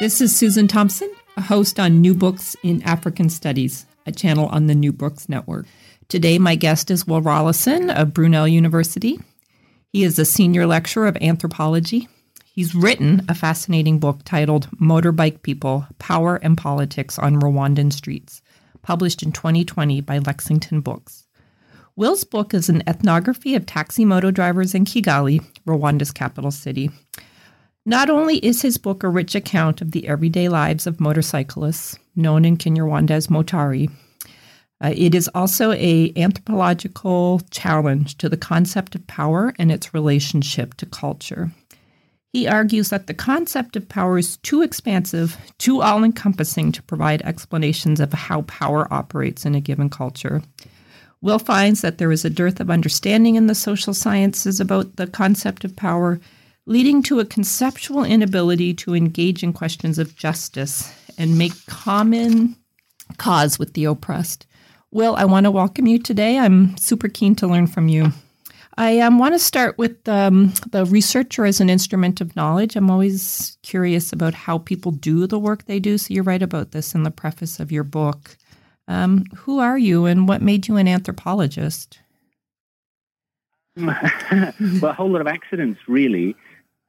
This 0.00 0.20
is 0.20 0.34
Susan 0.34 0.68
Thompson, 0.68 1.12
a 1.36 1.40
host 1.40 1.80
on 1.80 2.00
New 2.00 2.14
Books 2.14 2.54
in 2.62 2.84
African 2.84 3.28
Studies, 3.28 3.84
a 4.06 4.12
channel 4.12 4.46
on 4.46 4.68
the 4.68 4.74
New 4.76 4.92
Books 4.92 5.28
Network. 5.28 5.66
Today, 6.06 6.38
my 6.38 6.54
guest 6.54 6.88
is 6.92 7.04
Will 7.04 7.20
Rollason 7.20 7.92
of 7.92 8.14
Brunel 8.14 8.46
University. 8.46 9.18
He 9.92 10.04
is 10.04 10.16
a 10.16 10.24
senior 10.24 10.68
lecturer 10.68 11.08
of 11.08 11.16
anthropology. 11.16 12.06
He's 12.44 12.76
written 12.76 13.26
a 13.28 13.34
fascinating 13.34 13.98
book 13.98 14.20
titled 14.24 14.70
Motorbike 14.80 15.42
People 15.42 15.84
Power 15.98 16.36
and 16.36 16.56
Politics 16.56 17.18
on 17.18 17.40
Rwandan 17.40 17.92
Streets, 17.92 18.40
published 18.82 19.24
in 19.24 19.32
2020 19.32 20.00
by 20.02 20.18
Lexington 20.18 20.80
Books. 20.80 21.26
Will's 21.96 22.22
book 22.22 22.54
is 22.54 22.68
an 22.68 22.84
ethnography 22.86 23.56
of 23.56 23.66
taxi 23.66 24.04
moto 24.04 24.30
drivers 24.30 24.76
in 24.76 24.84
Kigali, 24.84 25.44
Rwanda's 25.66 26.12
capital 26.12 26.52
city. 26.52 26.92
Not 27.88 28.10
only 28.10 28.36
is 28.44 28.60
his 28.60 28.76
book 28.76 29.02
a 29.02 29.08
rich 29.08 29.34
account 29.34 29.80
of 29.80 29.92
the 29.92 30.08
everyday 30.08 30.50
lives 30.50 30.86
of 30.86 31.00
motorcyclists, 31.00 31.98
known 32.14 32.44
in 32.44 32.58
Kinyarwanda 32.58 33.12
as 33.12 33.28
Motari, 33.28 33.90
uh, 34.84 34.92
it 34.94 35.14
is 35.14 35.30
also 35.34 35.72
a 35.72 36.12
anthropological 36.14 37.40
challenge 37.50 38.18
to 38.18 38.28
the 38.28 38.36
concept 38.36 38.94
of 38.94 39.06
power 39.06 39.54
and 39.58 39.72
its 39.72 39.94
relationship 39.94 40.74
to 40.74 40.84
culture. 40.84 41.50
He 42.34 42.46
argues 42.46 42.90
that 42.90 43.06
the 43.06 43.14
concept 43.14 43.74
of 43.74 43.88
power 43.88 44.18
is 44.18 44.36
too 44.36 44.60
expansive, 44.60 45.38
too 45.56 45.80
all 45.80 46.04
encompassing 46.04 46.72
to 46.72 46.82
provide 46.82 47.22
explanations 47.22 48.00
of 48.00 48.12
how 48.12 48.42
power 48.42 48.86
operates 48.92 49.46
in 49.46 49.54
a 49.54 49.62
given 49.62 49.88
culture. 49.88 50.42
Will 51.22 51.38
finds 51.38 51.80
that 51.80 51.96
there 51.96 52.12
is 52.12 52.26
a 52.26 52.30
dearth 52.30 52.60
of 52.60 52.68
understanding 52.68 53.36
in 53.36 53.46
the 53.46 53.54
social 53.54 53.94
sciences 53.94 54.60
about 54.60 54.96
the 54.96 55.06
concept 55.06 55.64
of 55.64 55.74
power 55.74 56.20
leading 56.68 57.02
to 57.02 57.18
a 57.18 57.24
conceptual 57.24 58.04
inability 58.04 58.74
to 58.74 58.94
engage 58.94 59.42
in 59.42 59.54
questions 59.54 59.98
of 59.98 60.14
justice 60.16 60.92
and 61.16 61.38
make 61.38 61.54
common 61.64 62.54
cause 63.16 63.58
with 63.58 63.72
the 63.72 63.86
oppressed. 63.86 64.46
Will, 64.90 65.16
I 65.16 65.24
want 65.24 65.44
to 65.44 65.50
welcome 65.50 65.86
you 65.86 65.98
today. 65.98 66.38
I'm 66.38 66.76
super 66.76 67.08
keen 67.08 67.34
to 67.36 67.46
learn 67.46 67.68
from 67.68 67.88
you. 67.88 68.12
I 68.76 69.00
um, 69.00 69.18
want 69.18 69.34
to 69.34 69.38
start 69.38 69.78
with 69.78 70.06
um, 70.10 70.52
the 70.70 70.84
researcher 70.84 71.46
as 71.46 71.58
an 71.60 71.70
instrument 71.70 72.20
of 72.20 72.36
knowledge. 72.36 72.76
I'm 72.76 72.90
always 72.90 73.56
curious 73.62 74.12
about 74.12 74.34
how 74.34 74.58
people 74.58 74.92
do 74.92 75.26
the 75.26 75.38
work 75.38 75.64
they 75.64 75.80
do. 75.80 75.96
So 75.96 76.12
you 76.12 76.22
write 76.22 76.42
about 76.42 76.72
this 76.72 76.94
in 76.94 77.02
the 77.02 77.10
preface 77.10 77.58
of 77.60 77.72
your 77.72 77.82
book. 77.82 78.36
Um, 78.86 79.24
who 79.34 79.58
are 79.58 79.78
you 79.78 80.04
and 80.04 80.28
what 80.28 80.42
made 80.42 80.68
you 80.68 80.76
an 80.76 80.86
anthropologist? 80.86 81.98
well, 83.76 83.94
a 84.82 84.92
whole 84.92 85.10
lot 85.10 85.22
of 85.22 85.26
accidents, 85.26 85.80
really. 85.88 86.36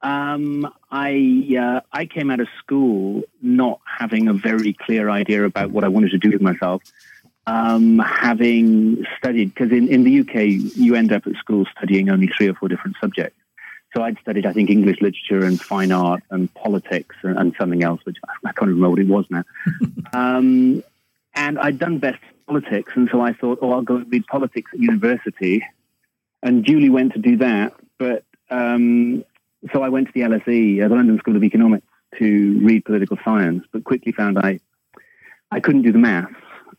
Um, 0.02 0.72
I 0.90 1.56
uh, 1.60 1.80
I 1.92 2.06
came 2.06 2.30
out 2.30 2.40
of 2.40 2.48
school 2.58 3.22
not 3.42 3.80
having 3.84 4.28
a 4.28 4.32
very 4.32 4.72
clear 4.72 5.10
idea 5.10 5.44
about 5.44 5.70
what 5.70 5.84
I 5.84 5.88
wanted 5.88 6.10
to 6.12 6.18
do 6.18 6.30
with 6.30 6.40
myself. 6.40 6.82
Um, 7.46 7.98
having 7.98 9.04
studied, 9.18 9.52
because 9.52 9.72
in, 9.72 9.88
in 9.88 10.04
the 10.04 10.20
UK 10.20 10.76
you 10.76 10.94
end 10.94 11.12
up 11.12 11.26
at 11.26 11.34
school 11.36 11.66
studying 11.76 12.08
only 12.08 12.28
three 12.28 12.48
or 12.48 12.54
four 12.54 12.68
different 12.68 12.96
subjects. 13.00 13.36
So 13.94 14.02
I'd 14.02 14.18
studied, 14.20 14.46
I 14.46 14.52
think, 14.52 14.70
English 14.70 15.00
literature 15.00 15.44
and 15.44 15.60
fine 15.60 15.90
art 15.90 16.22
and 16.30 16.52
politics 16.54 17.16
and, 17.22 17.36
and 17.36 17.54
something 17.58 17.82
else, 17.82 18.00
which 18.04 18.18
I 18.44 18.52
can't 18.52 18.68
remember 18.68 18.90
what 18.90 18.98
it 19.00 19.08
was 19.08 19.24
now. 19.30 19.44
um, 20.12 20.84
and 21.34 21.58
I'd 21.58 21.78
done 21.78 21.98
best 21.98 22.22
politics, 22.46 22.92
and 22.94 23.08
so 23.10 23.20
I 23.20 23.32
thought, 23.32 23.58
oh, 23.62 23.72
I'll 23.72 23.82
go 23.82 23.96
and 23.96 24.12
read 24.12 24.26
politics 24.26 24.70
at 24.72 24.78
university. 24.78 25.64
And 26.42 26.64
Julie 26.64 26.90
went 26.90 27.14
to 27.14 27.18
do 27.18 27.38
that, 27.38 27.74
but 27.98 28.24
um, 28.48 29.24
so 29.72 29.82
I 29.82 29.88
went 29.88 30.06
to 30.08 30.12
the 30.12 30.20
LSE, 30.20 30.84
uh, 30.84 30.88
the 30.88 30.94
London 30.94 31.18
School 31.18 31.36
of 31.36 31.44
Economics, 31.44 31.86
to 32.18 32.60
read 32.60 32.84
political 32.84 33.18
science, 33.24 33.64
but 33.72 33.84
quickly 33.84 34.12
found 34.12 34.38
I 34.38 34.60
I 35.50 35.60
couldn't 35.60 35.82
do 35.82 35.92
the 35.92 35.98
maths. 35.98 36.34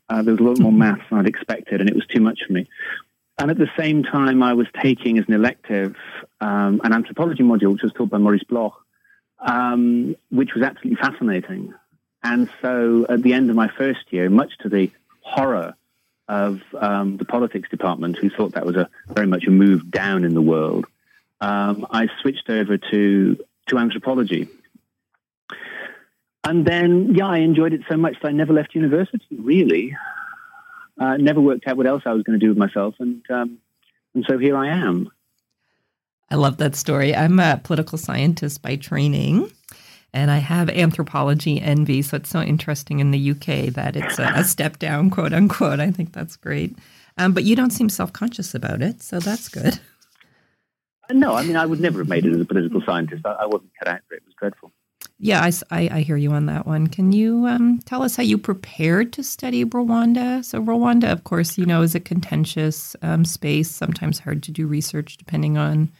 Uh, 0.10 0.22
there 0.22 0.34
was 0.34 0.40
a 0.40 0.44
lot 0.44 0.60
more 0.60 0.72
maths 0.86 1.04
than 1.10 1.20
I'd 1.20 1.28
expected, 1.28 1.82
and 1.82 1.90
it 1.90 1.96
was 1.96 2.06
too 2.08 2.22
much 2.22 2.44
for 2.46 2.54
me. 2.54 2.68
And 3.38 3.50
at 3.50 3.58
the 3.58 3.70
same 3.78 4.04
time, 4.04 4.44
I 4.44 4.54
was 4.54 4.68
taking 4.82 5.18
as 5.18 5.26
an 5.28 5.34
elective 5.34 5.96
um, 6.42 6.82
an 6.84 6.94
anthropology 6.94 7.44
module, 7.44 7.74
which 7.74 7.84
was 7.84 7.94
taught 7.94 8.10
by 8.10 8.18
Maurice 8.18 8.44
Bloch, 8.44 8.76
um, 9.40 10.16
which 10.30 10.54
was 10.54 10.64
absolutely 10.64 11.02
fascinating. 11.02 11.74
And 12.24 12.50
so 12.62 13.06
at 13.10 13.24
the 13.24 13.34
end 13.34 13.50
of 13.50 13.56
my 13.56 13.68
first 13.68 14.12
year, 14.12 14.30
much 14.30 14.58
to 14.60 14.70
the 14.70 14.92
horror 15.22 15.76
of 16.28 16.62
um, 16.80 17.18
the 17.18 17.26
politics 17.26 17.70
department, 17.70 18.18
who 18.18 18.30
thought 18.30 18.54
that 18.54 18.66
was 18.66 18.76
a 18.76 18.90
very 19.08 19.28
much 19.28 19.46
a 19.48 19.52
move 19.52 19.90
down 19.90 20.24
in 20.24 20.34
the 20.34 20.42
world, 20.42 20.86
um, 21.42 21.86
I 21.90 22.08
switched 22.22 22.50
over 22.50 22.78
to 22.78 23.38
to 23.68 23.78
anthropology. 23.78 24.48
And 26.44 26.66
then, 26.66 27.14
yeah, 27.14 27.28
I 27.28 27.38
enjoyed 27.38 27.74
it 27.74 27.82
so 27.90 27.98
much 27.98 28.16
that 28.22 28.30
I 28.30 28.32
never 28.32 28.52
left 28.54 28.74
university. 28.74 29.38
Really, 29.38 29.96
uh, 31.00 31.18
never 31.18 31.40
worked 31.40 31.68
out 31.68 31.78
what 31.78 31.86
else 31.86 32.04
I 32.06 32.14
was 32.14 32.24
going 32.24 32.40
to 32.40 32.44
do 32.44 32.50
with 32.50 32.58
myself, 32.58 32.96
and 33.00 33.24
um, 33.30 33.58
and 34.14 34.26
so 34.28 34.38
here 34.38 34.58
I 34.58 34.70
am. 34.70 35.12
I 36.30 36.36
love 36.36 36.58
that 36.58 36.76
story. 36.76 37.16
I'm 37.16 37.40
a 37.40 37.60
political 37.64 37.98
scientist 37.98 38.62
by 38.62 38.76
training, 38.76 39.52
and 40.14 40.32
I 40.32 40.38
have 40.38 40.70
anthropology 40.70 41.62
envy. 41.62 42.02
So 42.02 42.18
it's 42.18 42.30
so 42.30 42.42
interesting 42.42 43.00
in 43.00 43.12
the 43.12 43.32
UK 43.32 43.74
that 43.74 43.96
it's 43.96 44.18
a, 44.18 44.32
a 44.36 44.44
step 44.44 44.80
down, 44.80 45.10
quote 45.10 45.34
unquote. 45.34 45.80
I 45.80 45.92
think 45.92 46.14
that's 46.14 46.38
great. 46.38 46.76
Um, 47.18 47.34
but 47.34 47.44
you 47.44 47.56
don't 47.56 47.72
seem 47.72 47.90
self 47.90 48.14
conscious 48.14 48.56
about 48.56 48.82
it, 48.82 49.04
so 49.04 49.20
that's 49.20 49.48
good. 49.48 49.80
No, 51.14 51.34
I 51.34 51.44
mean, 51.44 51.56
I 51.56 51.66
would 51.66 51.80
never 51.80 52.00
have 52.00 52.08
made 52.08 52.26
it 52.26 52.34
as 52.34 52.42
a 52.42 52.46
political 52.46 52.82
scientist. 52.82 53.26
I, 53.26 53.32
I 53.32 53.46
wasn't 53.46 53.72
cut 53.78 53.88
out 53.88 54.02
for 54.08 54.16
it. 54.16 54.18
It 54.18 54.24
was 54.26 54.36
dreadful. 54.36 54.72
Yeah, 55.24 55.42
I, 55.42 55.52
I, 55.70 55.90
I 55.98 56.02
hear 56.02 56.18
you 56.18 56.32
on 56.32 56.48
that 56.48 56.66
one. 56.66 56.88
Can 56.88 57.12
you 57.12 57.46
um, 57.46 57.80
tell 57.86 58.02
us 58.02 58.16
how 58.16 58.24
you 58.24 58.40
prepared 58.40 59.14
to 59.14 59.24
study 59.24 59.64
Rwanda? 59.64 60.44
So, 60.44 60.60
Rwanda, 60.60 61.12
of 61.12 61.24
course, 61.26 61.60
you 61.60 61.66
know, 61.66 61.84
is 61.84 61.94
a 61.94 62.00
contentious 62.00 62.96
um, 63.04 63.24
space, 63.24 63.70
sometimes 63.70 64.18
hard 64.18 64.42
to 64.44 64.52
do 64.52 64.66
research 64.66 65.18
depending 65.18 65.60
on 65.60 65.92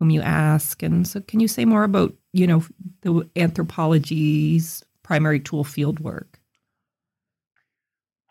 whom 0.00 0.10
you 0.10 0.20
ask. 0.20 0.82
And 0.82 1.06
so, 1.06 1.20
can 1.20 1.38
you 1.38 1.46
say 1.46 1.64
more 1.64 1.84
about, 1.84 2.12
you 2.32 2.46
know, 2.48 2.64
the 3.02 3.28
anthropology's 3.36 4.84
primary 5.04 5.38
tool 5.38 5.62
field 5.62 6.00
work? 6.00 6.40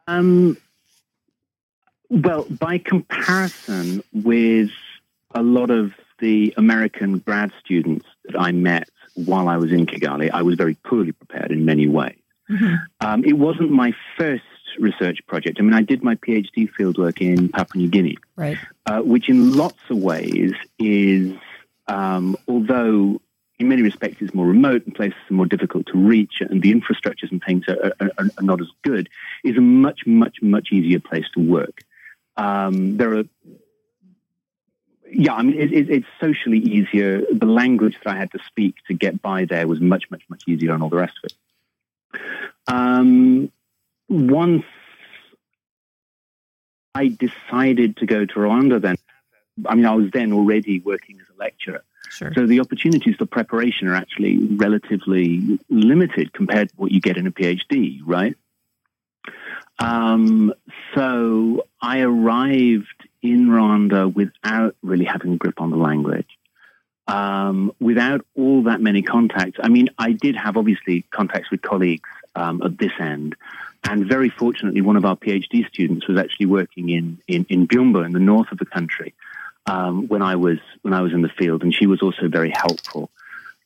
Um, 0.07 0.57
well, 2.09 2.45
by 2.49 2.79
comparison 2.79 4.03
with 4.11 4.71
a 5.33 5.43
lot 5.43 5.69
of 5.69 5.93
the 6.19 6.53
American 6.57 7.19
grad 7.19 7.51
students 7.63 8.05
that 8.25 8.39
I 8.39 8.51
met 8.51 8.89
while 9.15 9.47
I 9.47 9.57
was 9.57 9.71
in 9.71 9.85
Kigali, 9.85 10.29
I 10.31 10.41
was 10.41 10.55
very 10.55 10.75
poorly 10.75 11.11
prepared 11.11 11.51
in 11.51 11.65
many 11.65 11.87
ways. 11.87 12.17
Mm-hmm. 12.49 12.75
Um, 13.01 13.23
it 13.23 13.33
wasn't 13.33 13.71
my 13.71 13.93
first 14.17 14.43
research 14.79 15.19
project. 15.27 15.57
I 15.59 15.63
mean, 15.63 15.73
I 15.73 15.81
did 15.81 16.03
my 16.03 16.15
PhD 16.15 16.69
fieldwork 16.77 17.21
in 17.21 17.49
Papua 17.49 17.81
New 17.81 17.89
Guinea, 17.89 18.17
right. 18.35 18.57
uh, 18.85 19.01
which 19.01 19.29
in 19.29 19.55
lots 19.55 19.79
of 19.89 19.97
ways 19.97 20.53
is, 20.77 21.33
um, 21.87 22.35
although 22.47 23.21
in 23.59 23.67
many 23.67 23.81
respects 23.81 24.21
is 24.21 24.33
more 24.33 24.45
remote 24.45 24.85
and 24.85 24.95
places 24.95 25.17
are 25.29 25.33
more 25.33 25.45
difficult 25.45 25.85
to 25.87 25.97
reach 25.97 26.41
and 26.41 26.61
the 26.61 26.73
infrastructures 26.73 27.31
and 27.31 27.43
things 27.43 27.65
are, 27.67 27.93
are, 27.99 28.11
are 28.17 28.43
not 28.43 28.61
as 28.61 28.67
good, 28.83 29.09
is 29.43 29.57
a 29.57 29.61
much, 29.61 30.05
much, 30.05 30.37
much 30.41 30.69
easier 30.71 30.99
place 30.99 31.25
to 31.33 31.41
work. 31.41 31.81
Um, 32.37 32.95
there 32.97 33.17
are 33.17 33.23
yeah, 35.11 35.33
I 35.33 35.41
mean, 35.43 35.59
it, 35.59 35.71
it, 35.71 35.89
it's 35.89 36.07
socially 36.19 36.59
easier. 36.59 37.21
The 37.31 37.45
language 37.45 37.95
that 38.03 38.13
I 38.15 38.17
had 38.17 38.31
to 38.31 38.39
speak 38.47 38.75
to 38.87 38.93
get 38.93 39.21
by 39.21 39.45
there 39.45 39.67
was 39.67 39.79
much, 39.79 40.09
much, 40.11 40.23
much 40.29 40.43
easier, 40.47 40.73
and 40.73 40.83
all 40.83 40.89
the 40.89 40.97
rest 40.97 41.13
of 41.23 41.31
it. 41.31 42.21
Um, 42.67 43.51
once 44.07 44.65
I 46.95 47.07
decided 47.07 47.97
to 47.97 48.05
go 48.05 48.25
to 48.25 48.33
Rwanda, 48.33 48.81
then 48.81 48.95
I 49.67 49.75
mean, 49.75 49.85
I 49.85 49.93
was 49.93 50.09
then 50.11 50.31
already 50.33 50.79
working 50.79 51.19
as 51.19 51.27
a 51.35 51.39
lecturer. 51.39 51.83
Sure. 52.09 52.33
So 52.33 52.45
the 52.45 52.59
opportunities 52.59 53.15
for 53.17 53.25
preparation 53.25 53.87
are 53.87 53.95
actually 53.95 54.37
relatively 54.55 55.59
limited 55.69 56.33
compared 56.33 56.69
to 56.69 56.75
what 56.75 56.91
you 56.91 57.01
get 57.01 57.17
in 57.17 57.27
a 57.27 57.31
PhD, 57.31 57.99
right? 58.03 58.35
Um, 59.77 60.53
so 60.95 61.65
I 61.81 61.99
arrived 61.99 63.08
in 63.21 63.47
Rwanda 63.47 64.13
without 64.13 64.75
really 64.81 65.05
having 65.05 65.33
a 65.33 65.37
grip 65.37 65.61
on 65.61 65.71
the 65.71 65.77
language. 65.77 66.27
um, 67.09 67.73
without 67.79 68.23
all 68.35 68.63
that 68.63 68.81
many 68.81 69.01
contacts. 69.01 69.59
I 69.61 69.69
mean, 69.69 69.89
I 69.97 70.11
did 70.11 70.35
have 70.35 70.57
obviously 70.57 71.01
contacts 71.09 71.49
with 71.49 71.61
colleagues 71.61 72.07
um, 72.35 72.61
at 72.61 72.77
this 72.77 72.91
end. 72.99 73.35
And 73.83 74.05
very 74.05 74.29
fortunately, 74.29 74.81
one 74.81 74.95
of 74.95 75.05
our 75.05 75.15
PhD 75.15 75.67
students 75.67 76.07
was 76.07 76.19
actually 76.19 76.45
working 76.45 76.89
in, 76.89 77.17
in, 77.27 77.45
in 77.49 77.67
Byumba 77.67 78.05
in 78.05 78.11
the 78.11 78.19
north 78.19 78.51
of 78.51 78.59
the 78.59 78.65
country 78.65 79.15
um, 79.65 80.07
when, 80.07 80.21
I 80.21 80.35
was, 80.35 80.59
when 80.83 80.93
I 80.93 81.01
was 81.01 81.11
in 81.11 81.21
the 81.21 81.29
field, 81.29 81.63
and 81.63 81.73
she 81.73 81.87
was 81.87 82.01
also 82.01 82.27
very 82.27 82.51
helpful. 82.51 83.09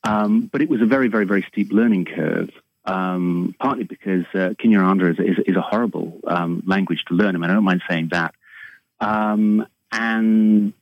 Um, 0.06 0.50
but 0.52 0.62
it 0.62 0.70
was 0.70 0.82
a 0.82 0.86
very, 0.86 1.10
very, 1.10 1.26
very 1.26 1.46
steep 1.52 1.72
learning 1.72 2.06
curve, 2.06 2.50
um, 2.86 3.56
partly 3.60 3.84
because 3.84 4.26
uh, 4.34 4.54
Kinyarwanda 4.60 5.12
is, 5.12 5.20
is, 5.20 5.44
is, 5.48 5.56
a 5.56 5.62
horrible 5.62 6.20
um, 6.28 6.62
language 6.66 7.04
to 7.08 7.14
learn. 7.14 7.36
I 7.36 7.40
mean, 7.40 7.50
I 7.50 7.54
don't 7.54 7.64
mind 7.64 7.82
saying 7.90 8.10
that. 8.12 8.36
Um, 9.04 9.68
and 9.92 10.74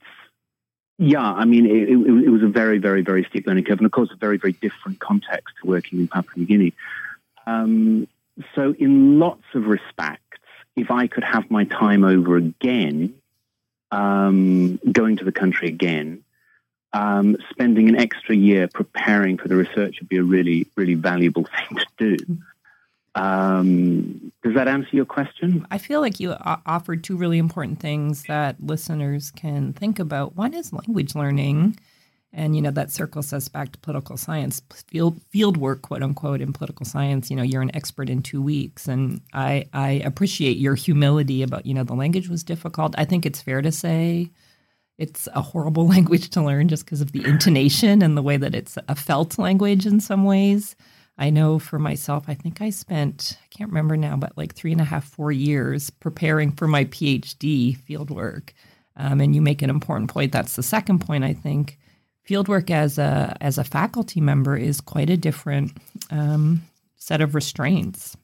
yeah, 0.97 1.23
I 1.23 1.45
mean, 1.45 1.65
it, 1.65 1.89
it, 1.89 2.25
it, 2.25 2.29
was 2.29 2.44
a 2.44 2.47
very, 2.47 2.77
very, 2.77 3.01
very 3.01 3.25
steep 3.29 3.47
learning 3.47 3.63
curve, 3.63 3.79
and 3.79 3.88
of 3.88 3.91
course, 3.91 4.09
a 4.13 4.15
very, 4.15 4.38
very 4.38 4.53
different 4.53 5.00
context 5.00 5.56
to 5.62 5.68
working 5.68 6.00
in 6.00 6.07
Papua 6.07 6.33
New 6.38 6.45
Guinea. 6.45 6.73
Um, 7.47 8.07
so, 8.53 8.75
in 8.77 9.18
lots 9.19 9.44
of 9.56 9.65
respects, 9.65 10.39
if 10.75 10.91
I 10.91 11.07
could 11.07 11.23
have 11.23 11.50
my 11.50 11.63
time 11.63 12.03
over 12.03 12.38
again, 12.38 13.15
um, 13.91 14.77
going 14.89 15.18
to 15.18 15.25
the 15.25 15.31
country 15.31 15.68
again, 15.68 16.23
um, 16.94 17.38
spending 17.50 17.89
an 17.89 17.97
extra 17.97 18.35
year 18.35 18.68
preparing 18.68 19.38
for 19.38 19.47
the 19.47 19.56
research 19.56 20.00
would 20.00 20.09
be 20.09 20.18
a 20.18 20.23
really, 20.23 20.68
really 20.75 20.94
valuable 20.94 21.45
thing 21.69 21.79
to 21.79 22.18
do. 22.18 22.38
Um, 23.16 24.31
does 24.44 24.56
that 24.56 24.68
answer 24.68 24.90
your 24.94 25.06
question? 25.06 25.68
I 25.69 25.78
feel 25.78 26.02
like 26.02 26.19
you 26.19 26.34
offered 26.66 27.04
two 27.04 27.18
really 27.18 27.38
important 27.38 27.80
things 27.80 28.24
that 28.24 28.56
listeners 28.62 29.31
can 29.31 29.74
think 29.74 30.00
about. 30.00 30.36
One 30.36 30.54
is 30.54 30.74
language 30.74 31.16
learning. 31.16 31.78
And, 32.34 32.56
you 32.56 32.62
know, 32.62 32.72
that 32.72 32.92
circles 32.92 33.34
us 33.34 33.50
back 33.50 33.74
to 33.74 33.80
political 33.80 34.16
science, 34.16 34.62
field, 34.88 35.22
field 35.30 35.58
work, 35.58 35.81
quote 35.81 36.02
unquote, 36.02 36.40
in 36.40 36.54
political 36.54 36.86
science. 36.86 37.30
You 37.30 37.36
know, 37.36 37.44
you're 37.44 37.62
an 37.62 37.75
expert 37.75 38.10
in 38.10 38.24
two 38.24 38.42
weeks. 38.42 38.88
And 38.88 39.19
I, 39.34 39.66
I 39.74 40.02
appreciate 40.06 40.56
your 40.56 40.75
humility 40.75 41.44
about, 41.44 41.66
you 41.66 41.74
know, 41.74 41.84
the 41.84 41.94
language 41.94 42.30
was 42.30 42.44
difficult. 42.44 42.96
I 42.98 43.04
think 43.04 43.25
it's 43.25 43.42
fair 43.42 43.62
to 43.62 43.72
say 43.72 44.31
it's 44.98 45.28
a 45.34 45.42
horrible 45.42 45.88
language 45.90 46.30
to 46.30 46.42
learn 46.42 46.69
just 46.69 46.86
because 46.86 47.02
of 47.02 47.12
the 47.12 47.25
intonation 47.25 48.02
and 48.02 48.16
the 48.16 48.22
way 48.22 48.38
that 48.38 48.56
it's 48.56 48.78
a 48.88 48.96
felt 48.96 49.38
language 49.38 49.86
in 49.86 50.00
some 50.00 50.24
ways. 50.24 50.78
I 51.21 51.29
know 51.29 51.59
for 51.59 51.77
myself, 51.77 52.23
I 52.27 52.33
think 52.33 52.62
I 52.62 52.71
spent, 52.71 53.38
I 53.44 53.47
can't 53.56 53.69
remember 53.69 53.95
now, 53.95 54.18
but 54.18 54.35
like 54.35 54.56
three 54.56 54.71
and 54.71 54.81
a 54.81 54.85
half, 54.85 55.06
four 55.06 55.31
years 55.31 55.91
preparing 55.91 56.51
for 56.51 56.68
my 56.68 56.85
PhD 56.85 57.77
fieldwork. 57.77 58.50
Um, 58.97 59.21
and 59.21 59.35
you 59.35 59.39
make 59.39 59.62
an 59.62 59.69
important 59.69 60.09
point. 60.09 60.31
That's 60.31 60.56
the 60.56 60.63
second 60.63 60.97
point, 61.00 61.23
I 61.23 61.33
think. 61.33 61.77
Fieldwork 62.27 62.71
as 62.71 62.97
a 62.97 63.38
as 63.39 63.59
a 63.59 63.63
faculty 63.63 64.19
member 64.19 64.57
is 64.57 64.81
quite 64.81 65.12
a 65.12 65.18
different 65.18 65.77
um, 66.09 66.63
set 66.95 67.21
of 67.21 67.35
restraints. 67.35 68.18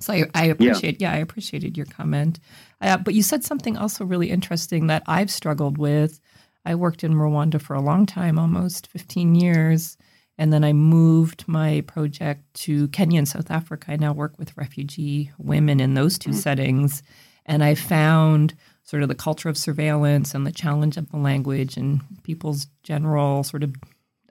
So 0.00 0.14
I, 0.14 0.24
I 0.34 0.44
appreciate, 0.46 1.02
yeah. 1.02 1.10
yeah. 1.10 1.16
I 1.16 1.20
appreciated 1.20 1.76
your 1.76 1.86
comment. 1.86 2.40
Uh, 2.80 2.96
but 2.96 3.12
you 3.12 3.22
said 3.22 3.44
something 3.44 3.76
also 3.76 4.06
really 4.06 4.30
interesting 4.30 4.86
that 4.86 5.02
I've 5.06 5.30
struggled 5.30 5.76
with. 5.76 6.18
I 6.64 6.76
worked 6.76 7.04
in 7.04 7.12
Rwanda 7.12 7.60
for 7.60 7.74
a 7.74 7.82
long 7.82 8.06
time, 8.06 8.38
almost 8.38 8.86
15 8.86 9.34
years. 9.34 9.98
And 10.42 10.52
then 10.52 10.64
I 10.64 10.72
moved 10.72 11.46
my 11.46 11.82
project 11.82 12.42
to 12.62 12.88
Kenya 12.88 13.18
and 13.18 13.28
South 13.28 13.48
Africa. 13.48 13.92
I 13.92 13.96
now 13.96 14.12
work 14.12 14.36
with 14.40 14.56
refugee 14.56 15.30
women 15.38 15.78
in 15.78 15.94
those 15.94 16.18
2 16.18 16.30
mm-hmm. 16.30 16.38
settings. 16.40 17.04
And 17.46 17.62
I 17.62 17.76
found 17.76 18.54
sort 18.82 19.04
of 19.04 19.08
the 19.08 19.14
culture 19.14 19.48
of 19.48 19.56
surveillance 19.56 20.34
and 20.34 20.44
the 20.44 20.50
challenge 20.50 20.96
of 20.96 21.08
the 21.12 21.16
language 21.16 21.76
and 21.76 22.00
people's 22.24 22.66
general 22.82 23.44
sort 23.44 23.62
of, 23.62 23.72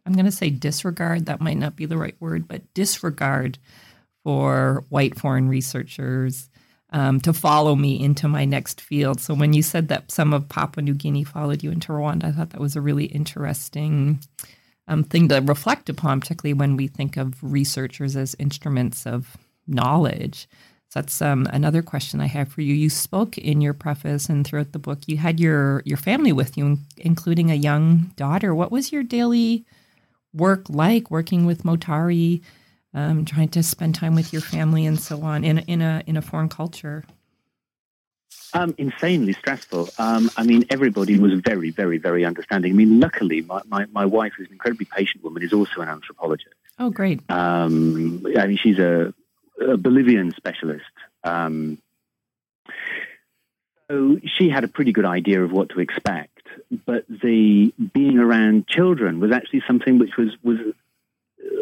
I'm 0.06 0.12
going 0.12 0.25
to 0.25 0.34
say 0.34 0.50
disregard, 0.50 1.28
that 1.28 1.40
might 1.40 1.58
not 1.58 1.78
be 1.78 1.86
the 1.86 1.98
right 1.98 2.18
word, 2.19 2.46
but 2.46 2.74
disregard 2.74 3.58
for 4.22 4.84
white 4.90 5.18
foreign 5.18 5.48
researchers 5.48 6.50
um, 6.90 7.22
to 7.22 7.31
follow 7.31 7.74
me 7.74 8.04
into 8.04 8.28
my 8.28 8.44
next 8.44 8.81
field. 8.81 9.22
So 9.22 9.34
when 9.34 9.54
you 9.54 9.63
said 9.63 9.88
that 9.88 10.12
some 10.12 10.34
of 10.34 10.50
Papua 10.50 10.84
New 10.84 10.94
Guinea 10.94 11.24
followed 11.24 11.63
you 11.63 11.72
into 11.72 11.94
Rwanda, 11.94 12.25
I 12.25 12.31
thought 12.34 12.50
that 12.50 12.60
was 12.60 12.75
a 12.75 12.81
really 12.81 13.06
interesting 13.06 14.19
um, 14.92 15.04
thing 15.06 15.30
to 15.30 15.40
reflect 15.40 15.90
upon, 15.90 16.20
particularly 16.20 16.54
when 16.54 16.76
we 16.76 16.88
think 16.88 17.16
of 17.16 17.36
researchers 17.42 18.18
as 18.18 18.36
instruments 18.38 19.08
of 19.08 19.38
knowledge. 19.66 20.50
So 20.90 21.00
that's 21.00 21.22
um, 21.22 21.48
another 21.54 21.82
question 21.82 22.20
I 22.20 22.26
have 22.28 22.50
for 22.52 22.60
you. 22.60 22.74
You 22.74 22.90
spoke 22.90 23.38
in 23.38 23.62
your 23.62 23.74
preface 23.74 24.28
and 24.28 24.46
throughout 24.46 24.74
the 24.74 24.80
book. 24.80 25.00
You 25.08 25.16
had 25.16 25.40
your 25.40 25.82
your 25.86 25.98
family 25.98 26.34
with 26.34 26.58
you, 26.58 26.78
including 26.98 27.50
a 27.50 27.56
young 27.56 28.12
daughter. 28.18 28.54
What 28.54 28.72
was 28.72 28.92
your 28.92 29.04
daily 29.04 29.66
work 30.34 30.70
like, 30.70 31.10
working 31.10 31.46
with 31.46 31.64
Motari, 31.64 32.42
um, 32.94 33.24
trying 33.24 33.50
to 33.50 33.64
spend 33.64 33.96
time 33.96 34.16
with 34.16 34.34
your 34.34 34.42
family 34.42 34.86
and 34.86 35.00
so 35.00 35.22
on 35.22 35.46
in 35.46 35.60
in 35.60 35.82
a 35.82 36.04
in 36.06 36.18
a 36.18 36.22
foreign 36.22 36.50
culture? 36.50 37.06
Um, 38.53 38.75
insanely 38.77 39.33
stressful. 39.33 39.89
Um, 39.98 40.30
I 40.36 40.44
mean, 40.44 40.65
everybody 40.69 41.18
was 41.18 41.33
very, 41.39 41.69
very, 41.69 41.98
very 41.98 42.25
understanding. 42.25 42.74
I 42.74 42.75
mean, 42.75 43.00
luckily, 43.00 43.42
my, 43.42 43.62
my, 43.68 43.86
my 43.92 44.06
wife, 44.06 44.33
who's 44.36 44.48
an 44.48 44.53
incredibly 44.53 44.86
patient 44.86 45.24
woman, 45.24 45.42
is 45.42 45.53
also 45.53 45.81
an 45.81 45.88
anthropologist. 45.88 46.56
Oh, 46.77 46.89
great. 46.89 47.21
Um, 47.30 48.25
I 48.38 48.48
mean, 48.48 48.57
she's 48.57 48.80
a, 48.80 49.13
a 49.62 49.77
Bolivian 49.77 50.33
specialist. 50.36 50.83
Um, 51.24 51.77
so 53.89 54.19
she 54.38 54.50
had 54.50 54.63
a 54.63 54.68
pretty 54.68 54.92
good 54.92 55.06
idea 55.06 55.44
of 55.44 55.51
what 55.51 55.69
to 55.69 55.80
expect. 55.80 56.39
But 56.86 57.06
the 57.07 57.74
being 57.94 58.18
around 58.18 58.68
children 58.68 59.19
was 59.19 59.31
actually 59.31 59.63
something 59.65 60.00
which 60.00 60.18
was, 60.18 60.36
was 60.44 60.57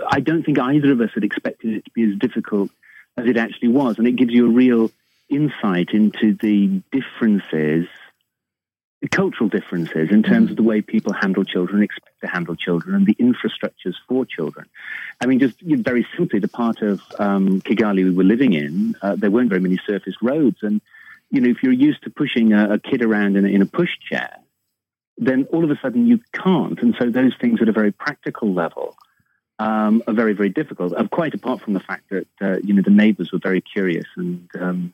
I 0.09 0.19
don't 0.19 0.43
think 0.43 0.59
either 0.59 0.91
of 0.91 1.01
us 1.01 1.11
had 1.13 1.23
expected 1.23 1.75
it 1.75 1.85
to 1.85 1.91
be 1.91 2.11
as 2.11 2.17
difficult 2.17 2.71
as 3.17 3.27
it 3.27 3.37
actually 3.37 3.69
was. 3.69 3.97
And 3.97 4.07
it 4.07 4.15
gives 4.15 4.33
you 4.33 4.47
a 4.47 4.49
real 4.49 4.91
insight 5.29 5.89
into 5.91 6.33
the 6.33 6.81
differences, 6.91 7.87
the 9.01 9.07
cultural 9.07 9.49
differences 9.49 10.09
in 10.11 10.23
terms 10.23 10.51
of 10.51 10.57
the 10.57 10.63
way 10.63 10.81
people 10.81 11.13
handle 11.13 11.45
children, 11.45 11.81
expect 11.81 12.19
to 12.21 12.27
handle 12.27 12.55
children, 12.55 12.95
and 12.95 13.05
the 13.05 13.15
infrastructures 13.15 13.95
for 14.07 14.25
children. 14.25 14.67
I 15.21 15.25
mean, 15.25 15.39
just 15.39 15.61
very 15.61 16.05
simply, 16.17 16.39
the 16.39 16.47
part 16.47 16.81
of 16.81 17.01
um, 17.17 17.61
Kigali 17.61 18.03
we 18.03 18.11
were 18.11 18.23
living 18.23 18.53
in, 18.53 18.95
uh, 19.01 19.15
there 19.15 19.31
weren't 19.31 19.49
very 19.49 19.61
many 19.61 19.79
surface 19.87 20.15
roads. 20.21 20.57
And, 20.61 20.81
you 21.31 21.41
know, 21.41 21.49
if 21.49 21.63
you're 21.63 21.71
used 21.71 22.03
to 22.03 22.09
pushing 22.09 22.53
a, 22.53 22.73
a 22.73 22.79
kid 22.79 23.01
around 23.01 23.37
in 23.37 23.45
a, 23.45 23.47
in 23.47 23.61
a 23.61 23.65
pushchair, 23.65 24.33
then 25.17 25.47
all 25.51 25.63
of 25.63 25.71
a 25.71 25.79
sudden 25.81 26.07
you 26.07 26.19
can't. 26.33 26.81
And 26.81 26.95
so 26.97 27.09
those 27.09 27.33
things 27.39 27.61
at 27.61 27.69
a 27.69 27.73
very 27.73 27.91
practical 27.91 28.53
level 28.53 28.95
um, 29.59 30.01
are 30.07 30.13
very, 30.13 30.33
very 30.33 30.49
difficult. 30.49 30.93
Uh, 30.93 31.07
quite 31.07 31.33
apart 31.33 31.61
from 31.61 31.73
the 31.73 31.81
fact 31.81 32.09
that 32.09 32.27
uh, 32.41 32.57
you 32.63 32.73
know 32.73 32.81
the 32.81 32.89
neighbours 32.89 33.31
were 33.31 33.39
very 33.39 33.61
curious 33.61 34.05
and 34.15 34.49
um, 34.59 34.93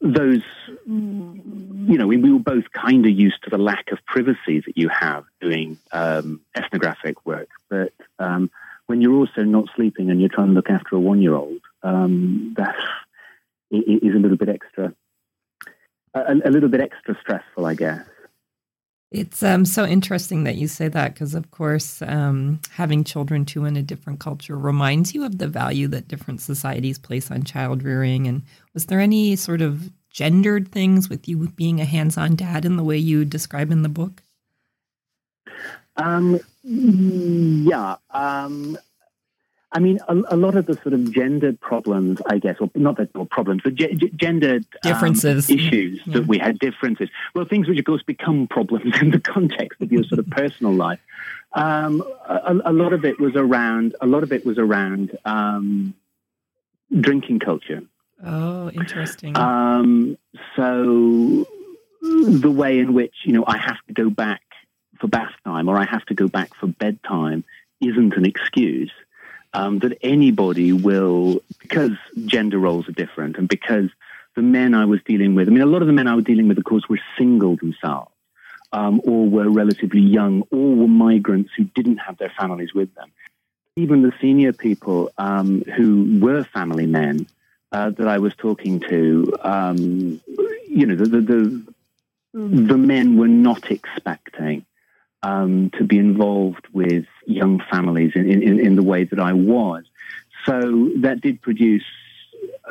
those, 0.00 0.42
you 0.86 1.98
know, 1.98 2.06
we, 2.06 2.16
we 2.16 2.32
were 2.32 2.38
both 2.38 2.64
kind 2.72 3.04
of 3.06 3.12
used 3.12 3.42
to 3.44 3.50
the 3.50 3.58
lack 3.58 3.90
of 3.92 3.98
privacy 4.06 4.60
that 4.60 4.76
you 4.76 4.88
have 4.88 5.24
doing 5.40 5.78
um, 5.92 6.40
ethnographic 6.54 7.24
work. 7.26 7.48
But 7.68 7.92
um, 8.18 8.50
when 8.86 9.00
you're 9.00 9.14
also 9.14 9.42
not 9.42 9.68
sleeping 9.74 10.10
and 10.10 10.20
you're 10.20 10.28
trying 10.28 10.48
to 10.48 10.52
look 10.52 10.70
after 10.70 10.96
a 10.96 11.00
one-year-old, 11.00 11.60
um, 11.82 12.54
that 12.56 12.76
is 13.70 14.14
a 14.14 14.18
little 14.18 14.36
bit 14.36 14.48
extra, 14.48 14.94
a, 16.14 16.34
a 16.44 16.50
little 16.50 16.68
bit 16.68 16.80
extra 16.80 17.16
stressful, 17.20 17.66
I 17.66 17.74
guess. 17.74 18.04
It's 19.12 19.42
um, 19.42 19.64
so 19.64 19.84
interesting 19.84 20.44
that 20.44 20.56
you 20.56 20.66
say 20.66 20.88
that 20.88 21.14
because, 21.14 21.34
of 21.34 21.50
course, 21.52 22.02
um, 22.02 22.60
having 22.72 23.04
children 23.04 23.44
too 23.44 23.64
in 23.64 23.76
a 23.76 23.82
different 23.82 24.18
culture 24.18 24.58
reminds 24.58 25.14
you 25.14 25.24
of 25.24 25.38
the 25.38 25.46
value 25.46 25.86
that 25.88 26.08
different 26.08 26.40
societies 26.40 26.98
place 26.98 27.30
on 27.30 27.44
child 27.44 27.84
rearing. 27.84 28.26
And 28.26 28.42
was 28.74 28.86
there 28.86 29.00
any 29.00 29.36
sort 29.36 29.62
of 29.62 29.90
gendered 30.10 30.72
things 30.72 31.08
with 31.08 31.28
you 31.28 31.48
being 31.50 31.80
a 31.80 31.84
hands 31.84 32.16
on 32.16 32.34
dad 32.34 32.64
in 32.64 32.76
the 32.76 32.84
way 32.84 32.98
you 32.98 33.24
describe 33.24 33.70
in 33.70 33.82
the 33.82 33.88
book? 33.88 34.22
Um, 35.96 36.40
yeah. 36.64 37.96
Um, 38.10 38.76
I 39.76 39.78
mean, 39.78 40.00
a, 40.08 40.14
a, 40.30 40.36
lot 40.38 40.56
of 40.56 40.64
the 40.64 40.72
sort 40.72 40.94
of 40.94 41.12
gendered 41.12 41.60
problems, 41.60 42.18
I 42.30 42.38
guess, 42.38 42.56
or 42.60 42.70
not 42.74 42.96
that 42.96 43.10
or 43.14 43.26
problems, 43.26 43.60
but 43.62 43.74
g- 43.74 43.94
g- 43.94 44.10
gendered 44.16 44.64
um, 44.82 44.90
differences, 44.90 45.50
um, 45.50 45.58
issues 45.58 46.00
yeah. 46.06 46.14
that 46.14 46.26
we 46.26 46.38
had 46.38 46.58
differences. 46.58 47.10
Well, 47.34 47.44
things 47.44 47.68
which 47.68 47.78
of 47.78 47.84
course 47.84 48.02
become 48.02 48.46
problems 48.46 48.94
in 49.02 49.10
the 49.10 49.20
context 49.20 49.82
of 49.82 49.92
your 49.92 50.02
sort 50.04 50.18
of 50.18 50.30
personal 50.30 50.72
life. 50.72 51.00
Um, 51.52 52.02
a, 52.26 52.56
a, 52.64 52.72
lot 52.72 52.94
of 52.94 53.04
it 53.04 53.20
was 53.20 53.36
around. 53.36 53.94
A 54.00 54.06
lot 54.06 54.22
of 54.22 54.32
it 54.32 54.46
was 54.46 54.56
around 54.56 55.14
um, 55.26 55.92
drinking 56.98 57.40
culture. 57.40 57.82
Oh, 58.24 58.70
interesting. 58.70 59.36
Um, 59.36 60.16
so 60.56 61.46
the 62.00 62.50
way 62.50 62.78
in 62.78 62.94
which 62.94 63.14
you 63.24 63.34
know 63.34 63.44
I 63.46 63.58
have 63.58 63.76
to 63.88 63.92
go 63.92 64.08
back 64.08 64.40
for 64.98 65.08
bath 65.08 65.34
time 65.44 65.68
or 65.68 65.76
I 65.76 65.84
have 65.84 66.06
to 66.06 66.14
go 66.14 66.28
back 66.28 66.54
for 66.54 66.66
bedtime 66.66 67.44
isn't 67.82 68.16
an 68.16 68.24
excuse 68.24 68.90
um, 69.52 69.78
that 69.80 69.98
anybody 70.02 70.72
will, 70.72 71.42
because 71.58 71.92
gender 72.26 72.58
roles 72.58 72.88
are 72.88 72.92
different 72.92 73.36
and 73.38 73.48
because 73.48 73.90
the 74.34 74.42
men 74.42 74.74
I 74.74 74.84
was 74.84 75.00
dealing 75.04 75.34
with, 75.34 75.48
I 75.48 75.50
mean, 75.50 75.62
a 75.62 75.66
lot 75.66 75.82
of 75.82 75.86
the 75.86 75.94
men 75.94 76.06
I 76.06 76.14
was 76.14 76.24
dealing 76.24 76.48
with, 76.48 76.58
of 76.58 76.64
course, 76.64 76.88
were 76.88 77.00
single 77.16 77.56
themselves. 77.56 78.10
um, 78.72 79.00
or 79.04 79.28
were 79.28 79.48
relatively 79.48 80.00
young, 80.00 80.42
or 80.50 80.74
were 80.74 80.88
migrants 80.88 81.50
who 81.56 81.64
didn't 81.64 81.98
have 81.98 82.18
their 82.18 82.32
families 82.38 82.74
with 82.74 82.94
them. 82.94 83.10
Even 83.76 84.02
the 84.02 84.12
senior 84.20 84.52
people 84.52 85.10
um, 85.18 85.62
who 85.62 86.18
were 86.20 86.44
family 86.44 86.86
men 86.86 87.26
uh, 87.72 87.90
that 87.90 88.08
I 88.08 88.18
was 88.18 88.34
talking 88.36 88.80
to, 88.80 89.34
um, 89.40 90.20
you 90.68 90.86
know, 90.86 90.96
the, 90.96 91.06
the, 91.06 91.20
the, 91.20 91.64
the, 92.34 92.76
men 92.76 93.16
were 93.16 93.28
not 93.28 93.70
expecting 93.70 94.64
um, 95.22 95.70
to 95.78 95.84
be 95.84 95.98
involved 95.98 96.66
with 96.72 97.06
young 97.26 97.60
families 97.70 98.12
in, 98.14 98.30
in, 98.30 98.60
in 98.60 98.76
the 98.76 98.82
way 98.82 99.04
that 99.04 99.18
I 99.18 99.32
was. 99.32 99.84
So 100.44 100.90
that 100.98 101.20
did 101.20 101.42
produce 101.42 101.84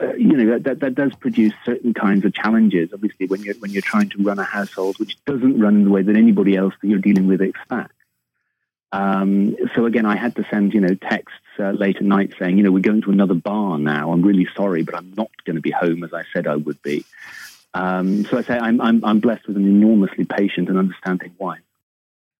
uh, 0.01 0.13
you 0.13 0.33
know 0.35 0.59
that, 0.59 0.79
that 0.81 0.95
does 0.95 1.13
produce 1.15 1.53
certain 1.63 1.93
kinds 1.93 2.25
of 2.25 2.33
challenges. 2.33 2.89
Obviously, 2.93 3.27
when 3.27 3.41
you're 3.41 3.55
when 3.55 3.71
you're 3.71 3.81
trying 3.81 4.09
to 4.09 4.23
run 4.23 4.39
a 4.39 4.43
household 4.43 4.99
which 4.99 5.17
doesn't 5.25 5.59
run 5.59 5.75
in 5.75 5.83
the 5.85 5.89
way 5.89 6.01
that 6.01 6.15
anybody 6.15 6.55
else 6.55 6.73
that 6.81 6.87
you're 6.87 6.99
dealing 6.99 7.27
with 7.27 7.41
expects. 7.41 7.93
Um, 8.91 9.55
so 9.73 9.85
again, 9.85 10.05
I 10.05 10.15
had 10.15 10.35
to 10.35 10.45
send 10.49 10.73
you 10.73 10.81
know 10.81 10.95
texts 10.95 11.39
uh, 11.59 11.71
late 11.71 11.97
at 11.97 12.03
night 12.03 12.33
saying, 12.39 12.57
you 12.57 12.63
know, 12.63 12.71
we're 12.71 12.79
going 12.79 13.01
to 13.03 13.11
another 13.11 13.33
bar 13.33 13.77
now. 13.77 14.11
I'm 14.11 14.21
really 14.21 14.47
sorry, 14.55 14.83
but 14.83 14.95
I'm 14.95 15.13
not 15.15 15.31
going 15.45 15.55
to 15.55 15.61
be 15.61 15.71
home 15.71 16.03
as 16.03 16.13
I 16.13 16.23
said 16.33 16.47
I 16.47 16.55
would 16.55 16.81
be. 16.81 17.05
Um, 17.73 18.25
so 18.25 18.37
I 18.37 18.43
say 18.43 18.57
I'm, 18.57 18.79
I'm 18.79 19.03
I'm 19.03 19.19
blessed 19.19 19.47
with 19.47 19.57
an 19.57 19.65
enormously 19.65 20.25
patient 20.25 20.69
and 20.69 20.77
understanding 20.77 21.33
wife. 21.37 21.59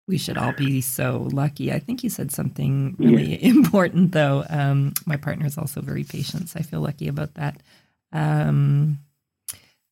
We 0.08 0.18
should 0.18 0.38
all 0.38 0.54
be 0.54 0.82
so 0.82 1.28
lucky. 1.32 1.72
I 1.72 1.80
think 1.80 2.04
you 2.04 2.10
said 2.10 2.32
something 2.32 2.96
really 3.00 3.42
yeah. 3.42 3.50
important, 3.56 4.12
though. 4.12 4.46
Um, 4.50 4.94
my 5.06 5.18
partner 5.18 5.46
is 5.46 5.58
also 5.58 5.82
very 5.82 6.04
patient, 6.04 6.50
so 6.50 6.60
I 6.60 6.64
feel 6.64 6.82
lucky 6.82 7.08
about 7.08 7.34
that. 7.36 7.62
Um, 8.12 9.00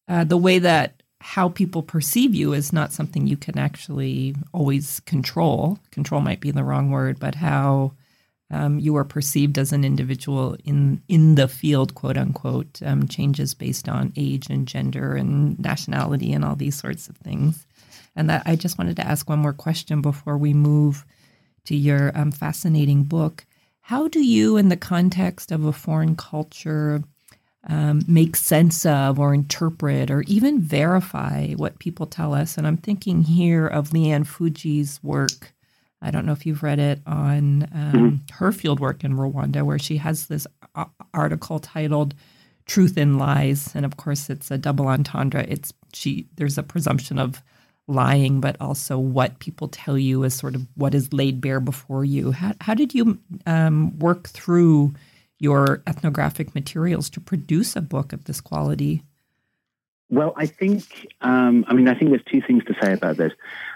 uh, 0.08 0.24
the 0.24 0.38
way 0.38 0.60
that 0.60 1.02
how 1.20 1.50
people 1.50 1.82
perceive 1.82 2.36
you 2.36 2.54
is 2.54 2.74
not 2.74 2.92
something 2.92 3.26
you 3.26 3.38
can 3.38 3.58
actually 3.58 4.36
always 4.52 5.00
control. 5.02 5.80
Control 5.90 6.22
might 6.22 6.42
be 6.42 6.52
the 6.52 6.66
wrong 6.66 6.92
word, 6.92 7.18
but 7.18 7.36
how 7.36 7.94
um, 8.52 8.78
you 8.78 8.96
are 8.98 9.06
perceived 9.06 9.58
as 9.58 9.72
an 9.72 9.84
individual 9.84 10.58
in 10.64 11.02
in 11.08 11.36
the 11.36 11.48
field, 11.48 11.96
quote 11.96 12.18
unquote, 12.18 12.82
um, 12.86 13.08
changes 13.08 13.54
based 13.54 13.90
on 13.90 14.14
age 14.16 14.50
and 14.50 14.68
gender 14.68 15.16
and 15.16 15.58
nationality 15.60 16.34
and 16.34 16.44
all 16.44 16.56
these 16.56 16.76
sorts 16.76 17.08
of 17.08 17.18
things. 17.18 17.66
And 18.16 18.30
that 18.30 18.44
I 18.46 18.56
just 18.56 18.78
wanted 18.78 18.96
to 18.98 19.08
ask 19.08 19.30
one 19.30 19.40
more 19.40 19.54
question 19.54 20.02
before 20.02 20.38
we 20.38 20.54
move 20.54 21.06
to 21.66 21.76
your 21.76 22.12
um, 22.16 22.32
fascinating 22.32 23.04
book. 23.04 23.46
How 23.82 24.08
do 24.08 24.24
you, 24.24 24.58
in 24.58 24.70
the 24.70 24.78
context 24.78 25.52
of 25.52 25.66
a 25.66 25.74
foreign 25.74 26.16
culture, 26.16 27.04
um, 27.68 28.04
make 28.08 28.36
sense 28.36 28.86
of 28.86 29.20
or 29.20 29.34
interpret 29.34 30.12
or 30.12 30.22
even 30.24 30.62
verify 30.62 31.54
what 31.54 31.80
people 31.80 32.06
tell 32.06 32.34
us? 32.34 32.58
And 32.58 32.68
I'm 32.68 32.78
thinking 32.78 33.24
here 33.24 33.68
of 33.68 33.94
Lee 33.94 34.12
Ann 34.12 34.24
Fujii's 34.26 35.02
work. 35.04 35.54
I 36.02 36.12
don't 36.12 36.26
know 36.26 36.34
if 36.34 36.46
you've 36.46 36.64
read 36.64 36.80
it 36.80 37.00
on 37.06 37.64
um, 37.74 37.92
mm-hmm. 37.94 38.34
her 38.34 38.52
fieldwork 38.52 39.04
in 39.04 39.16
Rwanda, 39.16 39.64
where 39.64 39.80
she 39.80 39.98
has 39.98 40.28
this 40.28 40.46
article 41.14 41.60
titled 41.60 42.14
"Truth 42.66 42.98
in 42.98 43.18
Lies," 43.18 43.74
and 43.74 43.86
of 43.86 43.96
course, 43.96 44.30
it's 44.30 44.52
a 44.52 44.58
double 44.58 44.88
entendre. 44.88 45.46
It's 45.48 45.74
she. 45.94 46.28
There's 46.36 46.58
a 46.58 46.64
presumption 46.64 47.18
of 47.18 47.42
lying, 47.88 48.40
but 48.40 48.56
also 48.62 48.98
what 48.98 49.40
people 49.40 49.68
tell 49.68 49.98
you 49.98 50.24
is 50.24 50.34
sort 50.34 50.56
of 50.56 50.66
what 50.76 50.96
is 50.96 51.12
laid 51.12 51.42
bare 51.42 51.60
before 51.60 52.06
you. 52.06 52.32
How, 52.32 52.54
how 52.62 52.74
did 52.74 52.94
you 52.94 53.20
um, 53.46 53.98
work 54.00 54.30
through 54.30 54.94
your 55.40 55.84
ethnographic 55.86 56.56
materials 56.56 57.10
to 57.12 57.20
produce 57.20 57.76
a 57.76 57.82
book 57.82 58.14
of 58.14 58.24
this 58.26 58.40
quality? 58.40 59.04
Well, 60.10 60.34
I 60.38 60.46
think, 60.46 61.08
um, 61.22 61.66
I 61.68 61.74
mean, 61.74 61.88
I 61.88 61.96
think 61.96 62.12
there's 62.12 62.24
two 62.24 62.42
things 62.42 62.64
to 62.66 62.76
say 62.82 62.94
about 62.94 63.18
this. 63.18 63.34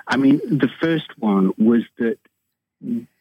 I 0.07 0.17
mean, 0.17 0.39
the 0.45 0.69
first 0.79 1.17
one 1.17 1.51
was 1.57 1.83
that 1.97 2.17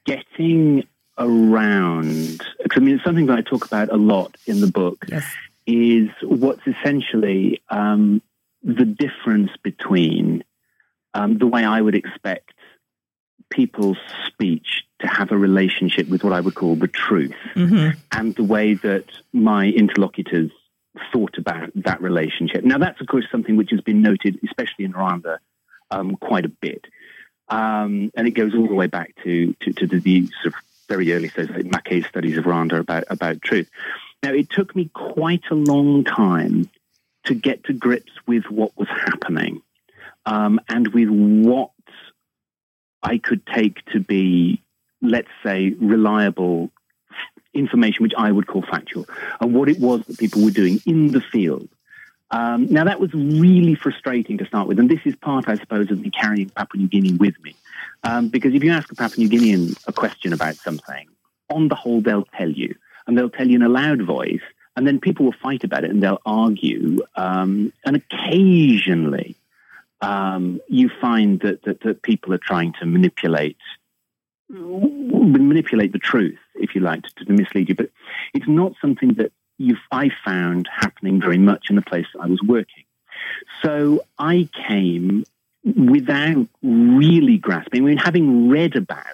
getting 0.05 0.87
around, 1.19 2.43
because 2.63 2.77
I 2.77 2.85
mean, 2.85 2.97
it's 2.97 3.05
something 3.05 3.27
that 3.27 3.39
I 3.39 3.43
talk 3.43 3.65
about 3.65 3.91
a 3.91 3.97
lot 3.97 4.37
in 4.47 4.61
the 4.61 4.67
book, 4.67 5.07
yes. 5.09 5.25
is 5.67 6.11
what's 6.23 6.67
essentially 6.67 7.63
um, 7.71 8.21
the 8.63 8.85
difference 8.85 9.51
between 9.63 10.45
um, 11.17 11.39
the 11.39 11.47
way 11.47 11.65
I 11.65 11.81
would 11.81 11.95
expect 11.95 12.53
people's 13.51 13.99
speech 14.27 14.85
to 15.01 15.07
have 15.07 15.33
a 15.33 15.39
relationship 15.39 16.09
with 16.09 16.23
what 16.23 16.33
I 16.33 16.41
would 16.41 16.55
call 16.55 16.77
the 16.77 16.89
truth, 16.89 17.35
mm-hmm. 17.55 17.99
and 18.13 18.35
the 18.35 18.45
way 18.45 18.75
that 18.75 19.05
my 19.33 19.67
interlocutors 19.67 20.51
thought 21.13 21.39
about 21.39 21.71
that 21.77 22.03
relationship. 22.03 22.65
Now, 22.65 22.79
that's 22.79 23.01
of 23.01 23.07
course 23.07 23.25
something 23.31 23.57
which 23.57 23.71
has 23.71 23.81
been 23.81 24.03
noted, 24.03 24.39
especially 24.45 24.85
in 24.85 24.93
Rwanda, 24.93 25.39
um, 25.91 26.17
quite 26.17 26.45
a 26.45 26.49
bit, 26.49 26.85
um, 27.49 28.11
and 28.15 28.27
it 28.27 28.33
goes 28.33 28.55
all 28.55 28.69
the 28.69 28.75
way 28.75 28.87
back 28.87 29.15
to 29.25 29.55
to, 29.61 29.73
to 29.73 29.87
the, 29.87 29.99
the, 30.01 30.27
sort 30.43 30.47
of 30.47 30.55
very 30.89 31.13
early 31.13 31.29
studies, 31.29 31.51
like 31.51 31.67
Maquet's 31.67 32.09
studies 32.09 32.37
of 32.37 32.45
Rwanda 32.45 32.79
about 32.79 33.05
about 33.09 33.41
truth. 33.41 33.71
Now, 34.23 34.33
it 34.33 34.51
took 34.51 34.77
me 34.77 34.91
quite 34.93 35.45
a 35.51 35.55
long 35.55 36.05
time 36.05 36.69
to 37.25 37.35
get 37.35 37.65
to 37.65 37.73
grips 37.73 38.13
with 38.27 38.45
what 38.51 38.77
was 38.77 38.89
happening 38.89 39.63
um, 40.27 40.61
and 40.69 40.89
with 40.89 41.09
what 41.09 41.71
I 43.03 43.19
could 43.19 43.47
take 43.47 43.85
to 43.93 44.01
be, 44.01 44.63
let's 45.01 45.29
say, 45.43 45.75
reliable 45.81 46.71
information, 47.55 48.03
which 48.03 48.13
I 48.19 48.31
would 48.33 48.47
call 48.47 48.63
factual, 48.63 49.07
and 49.41 49.55
what 49.55 49.69
it 49.69 49.79
was 49.79 50.05
that 50.07 50.19
people 50.19 50.45
were 50.45 50.51
doing 50.51 50.81
in 50.85 51.13
the 51.13 51.21
field. 51.21 51.69
Um, 52.33 52.67
now, 52.67 52.85
that 52.85 52.99
was 52.99 53.15
really 53.15 53.77
frustrating 53.77 54.37
to 54.39 54.47
start 54.47 54.67
with, 54.67 54.81
and 54.81 54.91
this 54.91 55.01
is 55.05 55.15
part, 55.15 55.49
I 55.49 55.57
suppose, 55.57 55.91
of 55.93 56.01
me 56.01 56.11
carrying 56.11 56.51
Papua 56.51 56.83
New 56.83 56.89
Guinea 56.89 57.13
with 57.13 57.35
me. 57.43 57.55
Um, 58.03 58.29
because 58.29 58.53
if 58.53 58.65
you 58.65 58.73
ask 58.73 58.91
a 58.91 58.97
Papua 58.97 59.25
New 59.25 59.29
Guinean 59.29 59.79
a 59.87 59.93
question 59.93 60.33
about 60.33 60.57
something, 60.57 61.07
on 61.49 61.69
the 61.69 61.77
whole, 61.77 62.01
they'll 62.01 62.27
tell 62.37 62.51
you, 62.51 62.75
and 63.07 63.17
they'll 63.17 63.31
tell 63.31 63.47
you 63.47 63.55
in 63.55 63.63
a 63.63 63.69
loud 63.69 64.03
voice, 64.03 64.43
and 64.75 64.87
then 64.87 64.99
people 64.99 65.25
will 65.25 65.33
fight 65.41 65.63
about 65.63 65.85
it 65.85 65.91
and 65.91 66.03
they'll 66.03 66.21
argue, 66.27 66.99
um, 67.15 67.73
and 67.85 67.97
occasionally 67.97 69.37
um, 70.01 70.61
you 70.69 70.91
find 71.01 71.41
that, 71.41 71.63
that, 71.65 71.81
that 71.81 72.03
people 72.03 72.35
are 72.35 72.39
trying 72.39 72.73
to 72.81 72.87
manipulate 72.87 73.57
manipulate 74.49 75.93
the 75.93 75.99
truth, 75.99 76.39
if 76.55 76.75
you 76.75 76.81
like, 76.81 77.03
to, 77.03 77.25
to 77.25 77.33
mislead 77.33 77.69
you. 77.69 77.75
But 77.75 77.91
it's 78.33 78.47
not 78.47 78.75
something 78.81 79.15
that 79.15 79.33
you 79.59 79.77
I 79.91 80.11
found 80.25 80.69
happening 80.73 81.21
very 81.21 81.39
much 81.39 81.67
in 81.71 81.77
the 81.77 81.83
place 81.83 82.07
I 82.21 82.27
was 82.27 82.41
working. 82.43 82.85
So 83.63 84.05
I 84.19 84.49
came 84.69 85.25
without 85.65 86.47
really 86.63 87.39
grasping. 87.39 87.83
I 87.83 87.87
mean, 87.87 87.97
having 87.97 88.49
read 88.49 88.77
about 88.77 89.05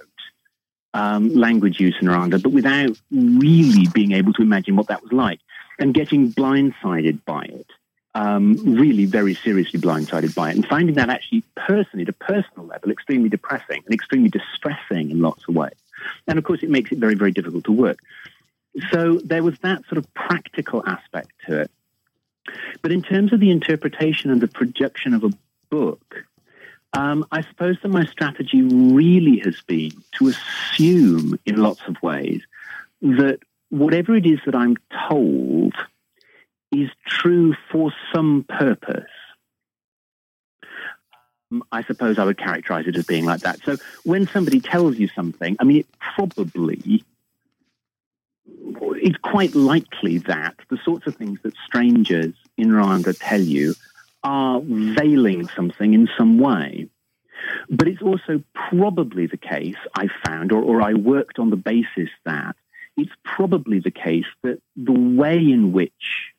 um, 0.92 1.34
language 1.34 1.80
use 1.80 1.96
in 2.00 2.08
Rwanda, 2.08 2.42
but 2.42 2.52
without 2.52 3.00
really 3.10 3.88
being 3.94 4.12
able 4.12 4.32
to 4.34 4.42
imagine 4.42 4.76
what 4.76 4.88
that 4.88 5.02
was 5.02 5.12
like, 5.12 5.40
and 5.78 5.94
getting 5.94 6.32
blindsided 6.32 7.24
by 7.24 7.44
it 7.44 7.66
um, 8.14 8.56
really 8.76 9.06
very 9.06 9.34
seriously 9.34 9.80
blindsided 9.80 10.34
by 10.34 10.50
it 10.50 10.56
and 10.56 10.66
finding 10.66 10.96
that 10.96 11.08
actually 11.08 11.42
personally, 11.56 12.02
at 12.02 12.08
a 12.08 12.12
personal 12.12 12.66
level, 12.66 12.90
extremely 12.90 13.28
depressing 13.28 13.82
and 13.84 13.94
extremely 13.94 14.28
distressing 14.28 15.10
in 15.10 15.20
lots 15.20 15.44
of 15.48 15.54
ways. 15.54 15.74
And 16.26 16.38
of 16.38 16.44
course, 16.44 16.62
it 16.62 16.70
makes 16.70 16.92
it 16.92 16.98
very, 16.98 17.14
very 17.14 17.32
difficult 17.32 17.64
to 17.64 17.72
work. 17.72 17.98
So 18.90 19.18
there 19.24 19.42
was 19.42 19.58
that 19.60 19.84
sort 19.86 19.98
of 19.98 20.12
practical 20.14 20.82
aspect 20.86 21.30
to 21.46 21.60
it. 21.62 21.70
But 22.82 22.92
in 22.92 23.02
terms 23.02 23.32
of 23.32 23.40
the 23.40 23.50
interpretation 23.50 24.30
and 24.30 24.40
the 24.40 24.48
projection 24.48 25.14
of 25.14 25.24
a 25.24 25.30
book, 25.70 26.24
um, 26.92 27.24
I 27.30 27.42
suppose 27.42 27.78
that 27.82 27.88
my 27.88 28.04
strategy 28.04 28.62
really 28.62 29.38
has 29.38 29.60
been 29.62 29.92
to 30.18 30.28
assume 30.28 31.38
in 31.46 31.56
lots 31.56 31.80
of 31.86 32.02
ways 32.02 32.42
that 33.00 33.38
whatever 33.70 34.14
it 34.16 34.26
is 34.26 34.40
that 34.44 34.54
I'm 34.54 34.76
told– 35.08 35.74
is 36.72 36.90
true 37.06 37.54
for 37.70 37.92
some 38.14 38.44
purpose. 38.48 39.04
Um, 41.50 41.62
I 41.70 41.82
suppose 41.84 42.18
I 42.18 42.24
would 42.24 42.38
characterize 42.38 42.86
it 42.86 42.96
as 42.96 43.04
being 43.04 43.24
like 43.24 43.40
that. 43.40 43.60
So 43.64 43.76
when 44.04 44.26
somebody 44.26 44.60
tells 44.60 44.96
you 44.98 45.08
something, 45.08 45.56
I 45.60 45.64
mean, 45.64 45.78
it 45.78 45.86
probably, 46.00 47.04
it's 48.46 49.18
quite 49.18 49.54
likely 49.54 50.18
that 50.18 50.56
the 50.70 50.78
sorts 50.84 51.06
of 51.06 51.16
things 51.16 51.40
that 51.42 51.54
strangers 51.66 52.34
in 52.56 52.68
Rwanda 52.68 53.16
tell 53.20 53.40
you 53.40 53.74
are 54.24 54.60
veiling 54.64 55.48
something 55.48 55.92
in 55.92 56.08
some 56.16 56.38
way. 56.38 56.88
But 57.68 57.88
it's 57.88 58.02
also 58.02 58.42
probably 58.54 59.26
the 59.26 59.36
case, 59.36 59.76
I 59.94 60.08
found, 60.24 60.52
or, 60.52 60.62
or 60.62 60.80
I 60.80 60.94
worked 60.94 61.38
on 61.38 61.50
the 61.50 61.56
basis 61.56 62.08
that 62.24 62.56
it's 62.96 63.12
probably 63.24 63.80
the 63.80 63.90
case 63.90 64.26
that 64.42 64.60
the 64.76 64.92
way 64.92 65.38
in 65.38 65.72
which 65.72 66.31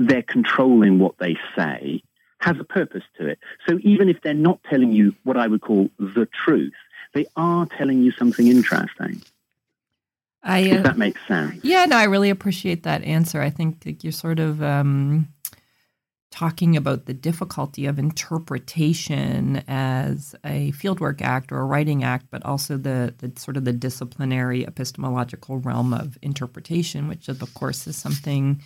they're 0.00 0.22
controlling 0.22 0.98
what 0.98 1.18
they 1.18 1.36
say 1.54 2.02
has 2.38 2.56
a 2.58 2.64
purpose 2.64 3.04
to 3.18 3.26
it. 3.26 3.38
So 3.68 3.78
even 3.82 4.08
if 4.08 4.22
they're 4.22 4.32
not 4.32 4.60
telling 4.64 4.92
you 4.92 5.14
what 5.24 5.36
I 5.36 5.46
would 5.46 5.60
call 5.60 5.90
the 5.98 6.26
truth, 6.26 6.72
they 7.12 7.26
are 7.36 7.66
telling 7.66 8.02
you 8.02 8.12
something 8.12 8.46
interesting. 8.46 9.22
I, 10.42 10.62
uh, 10.62 10.76
if 10.76 10.82
that 10.84 10.96
makes 10.96 11.20
sense. 11.28 11.60
Yeah, 11.62 11.84
no, 11.84 11.96
I 11.96 12.04
really 12.04 12.30
appreciate 12.30 12.82
that 12.84 13.04
answer. 13.04 13.42
I 13.42 13.50
think 13.50 13.84
you're 14.02 14.10
sort 14.10 14.38
of 14.38 14.62
um, 14.62 15.28
talking 16.30 16.78
about 16.78 17.04
the 17.04 17.12
difficulty 17.12 17.84
of 17.84 17.98
interpretation 17.98 19.62
as 19.68 20.34
a 20.42 20.72
fieldwork 20.72 21.20
act 21.20 21.52
or 21.52 21.58
a 21.58 21.64
writing 21.64 22.02
act, 22.02 22.28
but 22.30 22.42
also 22.46 22.78
the, 22.78 23.14
the 23.18 23.38
sort 23.38 23.58
of 23.58 23.66
the 23.66 23.72
disciplinary 23.74 24.64
epistemological 24.66 25.58
realm 25.58 25.92
of 25.92 26.16
interpretation, 26.22 27.06
which 27.06 27.28
of 27.28 27.52
course 27.52 27.86
is 27.86 27.96
something 27.96 28.62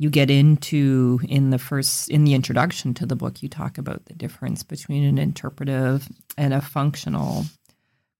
you 0.00 0.08
get 0.08 0.30
into 0.30 1.20
in 1.28 1.50
the 1.50 1.58
first 1.58 2.08
in 2.08 2.24
the 2.24 2.32
introduction 2.32 2.94
to 2.94 3.04
the 3.04 3.14
book. 3.14 3.42
You 3.42 3.50
talk 3.50 3.76
about 3.76 4.06
the 4.06 4.14
difference 4.14 4.62
between 4.62 5.04
an 5.04 5.18
interpretive 5.18 6.08
and 6.38 6.54
a 6.54 6.62
functional 6.62 7.44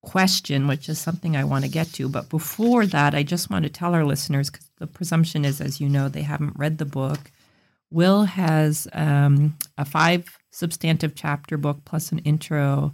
question, 0.03 0.69
which 0.69 0.91
is 0.91 0.99
something 0.99 1.37
I 1.37 1.45
want 1.45 1.65
to 1.65 1.71
get 1.71 1.91
to. 1.95 2.07
But 2.07 2.29
before 2.29 2.85
that, 2.85 3.15
I 3.15 3.23
just 3.23 3.49
want 3.49 3.65
to 3.65 3.71
tell 3.71 3.95
our 3.95 4.05
listeners 4.05 4.51
because 4.51 4.71
the 4.77 4.87
presumption 4.87 5.47
is, 5.47 5.61
as 5.63 5.81
you 5.81 5.89
know, 5.89 6.11
they 6.11 6.21
haven't 6.21 6.59
read 6.59 6.77
the 6.77 6.85
book 6.85 7.31
Will 7.91 8.25
has 8.25 8.87
um, 8.93 9.57
a 9.77 9.85
five 9.85 10.39
substantive 10.51 11.15
chapter 11.15 11.57
book 11.57 11.81
plus 11.85 12.13
an 12.13 12.19
intro 12.21 12.93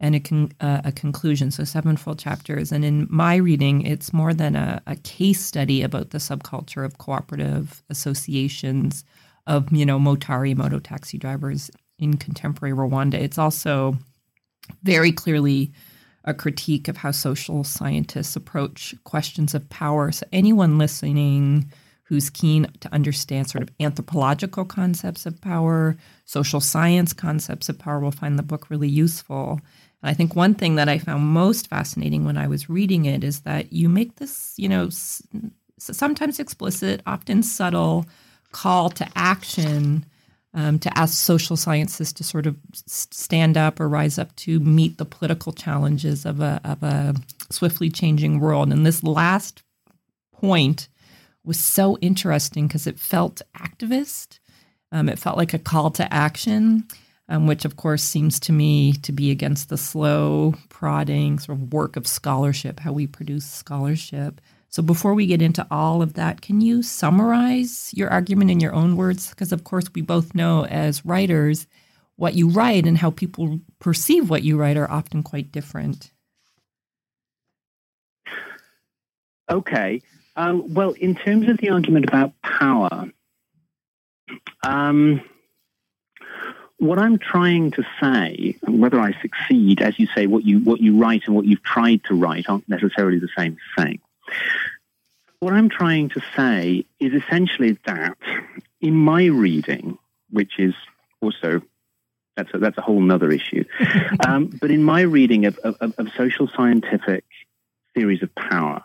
and 0.00 0.14
a, 0.14 0.20
con- 0.20 0.52
uh, 0.60 0.80
a 0.84 0.92
conclusion, 0.92 1.50
so 1.50 1.64
seven 1.64 1.96
full 1.96 2.14
chapters. 2.14 2.72
And 2.72 2.84
in 2.84 3.06
my 3.10 3.36
reading, 3.36 3.82
it's 3.82 4.12
more 4.12 4.32
than 4.32 4.56
a, 4.56 4.82
a 4.86 4.96
case 4.96 5.44
study 5.44 5.82
about 5.82 6.10
the 6.10 6.18
subculture 6.18 6.84
of 6.84 6.98
cooperative 6.98 7.82
associations 7.90 9.04
of, 9.46 9.70
you 9.72 9.84
know, 9.84 9.98
Motari 9.98 10.56
moto 10.56 10.78
taxi 10.78 11.18
drivers 11.18 11.70
in 11.98 12.16
contemporary 12.16 12.74
Rwanda. 12.74 13.14
It's 13.14 13.38
also 13.38 13.96
very 14.82 15.12
clearly 15.12 15.72
a 16.24 16.34
critique 16.34 16.88
of 16.88 16.96
how 16.96 17.10
social 17.10 17.64
scientists 17.64 18.36
approach 18.36 18.94
questions 19.04 19.54
of 19.54 19.68
power. 19.68 20.12
So 20.12 20.26
anyone 20.32 20.78
listening 20.78 21.70
who's 22.04 22.28
keen 22.28 22.66
to 22.80 22.92
understand 22.92 23.48
sort 23.48 23.62
of 23.62 23.70
anthropological 23.78 24.64
concepts 24.64 25.26
of 25.26 25.40
power, 25.40 25.96
social 26.24 26.60
science 26.60 27.12
concepts 27.12 27.68
of 27.68 27.78
power 27.78 28.00
will 28.00 28.10
find 28.10 28.38
the 28.38 28.42
book 28.42 28.68
really 28.68 28.88
useful. 28.88 29.60
And 30.02 30.10
I 30.10 30.14
think 30.14 30.34
one 30.34 30.54
thing 30.54 30.76
that 30.76 30.88
I 30.88 30.98
found 30.98 31.24
most 31.24 31.68
fascinating 31.68 32.24
when 32.24 32.38
I 32.38 32.48
was 32.48 32.70
reading 32.70 33.04
it 33.04 33.22
is 33.24 33.40
that 33.40 33.72
you 33.72 33.88
make 33.88 34.16
this, 34.16 34.54
you 34.56 34.68
know, 34.68 34.88
sometimes 35.78 36.38
explicit, 36.38 37.02
often 37.06 37.42
subtle 37.42 38.06
call 38.52 38.90
to 38.90 39.08
action 39.14 40.04
um, 40.52 40.78
to 40.80 40.98
ask 40.98 41.14
social 41.14 41.56
sciences 41.56 42.12
to 42.12 42.24
sort 42.24 42.46
of 42.46 42.56
stand 42.74 43.56
up 43.56 43.78
or 43.78 43.88
rise 43.88 44.18
up 44.18 44.34
to 44.36 44.58
meet 44.58 44.98
the 44.98 45.04
political 45.04 45.52
challenges 45.52 46.26
of 46.26 46.40
a, 46.40 46.60
of 46.64 46.82
a 46.82 47.14
swiftly 47.50 47.88
changing 47.88 48.40
world. 48.40 48.72
And 48.72 48.84
this 48.84 49.04
last 49.04 49.62
point 50.32 50.88
was 51.44 51.58
so 51.58 51.96
interesting 51.98 52.66
because 52.66 52.86
it 52.86 52.98
felt 52.98 53.42
activist. 53.56 54.40
Um, 54.92 55.08
it 55.08 55.20
felt 55.20 55.36
like 55.36 55.54
a 55.54 55.58
call 55.58 55.90
to 55.92 56.12
action, 56.12 56.84
um, 57.30 57.46
which 57.46 57.64
of 57.64 57.76
course 57.76 58.02
seems 58.02 58.40
to 58.40 58.52
me 58.52 58.92
to 58.92 59.12
be 59.12 59.30
against 59.30 59.68
the 59.68 59.78
slow, 59.78 60.54
prodding 60.68 61.38
sort 61.38 61.58
of 61.58 61.72
work 61.72 61.96
of 61.96 62.06
scholarship, 62.06 62.80
how 62.80 62.92
we 62.92 63.06
produce 63.06 63.46
scholarship. 63.46 64.40
So 64.68 64.82
before 64.82 65.14
we 65.14 65.26
get 65.26 65.40
into 65.40 65.66
all 65.70 66.02
of 66.02 66.14
that, 66.14 66.42
can 66.42 66.60
you 66.60 66.82
summarize 66.82 67.92
your 67.94 68.10
argument 68.10 68.50
in 68.50 68.60
your 68.60 68.74
own 68.74 68.96
words? 68.96 69.30
Because 69.30 69.52
of 69.52 69.64
course, 69.64 69.86
we 69.94 70.02
both 70.02 70.34
know 70.34 70.66
as 70.66 71.06
writers, 71.06 71.66
what 72.16 72.34
you 72.34 72.48
write 72.48 72.84
and 72.84 72.98
how 72.98 73.10
people 73.10 73.60
perceive 73.78 74.28
what 74.28 74.42
you 74.42 74.58
write 74.58 74.76
are 74.76 74.90
often 74.90 75.22
quite 75.22 75.50
different. 75.50 76.12
Okay. 79.48 80.02
Um, 80.36 80.74
well, 80.74 80.92
in 80.92 81.14
terms 81.14 81.48
of 81.48 81.58
the 81.58 81.70
argument 81.70 82.04
about 82.06 82.32
power, 82.42 83.10
um, 84.62 85.22
what 86.80 86.98
I'm 86.98 87.18
trying 87.18 87.72
to 87.72 87.84
say, 88.00 88.56
whether 88.66 88.98
I 88.98 89.12
succeed, 89.20 89.82
as 89.82 89.98
you 89.98 90.06
say, 90.14 90.26
what 90.26 90.44
you 90.44 90.60
what 90.60 90.80
you 90.80 90.98
write 90.98 91.22
and 91.26 91.36
what 91.36 91.44
you've 91.44 91.62
tried 91.62 92.02
to 92.04 92.14
write 92.14 92.48
aren't 92.48 92.68
necessarily 92.68 93.18
the 93.18 93.28
same 93.36 93.58
thing. 93.76 94.00
What 95.40 95.52
I'm 95.52 95.68
trying 95.68 96.08
to 96.10 96.22
say 96.34 96.86
is 96.98 97.12
essentially 97.12 97.78
that 97.84 98.16
in 98.80 98.94
my 98.94 99.26
reading, 99.26 99.98
which 100.30 100.58
is 100.58 100.74
also 101.20 101.60
that's 102.36 102.52
a, 102.54 102.58
that's 102.58 102.78
a 102.78 102.82
whole 102.82 103.12
other 103.12 103.30
issue, 103.30 103.64
um, 104.26 104.46
but 104.46 104.70
in 104.70 104.82
my 104.82 105.02
reading 105.02 105.44
of, 105.44 105.58
of, 105.58 105.94
of 105.98 106.08
social 106.16 106.48
scientific 106.48 107.24
theories 107.94 108.22
of 108.22 108.34
power, 108.34 108.82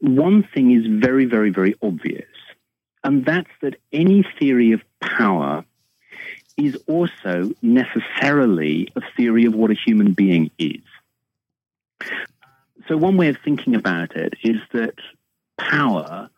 one 0.00 0.42
thing 0.52 0.72
is 0.72 0.84
very, 1.00 1.26
very, 1.26 1.50
very 1.50 1.76
obvious, 1.80 2.26
and 3.04 3.24
that's 3.24 3.50
that 3.62 3.76
any 3.92 4.24
theory 4.40 4.72
of 4.72 4.82
power 5.00 5.64
is 6.56 6.76
also 6.86 7.52
necessarily 7.62 8.92
a 8.96 9.00
theory 9.16 9.44
of 9.44 9.54
what 9.54 9.70
a 9.70 9.74
human 9.74 10.12
being 10.12 10.50
is. 10.58 10.80
So, 12.88 12.96
one 12.96 13.16
way 13.16 13.28
of 13.28 13.38
thinking 13.44 13.74
about 13.74 14.14
it 14.16 14.34
is 14.42 14.56
that 14.72 14.94
power, 15.58 16.28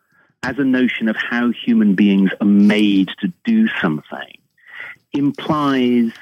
as 0.42 0.58
a 0.58 0.64
notion 0.64 1.08
of 1.08 1.16
how 1.16 1.50
human 1.50 1.94
beings 1.94 2.30
are 2.40 2.46
made 2.46 3.08
to 3.20 3.32
do 3.44 3.68
something, 3.80 4.38
implies 5.12 6.12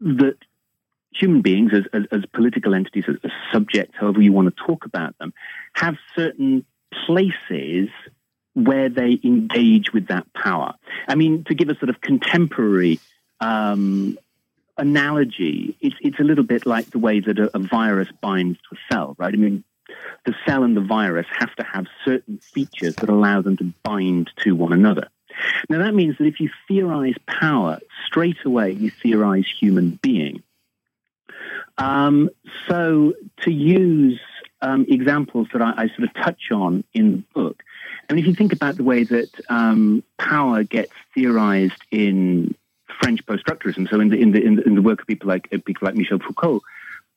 that 0.00 0.36
human 1.14 1.40
beings, 1.40 1.72
as, 1.72 1.84
as, 1.92 2.02
as 2.10 2.26
political 2.32 2.74
entities, 2.74 3.04
as, 3.08 3.16
as 3.22 3.30
subjects, 3.52 3.94
however 3.98 4.20
you 4.20 4.32
want 4.32 4.54
to 4.54 4.64
talk 4.64 4.84
about 4.84 5.16
them, 5.18 5.32
have 5.74 5.96
certain 6.16 6.64
places 7.06 7.88
where 8.54 8.88
they 8.88 9.18
engage 9.24 9.92
with 9.92 10.08
that 10.08 10.32
power. 10.32 10.74
I 11.08 11.14
mean, 11.14 11.44
to 11.44 11.54
give 11.54 11.68
a 11.68 11.76
sort 11.78 11.90
of 11.90 12.00
contemporary 12.00 13.00
um, 13.44 14.18
analogy, 14.78 15.76
it's, 15.80 15.96
it's 16.00 16.18
a 16.18 16.24
little 16.24 16.44
bit 16.44 16.64
like 16.66 16.90
the 16.90 16.98
way 16.98 17.20
that 17.20 17.38
a, 17.38 17.54
a, 17.54 17.58
virus 17.58 18.08
binds 18.20 18.58
to 18.58 18.76
a 18.76 18.92
cell, 18.92 19.14
right? 19.18 19.34
I 19.34 19.36
mean, 19.36 19.64
the 20.24 20.34
cell 20.46 20.64
and 20.64 20.74
the 20.76 20.80
virus 20.80 21.26
have 21.38 21.54
to 21.56 21.62
have 21.64 21.86
certain 22.04 22.38
features 22.38 22.96
that 22.96 23.10
allow 23.10 23.42
them 23.42 23.56
to 23.58 23.72
bind 23.82 24.30
to 24.38 24.52
one 24.52 24.72
another. 24.72 25.08
Now, 25.68 25.78
that 25.78 25.94
means 25.94 26.16
that 26.18 26.26
if 26.26 26.40
you 26.40 26.48
theorize 26.66 27.16
power, 27.26 27.80
straight 28.06 28.38
away 28.44 28.72
you 28.72 28.90
theorize 28.90 29.46
human 29.60 29.98
being. 30.00 30.42
Um, 31.76 32.30
so, 32.68 33.14
to 33.42 33.50
use 33.50 34.20
um, 34.62 34.86
examples 34.88 35.48
that 35.52 35.60
I, 35.60 35.72
I, 35.76 35.88
sort 35.88 36.04
of 36.04 36.14
touch 36.14 36.52
on 36.52 36.84
in 36.94 37.10
the 37.12 37.24
book, 37.34 37.62
I 38.08 38.12
mean, 38.12 38.22
if 38.22 38.28
you 38.28 38.34
think 38.34 38.52
about 38.52 38.76
the 38.76 38.84
way 38.84 39.02
that 39.02 39.28
um, 39.48 40.04
power 40.18 40.62
gets 40.62 40.92
theorized 41.14 41.82
in 41.90 42.54
French 43.00 43.24
post-structuralism, 43.26 43.88
so 43.88 44.00
in 44.00 44.08
the, 44.08 44.16
in 44.20 44.32
the, 44.32 44.42
in 44.42 44.74
the, 44.74 44.82
work 44.82 45.00
of 45.00 45.06
people 45.06 45.28
like 45.28 45.50
people 45.50 45.86
like 45.86 45.94
Michel 45.94 46.18
Foucault, 46.18 46.62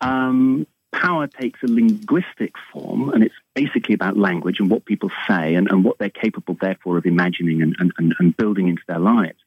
um, 0.02 0.68
power 0.92 1.28
takes 1.28 1.62
a 1.64 1.68
linguistic 1.68 2.54
form, 2.72 3.10
and 3.10 3.24
it's 3.24 3.36
basically 3.54 3.94
about 3.94 4.18
language 4.18 4.60
and 4.60 4.70
what 4.70 4.86
people 4.86 5.12
say 5.28 5.56
and, 5.56 5.70
and 5.70 5.84
what 5.84 5.98
they're 5.98 6.10
capable, 6.10 6.56
therefore, 6.60 6.98
of 6.98 7.06
imagining 7.06 7.62
and, 7.62 7.76
and, 7.80 8.16
and 8.20 8.38
building 8.38 8.68
into 8.68 8.82
their 8.88 9.00
lives. 9.00 9.38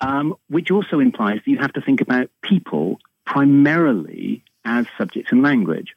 Um, 0.00 0.34
which 0.48 0.70
also 0.70 0.98
implies 0.98 1.40
that 1.44 1.50
you 1.50 1.58
have 1.58 1.74
to 1.74 1.82
think 1.82 2.00
about 2.00 2.30
people 2.40 3.00
primarily 3.26 4.42
as 4.64 4.86
subjects 4.96 5.30
in 5.30 5.42
language. 5.42 5.94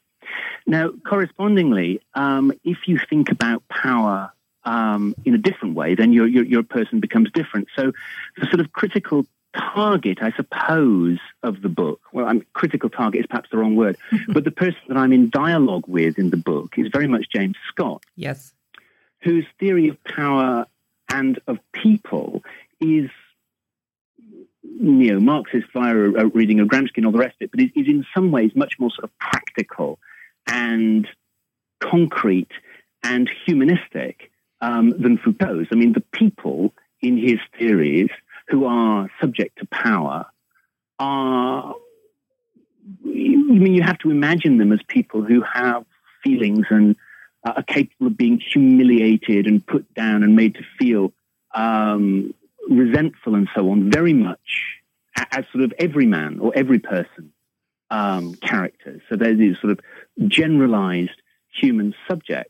Now, 0.66 0.92
correspondingly, 1.08 2.02
um, 2.14 2.52
if 2.64 2.80
you 2.88 3.00
think 3.10 3.32
about 3.32 3.66
power 3.70 4.32
um, 4.66 5.16
in 5.26 5.34
a 5.34 5.38
different 5.38 5.76
way, 5.76 5.96
then 5.96 6.12
your, 6.12 6.28
your, 6.28 6.44
your 6.44 6.64
person 6.64 7.00
becomes 7.00 7.32
different. 7.32 7.68
So, 7.76 7.94
the 8.38 8.46
sort 8.48 8.60
of 8.60 8.72
critical 8.72 9.26
target, 9.56 10.20
I 10.22 10.32
suppose, 10.36 11.20
of 11.44 11.62
the 11.62 11.70
book, 11.70 12.02
well, 12.12 12.26
I'm, 12.26 12.46
critical 12.54 12.90
target 12.90 13.22
is 13.22 13.28
perhaps 13.28 13.50
the 13.52 13.58
wrong 13.58 13.76
word, 13.76 13.98
but 14.28 14.44
the 14.44 14.52
person 14.52 14.80
that 14.88 14.98
I'm 14.98 15.14
in 15.14 15.30
dialogue 15.30 15.86
with 15.88 16.18
in 16.18 16.30
the 16.30 16.38
book 16.38 16.76
is 16.78 16.88
very 16.92 17.08
much 17.08 17.26
James 17.34 17.56
Scott. 17.70 18.04
Yes. 18.16 18.54
Whose 19.22 19.46
theory 19.60 19.88
of 19.90 20.04
power 20.04 20.66
and 21.10 21.40
of 21.48 21.60
people 21.72 22.44
is 22.82 23.10
neo-Marxist 24.64 25.68
via 25.74 25.96
a, 25.96 26.28
reading 26.28 26.60
of 26.60 26.68
Gramsci 26.68 26.98
and 26.98 27.06
all 27.06 27.12
the 27.12 27.20
rest 27.20 27.36
of 27.36 27.46
it, 27.46 27.52
but 27.52 27.60
is, 27.60 27.70
is 27.76 27.88
in 27.88 28.06
some 28.14 28.32
ways 28.32 28.52
much 28.56 28.76
more 28.80 28.90
sort 28.90 29.04
of 29.06 29.18
practical 29.20 30.00
and 30.48 31.08
concrete 31.80 32.52
and 33.04 33.30
humanistic 33.46 34.32
um, 34.62 34.90
than 35.02 35.18
Foucault's. 35.18 35.70
I 35.72 35.76
mean, 35.76 35.94
the 35.94 36.04
people 36.14 36.74
in 37.02 37.18
his 37.18 37.40
theories 37.58 38.10
who 38.48 38.66
are 38.66 39.10
subject 39.22 39.60
to 39.60 39.66
power 39.68 40.26
are, 41.00 41.76
I 42.86 43.08
mean, 43.08 43.74
you 43.74 43.82
have 43.84 44.00
to 44.00 44.12
imagine 44.12 44.58
them 44.58 44.72
as 44.72 44.80
people 44.88 45.24
who 45.24 45.42
have 45.42 45.86
feelings 46.24 46.66
and 46.70 46.96
are 47.44 47.64
capable 47.64 48.08
of 48.08 48.18
being 48.18 48.40
humiliated 48.40 49.48
and 49.48 49.66
put 49.66 49.94
down 49.94 50.24
and 50.24 50.36
made 50.36 50.56
to 50.56 50.64
feel 50.80 51.14
um, 51.54 52.34
resentful 52.70 53.36
and 53.36 53.50
so 53.56 53.70
on, 53.70 53.92
very 53.92 54.14
much 54.14 54.80
as 55.32 55.46
sort 55.52 55.64
of 55.64 55.74
every 55.78 56.06
man 56.06 56.40
or 56.40 56.52
every 56.56 56.80
person 56.80 57.32
um, 57.90 58.36
characters. 58.36 59.02
So 59.10 59.16
they're 59.16 59.36
these 59.36 59.60
sort 59.60 59.72
of 59.72 59.80
generalized 60.28 61.22
human 61.52 61.94
subjects. 62.08 62.50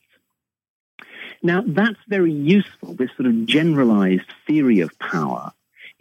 Now, 1.41 1.63
that's 1.65 1.99
very 2.07 2.31
useful, 2.31 2.93
this 2.93 3.09
sort 3.17 3.27
of 3.27 3.45
generalized 3.45 4.31
theory 4.47 4.79
of 4.79 4.97
power, 4.99 5.51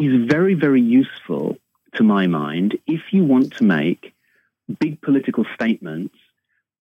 is 0.02 0.28
very, 0.28 0.54
very 0.54 0.80
useful 0.80 1.58
to 1.94 2.02
my 2.02 2.26
mind 2.26 2.78
if 2.86 3.12
you 3.12 3.24
want 3.24 3.54
to 3.54 3.64
make 3.64 4.14
big 4.78 5.00
political 5.00 5.44
statements 5.54 6.14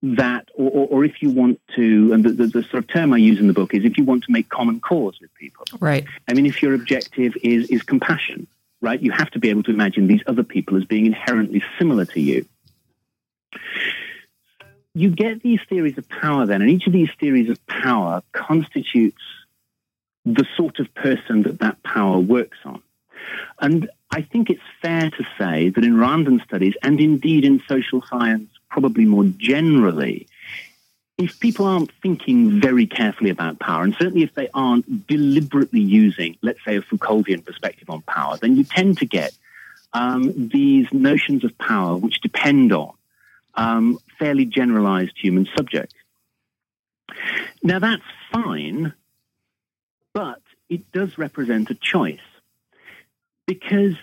that, 0.03 0.49
or, 0.55 0.69
or, 0.71 0.87
or 0.87 1.05
if 1.05 1.21
you 1.21 1.29
want 1.29 1.59
to, 1.75 2.11
and 2.13 2.23
the, 2.23 2.31
the, 2.31 2.47
the, 2.47 2.63
sort 2.63 2.83
of 2.83 2.87
term 2.87 3.13
I 3.13 3.17
use 3.17 3.39
in 3.39 3.47
the 3.47 3.53
book 3.53 3.73
is 3.73 3.85
if 3.85 3.97
you 3.97 4.03
want 4.03 4.23
to 4.23 4.31
make 4.31 4.49
common 4.49 4.79
cause 4.79 5.19
with 5.21 5.33
people. 5.35 5.65
Right. 5.79 6.05
I 6.27 6.33
mean, 6.33 6.45
if 6.45 6.61
your 6.63 6.73
objective 6.73 7.35
is, 7.43 7.69
is 7.69 7.83
compassion, 7.83 8.47
right, 8.81 8.99
you 8.99 9.11
have 9.11 9.29
to 9.31 9.39
be 9.39 9.49
able 9.49 9.63
to 9.63 9.71
imagine 9.71 10.07
these 10.07 10.23
other 10.25 10.43
people 10.43 10.77
as 10.77 10.85
being 10.85 11.05
inherently 11.05 11.63
similar 11.77 12.05
to 12.05 12.19
you. 12.19 12.45
You 14.93 15.11
get 15.11 15.41
these 15.41 15.59
theories 15.69 15.97
of 15.97 16.09
power 16.09 16.45
then, 16.45 16.61
and 16.61 16.69
each 16.69 16.87
of 16.87 16.93
these 16.93 17.09
theories 17.19 17.49
of 17.49 17.65
power 17.67 18.23
constitutes 18.33 19.21
the 20.25 20.45
sort 20.57 20.79
of 20.79 20.93
person 20.93 21.43
that 21.43 21.59
that 21.59 21.81
power 21.83 22.19
works 22.19 22.57
on. 22.65 22.81
And 23.59 23.89
I 24.09 24.21
think 24.21 24.49
it's 24.49 24.61
fair 24.81 25.09
to 25.09 25.23
say 25.37 25.69
that 25.69 25.83
in 25.83 25.95
Rwandan 25.95 26.43
studies, 26.43 26.73
and 26.83 26.99
indeed 26.99 27.45
in 27.45 27.61
social 27.67 28.01
science 28.01 28.49
probably 28.69 29.05
more 29.05 29.25
generally, 29.25 30.27
if 31.17 31.39
people 31.39 31.65
aren't 31.65 31.91
thinking 32.01 32.59
very 32.59 32.87
carefully 32.87 33.29
about 33.29 33.59
power, 33.59 33.83
and 33.83 33.95
certainly 33.95 34.23
if 34.23 34.33
they 34.33 34.49
aren't 34.53 35.07
deliberately 35.07 35.81
using, 35.81 36.37
let's 36.41 36.63
say, 36.65 36.77
a 36.77 36.81
Foucauldian 36.81 37.45
perspective 37.45 37.89
on 37.89 38.01
power, 38.01 38.37
then 38.37 38.55
you 38.55 38.63
tend 38.63 38.97
to 38.99 39.05
get 39.05 39.31
um, 39.93 40.49
these 40.49 40.91
notions 40.91 41.43
of 41.43 41.57
power 41.57 41.97
which 41.97 42.21
depend 42.21 42.71
on 42.73 42.93
um, 43.55 43.99
fairly 44.17 44.45
generalized 44.45 45.13
human 45.15 45.47
subjects. 45.55 45.95
Now, 47.61 47.79
that's 47.79 48.03
fine, 48.31 48.93
but 50.13 50.41
it 50.69 50.91
does 50.91 51.17
represent 51.17 51.69
a 51.69 51.75
choice 51.75 52.19
because 53.45 53.95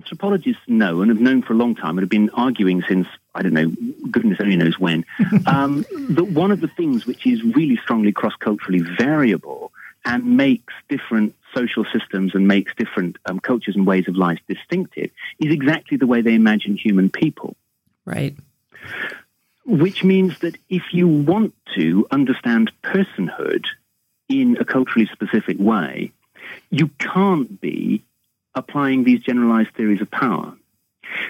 anthropologists 0.00 0.62
know 0.68 1.02
and 1.02 1.10
have 1.10 1.20
known 1.20 1.42
for 1.42 1.52
a 1.52 1.56
long 1.56 1.74
time 1.74 1.98
and 1.98 2.00
have 2.00 2.08
been 2.08 2.30
arguing 2.30 2.82
since, 2.88 3.08
I 3.34 3.42
don't 3.42 3.52
know, 3.52 3.72
goodness 4.10 4.38
only 4.40 4.56
knows 4.56 4.78
when, 4.78 5.04
um, 5.46 5.84
that 6.10 6.28
one 6.30 6.50
of 6.50 6.60
the 6.60 6.68
things 6.68 7.06
which 7.06 7.26
is 7.26 7.42
really 7.42 7.76
strongly 7.76 8.12
cross 8.12 8.34
culturally 8.38 8.80
variable 8.80 9.72
and 10.04 10.36
makes 10.36 10.72
different 10.88 11.34
social 11.54 11.84
systems 11.92 12.34
and 12.34 12.46
makes 12.46 12.72
different 12.76 13.16
um, 13.26 13.40
cultures 13.40 13.74
and 13.74 13.86
ways 13.86 14.06
of 14.08 14.16
life 14.16 14.38
distinctive 14.48 15.10
is 15.38 15.52
exactly 15.52 15.96
the 15.96 16.06
way 16.06 16.22
they 16.22 16.34
imagine 16.34 16.76
human 16.76 17.10
people. 17.10 17.56
Right. 18.04 18.36
Which 19.66 20.04
means 20.04 20.38
that 20.38 20.56
if 20.68 20.82
you 20.92 21.08
want 21.08 21.54
to 21.74 22.06
understand 22.10 22.72
personhood 22.82 23.66
in 24.28 24.56
a 24.58 24.64
culturally 24.64 25.08
specific 25.12 25.58
way, 25.58 26.12
you 26.70 26.88
can't 26.98 27.60
be 27.60 28.02
applying 28.58 29.04
these 29.04 29.20
generalized 29.20 29.74
theories 29.74 30.00
of 30.00 30.10
power. 30.10 30.54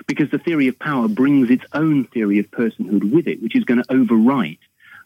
Because 0.07 0.31
the 0.31 0.39
theory 0.39 0.67
of 0.67 0.79
power 0.79 1.07
brings 1.07 1.51
its 1.51 1.65
own 1.73 2.05
theory 2.07 2.41
of 2.41 2.51
personhood 2.51 3.13
with 3.13 3.29
it, 3.29 3.41
which 3.43 3.55
is 3.55 3.65
going 3.65 3.83
to 3.83 3.89
overwrite 3.89 4.59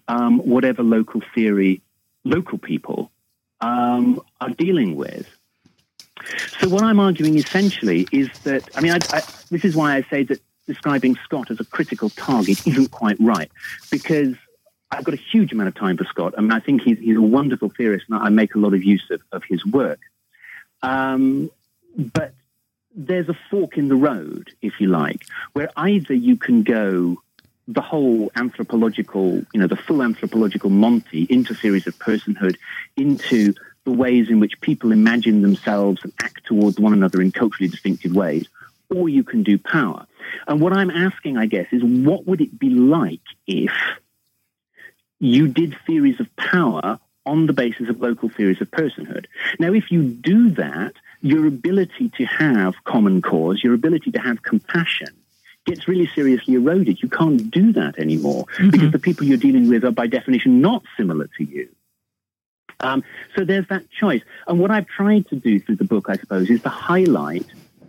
um, 0.08 0.38
whatever 0.38 0.82
local 0.82 1.20
theory 1.34 1.82
local 2.24 2.58
people 2.58 3.10
um, 3.60 4.20
are 4.40 4.50
dealing 4.50 4.96
with. 4.96 5.28
So, 6.58 6.68
what 6.68 6.82
I'm 6.82 7.00
arguing 7.00 7.36
essentially 7.36 8.06
is 8.12 8.28
that, 8.40 8.68
I 8.76 8.80
mean, 8.80 8.92
I, 8.92 8.98
I, 9.10 9.22
this 9.50 9.64
is 9.64 9.74
why 9.74 9.96
I 9.96 10.02
say 10.02 10.22
that 10.24 10.40
describing 10.66 11.16
Scott 11.24 11.50
as 11.50 11.58
a 11.60 11.64
critical 11.64 12.10
target 12.10 12.66
isn't 12.66 12.90
quite 12.90 13.16
right, 13.20 13.50
because 13.90 14.36
I've 14.90 15.04
got 15.04 15.14
a 15.14 15.18
huge 15.18 15.52
amount 15.52 15.68
of 15.68 15.74
time 15.74 15.96
for 15.96 16.04
Scott. 16.04 16.34
I 16.36 16.40
mean, 16.40 16.52
I 16.52 16.60
think 16.60 16.82
he's, 16.82 16.98
he's 16.98 17.16
a 17.16 17.22
wonderful 17.22 17.70
theorist, 17.70 18.06
and 18.08 18.18
I 18.18 18.28
make 18.28 18.54
a 18.54 18.58
lot 18.58 18.74
of 18.74 18.84
use 18.84 19.04
of, 19.10 19.20
of 19.32 19.42
his 19.48 19.64
work. 19.66 20.00
Um, 20.82 21.50
but 21.96 22.34
there's 22.94 23.28
a 23.28 23.38
fork 23.50 23.78
in 23.78 23.88
the 23.88 23.96
road, 23.96 24.50
if 24.60 24.80
you 24.80 24.88
like, 24.88 25.24
where 25.52 25.70
either 25.76 26.14
you 26.14 26.36
can 26.36 26.62
go 26.62 27.20
the 27.68 27.80
whole 27.80 28.30
anthropological, 28.36 29.44
you 29.52 29.60
know, 29.60 29.66
the 29.66 29.76
full 29.76 30.02
anthropological 30.02 30.68
Monty 30.68 31.22
into 31.30 31.54
theories 31.54 31.86
of 31.86 31.98
personhood, 31.98 32.56
into 32.96 33.54
the 33.84 33.92
ways 33.92 34.28
in 34.28 34.40
which 34.40 34.60
people 34.60 34.92
imagine 34.92 35.42
themselves 35.42 36.02
and 36.02 36.12
act 36.20 36.44
towards 36.44 36.78
one 36.78 36.92
another 36.92 37.20
in 37.20 37.32
culturally 37.32 37.68
distinctive 37.68 38.14
ways, 38.14 38.46
or 38.90 39.08
you 39.08 39.24
can 39.24 39.42
do 39.42 39.58
power. 39.58 40.06
And 40.46 40.60
what 40.60 40.72
I'm 40.72 40.90
asking, 40.90 41.36
I 41.36 41.46
guess, 41.46 41.66
is 41.72 41.82
what 41.82 42.26
would 42.26 42.40
it 42.40 42.58
be 42.58 42.70
like 42.70 43.20
if 43.46 43.72
you 45.18 45.48
did 45.48 45.76
theories 45.86 46.20
of 46.20 46.34
power 46.36 46.98
on 47.24 47.46
the 47.46 47.52
basis 47.52 47.88
of 47.88 48.00
local 48.00 48.28
theories 48.28 48.60
of 48.60 48.70
personhood? 48.70 49.26
Now, 49.58 49.72
if 49.72 49.90
you 49.90 50.02
do 50.02 50.50
that, 50.52 50.94
your 51.22 51.46
ability 51.46 52.10
to 52.18 52.24
have 52.24 52.74
common 52.84 53.22
cause, 53.22 53.62
your 53.62 53.74
ability 53.74 54.10
to 54.12 54.18
have 54.18 54.42
compassion, 54.42 55.08
gets 55.64 55.86
really 55.88 56.08
seriously 56.14 56.54
eroded. 56.54 57.00
You 57.00 57.08
can't 57.08 57.50
do 57.50 57.72
that 57.72 57.98
anymore 57.98 58.44
mm-hmm. 58.46 58.70
because 58.70 58.90
the 58.90 58.98
people 58.98 59.26
you're 59.26 59.38
dealing 59.38 59.68
with 59.68 59.84
are 59.84 59.92
by 59.92 60.08
definition 60.08 60.60
not 60.60 60.82
similar 60.96 61.28
to 61.38 61.44
you. 61.44 61.68
Um, 62.80 63.04
so 63.36 63.44
there's 63.44 63.68
that 63.68 63.88
choice. 63.90 64.22
And 64.48 64.58
what 64.58 64.72
I've 64.72 64.88
tried 64.88 65.28
to 65.28 65.36
do 65.36 65.60
through 65.60 65.76
the 65.76 65.84
book, 65.84 66.06
I 66.08 66.16
suppose, 66.16 66.50
is 66.50 66.62
to 66.62 66.68
highlight 66.68 67.46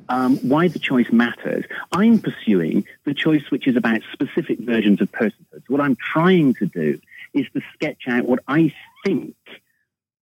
um, 0.07 0.37
why 0.37 0.67
the 0.67 0.77
choice 0.79 1.11
matters. 1.11 1.65
I'm 1.91 2.19
pursuing 2.19 2.85
the 3.05 3.15
choice 3.15 3.43
which 3.49 3.67
is 3.67 3.75
about 3.75 4.01
specific 4.11 4.59
versions 4.59 5.01
of 5.01 5.11
personhood. 5.11 5.63
What 5.67 5.81
I'm 5.81 5.95
trying 5.95 6.53
to 6.55 6.67
do 6.67 6.99
is 7.33 7.47
to 7.53 7.61
sketch 7.73 8.03
out 8.07 8.25
what 8.25 8.39
I 8.47 8.73
think 9.03 9.35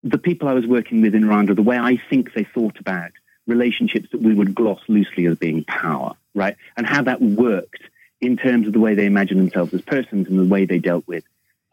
the 0.04 0.18
people 0.18 0.48
I 0.48 0.54
was 0.54 0.66
working 0.66 1.02
with 1.02 1.16
in 1.16 1.24
Rwanda, 1.24 1.56
the 1.56 1.62
way 1.62 1.78
I 1.78 1.98
think 2.10 2.34
they 2.34 2.44
thought 2.44 2.80
about 2.80 3.12
relationships 3.48 4.10
that 4.12 4.22
we 4.22 4.34
would 4.34 4.56
gloss 4.56 4.82
loosely 4.88 5.26
as 5.26 5.38
being 5.38 5.64
power, 5.64 6.16
right? 6.34 6.56
And 6.78 6.86
how 6.86 7.04
that 7.04 7.22
worked 7.22 7.84
in 8.20 8.38
terms 8.38 8.68
of 8.68 8.74
the 8.74 8.80
way 8.80 8.96
they 8.96 9.06
imagined 9.06 9.40
themselves 9.40 9.74
as 9.74 9.82
persons 9.82 10.28
and 10.28 10.40
the 10.40 10.46
way 10.46 10.66
they 10.66 10.80
dealt 10.80 11.08
with 11.08 11.24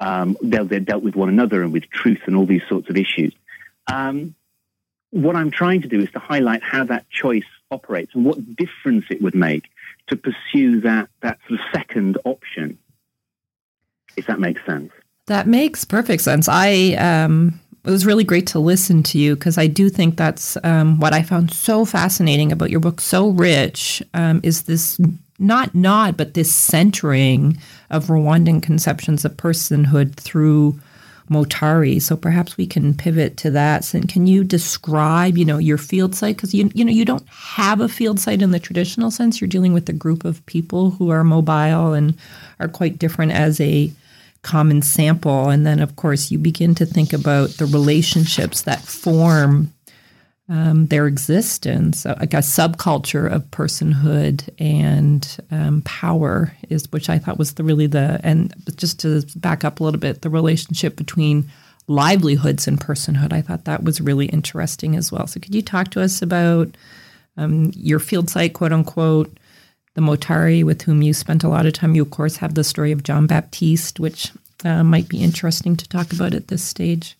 um, 0.00 0.36
they, 0.42 0.62
they 0.64 0.80
dealt 0.80 1.02
with 1.02 1.16
one 1.16 1.28
another 1.28 1.62
and 1.62 1.72
with 1.72 1.88
truth 1.90 2.20
and 2.26 2.36
all 2.36 2.46
these 2.46 2.62
sorts 2.68 2.88
of 2.88 2.96
issues. 2.96 3.34
Um, 3.86 4.34
what 5.10 5.36
I'm 5.36 5.50
trying 5.50 5.82
to 5.82 5.88
do 5.88 6.00
is 6.00 6.10
to 6.12 6.18
highlight 6.18 6.62
how 6.62 6.84
that 6.84 7.08
choice 7.10 7.44
operates 7.70 8.14
and 8.14 8.24
what 8.24 8.56
difference 8.56 9.06
it 9.10 9.22
would 9.22 9.34
make 9.34 9.64
to 10.08 10.16
pursue 10.16 10.80
that 10.82 11.08
that 11.20 11.38
sort 11.46 11.60
of 11.60 11.66
second 11.72 12.18
option, 12.24 12.78
if 14.16 14.26
that 14.26 14.38
makes 14.38 14.64
sense. 14.64 14.92
That 15.26 15.46
makes 15.46 15.84
perfect 15.84 16.22
sense. 16.22 16.48
I 16.48 16.94
um, 16.94 17.60
it 17.88 17.90
was 17.90 18.04
really 18.04 18.22
great 18.22 18.46
to 18.48 18.58
listen 18.58 19.02
to 19.04 19.18
you 19.18 19.34
because 19.34 19.56
I 19.56 19.66
do 19.66 19.88
think 19.88 20.18
that's 20.18 20.58
um, 20.62 21.00
what 21.00 21.14
I 21.14 21.22
found 21.22 21.54
so 21.54 21.86
fascinating 21.86 22.52
about 22.52 22.68
your 22.68 22.80
book. 22.80 23.00
So 23.00 23.30
rich 23.30 24.02
um, 24.12 24.40
is 24.42 24.64
this 24.64 25.00
not 25.38 25.74
not 25.74 26.18
but 26.18 26.34
this 26.34 26.52
centering 26.52 27.56
of 27.88 28.08
Rwandan 28.08 28.62
conceptions 28.62 29.24
of 29.24 29.38
personhood 29.38 30.16
through 30.16 30.78
Motari. 31.30 32.00
So 32.00 32.14
perhaps 32.14 32.58
we 32.58 32.66
can 32.66 32.92
pivot 32.92 33.38
to 33.38 33.50
that. 33.52 33.86
So 33.86 34.02
can 34.02 34.26
you 34.26 34.44
describe, 34.44 35.38
you 35.38 35.46
know, 35.46 35.56
your 35.56 35.78
field 35.78 36.14
site? 36.14 36.36
Because 36.36 36.52
you 36.52 36.70
you 36.74 36.84
know 36.84 36.92
you 36.92 37.06
don't 37.06 37.26
have 37.28 37.80
a 37.80 37.88
field 37.88 38.20
site 38.20 38.42
in 38.42 38.50
the 38.50 38.60
traditional 38.60 39.10
sense. 39.10 39.40
You're 39.40 39.48
dealing 39.48 39.72
with 39.72 39.88
a 39.88 39.94
group 39.94 40.26
of 40.26 40.44
people 40.44 40.90
who 40.90 41.08
are 41.08 41.24
mobile 41.24 41.94
and 41.94 42.18
are 42.60 42.68
quite 42.68 42.98
different 42.98 43.32
as 43.32 43.58
a 43.62 43.90
common 44.42 44.82
sample. 44.82 45.48
And 45.50 45.66
then, 45.66 45.80
of 45.80 45.96
course, 45.96 46.30
you 46.30 46.38
begin 46.38 46.74
to 46.76 46.86
think 46.86 47.12
about 47.12 47.50
the 47.50 47.66
relationships 47.66 48.62
that 48.62 48.80
form 48.80 49.72
um, 50.48 50.86
their 50.86 51.06
existence, 51.06 52.06
like 52.06 52.32
a 52.32 52.38
subculture 52.38 53.30
of 53.30 53.50
personhood 53.50 54.48
and 54.58 55.36
um, 55.50 55.82
power 55.82 56.54
is, 56.70 56.90
which 56.90 57.10
I 57.10 57.18
thought 57.18 57.38
was 57.38 57.54
the 57.54 57.64
really 57.64 57.86
the, 57.86 58.18
and 58.24 58.54
just 58.76 59.00
to 59.00 59.22
back 59.36 59.62
up 59.62 59.80
a 59.80 59.84
little 59.84 60.00
bit, 60.00 60.22
the 60.22 60.30
relationship 60.30 60.96
between 60.96 61.50
livelihoods 61.86 62.66
and 62.66 62.80
personhood. 62.80 63.32
I 63.32 63.42
thought 63.42 63.66
that 63.66 63.84
was 63.84 64.00
really 64.00 64.26
interesting 64.26 64.96
as 64.96 65.12
well. 65.12 65.26
So 65.26 65.38
could 65.38 65.54
you 65.54 65.62
talk 65.62 65.90
to 65.90 66.00
us 66.00 66.22
about 66.22 66.76
um, 67.36 67.70
your 67.74 67.98
field 67.98 68.30
site, 68.30 68.54
quote 68.54 68.72
unquote, 68.72 69.36
the 69.94 70.00
Motari, 70.00 70.64
with 70.64 70.82
whom 70.82 71.02
you 71.02 71.12
spent 71.12 71.44
a 71.44 71.48
lot 71.48 71.66
of 71.66 71.72
time. 71.72 71.94
You, 71.94 72.02
of 72.02 72.10
course, 72.10 72.36
have 72.36 72.54
the 72.54 72.64
story 72.64 72.92
of 72.92 73.02
John 73.02 73.26
Baptiste, 73.26 73.98
which 73.98 74.32
uh, 74.64 74.82
might 74.84 75.08
be 75.08 75.22
interesting 75.22 75.76
to 75.76 75.88
talk 75.88 76.12
about 76.12 76.34
at 76.34 76.48
this 76.48 76.62
stage. 76.62 77.16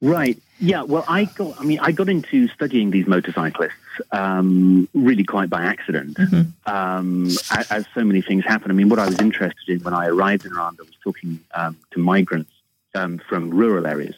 Right. 0.00 0.38
Yeah. 0.58 0.82
Well, 0.82 1.04
I 1.08 1.24
got. 1.24 1.58
I 1.60 1.64
mean, 1.64 1.78
I 1.80 1.92
got 1.92 2.08
into 2.08 2.46
studying 2.48 2.90
these 2.90 3.06
motorcyclists 3.06 3.72
um, 4.12 4.88
really 4.92 5.24
quite 5.24 5.48
by 5.48 5.62
accident, 5.62 6.16
mm-hmm. 6.16 6.72
um, 6.72 7.26
as, 7.50 7.70
as, 7.70 7.86
so 7.94 8.04
many 8.04 8.20
things 8.20 8.44
happen. 8.44 8.70
I 8.70 8.74
mean, 8.74 8.88
what 8.88 8.98
I 8.98 9.06
was 9.06 9.18
interested 9.18 9.68
in 9.68 9.80
when 9.80 9.94
I 9.94 10.06
arrived 10.08 10.44
in 10.44 10.52
Rwanda 10.52 10.80
was 10.80 10.96
talking 11.02 11.40
um, 11.54 11.76
to 11.92 12.00
migrants 12.00 12.50
um, 12.94 13.18
from 13.18 13.50
rural 13.50 13.86
areas, 13.86 14.14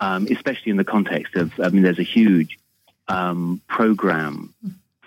um, 0.00 0.26
especially 0.30 0.70
in 0.70 0.76
the 0.76 0.84
context 0.84 1.34
of. 1.36 1.52
I 1.60 1.68
mean, 1.68 1.82
there's 1.82 1.98
a 1.98 2.04
huge 2.04 2.58
um, 3.08 3.60
program 3.68 4.54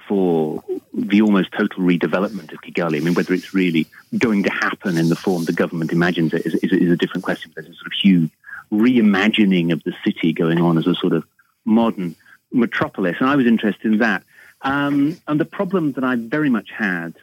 for 0.08 0.64
the 0.94 1.22
almost 1.22 1.52
total 1.54 1.84
redevelopment 1.84 2.52
of 2.52 2.62
Kigali. 2.62 2.98
I 2.98 3.00
mean, 3.00 3.14
whether 3.14 3.34
it's 3.34 3.54
really 3.54 3.88
going 4.18 4.44
to 4.44 4.50
happen 4.50 4.98
in 4.98 5.10
the 5.10 5.16
form 5.16 5.46
the 5.46 5.54
government 5.54 5.92
imagines 5.92 6.34
it 6.34 6.46
is, 6.46 6.56
is, 6.56 6.72
is 6.72 6.92
a 6.92 6.98
different 6.98 7.24
question. 7.24 7.52
There's 7.56 7.70
a 7.70 7.74
sort 7.74 7.88
of 7.88 7.94
huge 7.94 8.32
reimagining 8.72 9.72
of 9.72 9.84
the 9.84 9.94
city 10.04 10.34
going 10.34 10.60
on 10.60 10.78
as 10.78 10.88
a 10.88 10.96
sort 10.96 11.14
of 11.14 11.26
modern 11.66 12.16
metropolis, 12.52 13.18
and 13.20 13.30
I 13.30 13.36
was 13.36 13.46
interested 13.46 13.92
in 13.92 14.00
that. 14.00 14.24
Um, 14.64 15.18
and 15.28 15.40
the 15.40 15.46
problem 15.46 15.94
that 15.94 16.04
I 16.04 16.16
very 16.16 16.50
much 16.50 16.70
had 16.72 17.16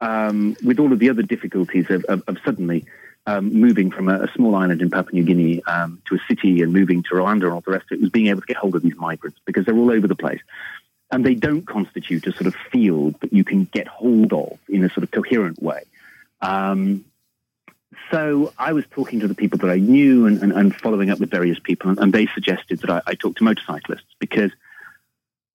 um, 0.00 0.56
with 0.64 0.80
all 0.80 0.92
of 0.92 0.98
the 0.98 1.10
other 1.10 1.22
difficulties 1.22 1.86
of, 1.90 2.04
of, 2.04 2.22
of 2.26 2.38
suddenly 2.44 2.84
um, 3.26 3.52
moving 3.52 3.90
from 3.90 4.08
a, 4.08 4.24
a, 4.24 4.32
small 4.34 4.54
island 4.54 4.82
in 4.82 4.90
Papua 4.90 5.12
New 5.14 5.24
Guinea 5.24 5.62
um, 5.64 6.02
to 6.06 6.16
a 6.16 6.18
city 6.28 6.62
and 6.62 6.72
moving 6.72 7.02
to 7.04 7.10
Rwanda 7.10 7.44
and 7.44 7.52
all 7.52 7.60
the 7.60 7.70
rest 7.70 7.86
of 7.90 7.98
it 7.98 8.00
was 8.00 8.10
being 8.10 8.26
able 8.26 8.40
to 8.40 8.46
get 8.46 8.56
hold 8.56 8.74
of 8.74 8.82
these 8.82 8.96
migrants 8.96 9.38
because 9.44 9.64
they're 9.64 9.76
all 9.76 9.90
over 9.90 10.08
the 10.08 10.16
place. 10.16 10.40
And 11.10 11.24
they 11.24 11.34
don't 11.34 11.66
constitute 11.66 12.26
a 12.26 12.32
sort 12.32 12.46
of 12.46 12.54
field 12.72 13.20
that 13.20 13.32
you 13.32 13.44
can 13.44 13.64
get 13.64 13.86
hold 13.86 14.32
of 14.32 14.58
in 14.68 14.82
a 14.82 14.88
sort 14.88 15.04
of 15.04 15.10
coherent 15.10 15.62
way. 15.62 15.84
Um, 16.40 17.04
so 18.10 18.52
I 18.58 18.72
was 18.72 18.84
talking 18.90 19.20
to 19.20 19.28
the 19.28 19.34
people 19.34 19.58
that 19.58 19.70
I 19.70 19.76
knew 19.76 20.26
and, 20.26 20.42
and, 20.42 20.52
and 20.52 20.74
following 20.74 21.10
up 21.10 21.20
with 21.20 21.30
various 21.30 21.58
people, 21.58 21.90
and, 21.90 21.98
and 21.98 22.12
they 22.12 22.26
suggested 22.26 22.80
that 22.80 22.90
I, 22.90 23.02
I 23.06 23.14
talk 23.14 23.36
to 23.36 23.44
motorcyclists 23.44 24.14
because 24.18 24.50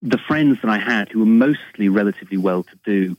the 0.01 0.17
friends 0.17 0.59
that 0.61 0.69
I 0.69 0.77
had, 0.77 1.09
who 1.09 1.19
were 1.19 1.25
mostly 1.25 1.89
relatively 1.89 2.37
well 2.37 2.63
to 2.63 2.75
do, 2.85 3.17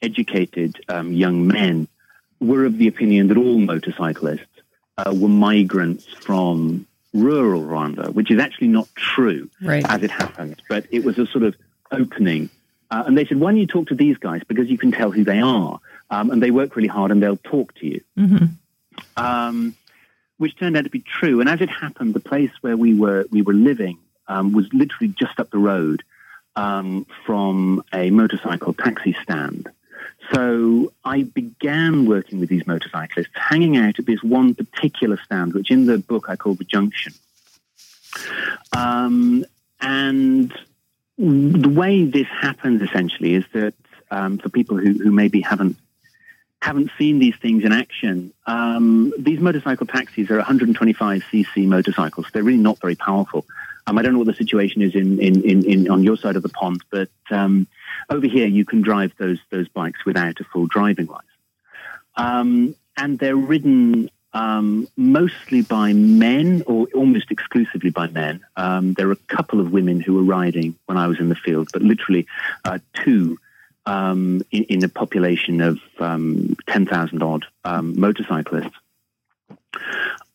educated 0.00 0.80
um, 0.88 1.12
young 1.12 1.46
men, 1.46 1.88
were 2.42 2.64
of 2.64 2.78
the 2.78 2.88
opinion 2.88 3.28
that 3.28 3.36
all 3.36 3.58
motorcyclists 3.58 4.46
uh, 4.98 5.14
were 5.14 5.28
migrants 5.28 6.06
from 6.06 6.86
rural 7.14 7.62
Rwanda, 7.62 8.12
which 8.12 8.30
is 8.30 8.40
actually 8.40 8.68
not 8.68 8.88
true 8.94 9.50
right. 9.60 9.84
as 9.88 10.02
it 10.02 10.10
happens. 10.10 10.56
But 10.68 10.86
it 10.90 11.04
was 11.04 11.18
a 11.18 11.26
sort 11.26 11.44
of 11.44 11.54
opening. 11.90 12.50
Uh, 12.90 13.04
and 13.06 13.16
they 13.16 13.24
said, 13.24 13.38
why 13.38 13.50
don't 13.50 13.60
you 13.60 13.66
talk 13.66 13.88
to 13.88 13.94
these 13.94 14.18
guys? 14.18 14.42
Because 14.46 14.68
you 14.68 14.78
can 14.78 14.92
tell 14.92 15.10
who 15.10 15.24
they 15.24 15.40
are. 15.40 15.80
Um, 16.10 16.30
and 16.30 16.42
they 16.42 16.50
work 16.50 16.76
really 16.76 16.88
hard 16.88 17.10
and 17.10 17.22
they'll 17.22 17.36
talk 17.38 17.74
to 17.76 17.86
you. 17.86 18.00
Mm-hmm. 18.18 18.44
Um, 19.16 19.74
which 20.38 20.58
turned 20.58 20.76
out 20.76 20.84
to 20.84 20.90
be 20.90 21.00
true. 21.00 21.40
And 21.40 21.48
as 21.48 21.60
it 21.60 21.70
happened, 21.70 22.14
the 22.14 22.20
place 22.20 22.50
where 22.60 22.76
we 22.76 22.94
were, 22.94 23.26
we 23.30 23.42
were 23.42 23.54
living 23.54 23.98
um, 24.26 24.52
was 24.52 24.66
literally 24.72 25.14
just 25.16 25.38
up 25.38 25.50
the 25.50 25.58
road 25.58 26.02
um, 26.56 27.06
from 27.24 27.84
a 27.92 28.10
motorcycle 28.10 28.74
taxi 28.74 29.16
stand. 29.22 29.70
So 30.30 30.92
I 31.04 31.24
began 31.24 32.06
working 32.06 32.38
with 32.40 32.48
these 32.48 32.66
motorcyclists, 32.66 33.32
hanging 33.34 33.76
out 33.76 33.98
at 33.98 34.06
this 34.06 34.22
one 34.22 34.54
particular 34.54 35.18
stand, 35.24 35.54
which 35.54 35.70
in 35.70 35.86
the 35.86 35.98
book 35.98 36.28
I 36.28 36.36
call 36.36 36.54
the 36.54 36.64
Junction. 36.64 37.12
Um, 38.72 39.44
and 39.80 40.52
the 41.18 41.68
way 41.68 42.04
this 42.04 42.28
happens 42.28 42.82
essentially 42.82 43.34
is 43.34 43.44
that 43.52 43.74
um, 44.10 44.38
for 44.38 44.48
people 44.48 44.76
who, 44.76 44.92
who 44.92 45.10
maybe 45.10 45.40
haven't 45.40 45.76
haven't 46.60 46.92
seen 46.96 47.18
these 47.18 47.34
things 47.36 47.64
in 47.64 47.72
action, 47.72 48.32
um, 48.46 49.12
these 49.18 49.40
motorcycle 49.40 49.84
taxis 49.84 50.30
are 50.30 50.40
125cc 50.40 51.66
motorcycles. 51.66 52.26
They're 52.32 52.44
really 52.44 52.58
not 52.58 52.80
very 52.80 52.94
powerful. 52.94 53.44
Um, 53.86 53.98
I 53.98 54.02
don't 54.02 54.12
know 54.12 54.18
what 54.18 54.28
the 54.28 54.34
situation 54.34 54.82
is 54.82 54.94
in, 54.94 55.18
in, 55.20 55.42
in, 55.42 55.64
in 55.64 55.90
on 55.90 56.02
your 56.02 56.16
side 56.16 56.36
of 56.36 56.42
the 56.42 56.48
pond, 56.48 56.82
but 56.90 57.08
um, 57.30 57.66
over 58.10 58.26
here 58.26 58.46
you 58.46 58.64
can 58.64 58.82
drive 58.82 59.12
those 59.18 59.38
those 59.50 59.68
bikes 59.68 60.04
without 60.04 60.40
a 60.40 60.44
full 60.44 60.66
driving 60.66 61.06
license, 61.06 61.28
um, 62.16 62.76
and 62.96 63.18
they're 63.18 63.36
ridden 63.36 64.10
um, 64.34 64.88
mostly 64.96 65.62
by 65.62 65.92
men 65.92 66.62
or 66.66 66.86
almost 66.94 67.30
exclusively 67.30 67.90
by 67.90 68.06
men. 68.06 68.44
Um, 68.56 68.94
there 68.94 69.08
are 69.08 69.12
a 69.12 69.34
couple 69.36 69.60
of 69.60 69.72
women 69.72 70.00
who 70.00 70.14
were 70.14 70.22
riding 70.22 70.76
when 70.86 70.96
I 70.96 71.08
was 71.08 71.18
in 71.18 71.28
the 71.28 71.34
field, 71.34 71.70
but 71.72 71.82
literally 71.82 72.26
uh, 72.64 72.78
two. 72.94 73.38
Um, 73.84 74.42
in, 74.52 74.62
in, 74.66 74.84
a 74.84 74.88
population 74.88 75.60
of 75.60 75.80
um, 75.98 76.56
10,000 76.68 77.20
odd 77.20 77.46
motorcyclists. 77.64 78.76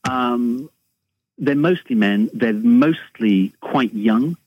Um, 0.04 0.70
they're 1.38 1.56
mostly 1.56 1.96
men. 1.96 2.30
They're 2.34 2.54
mostly 2.54 3.54
quite 3.62 3.94
young. 3.94 4.38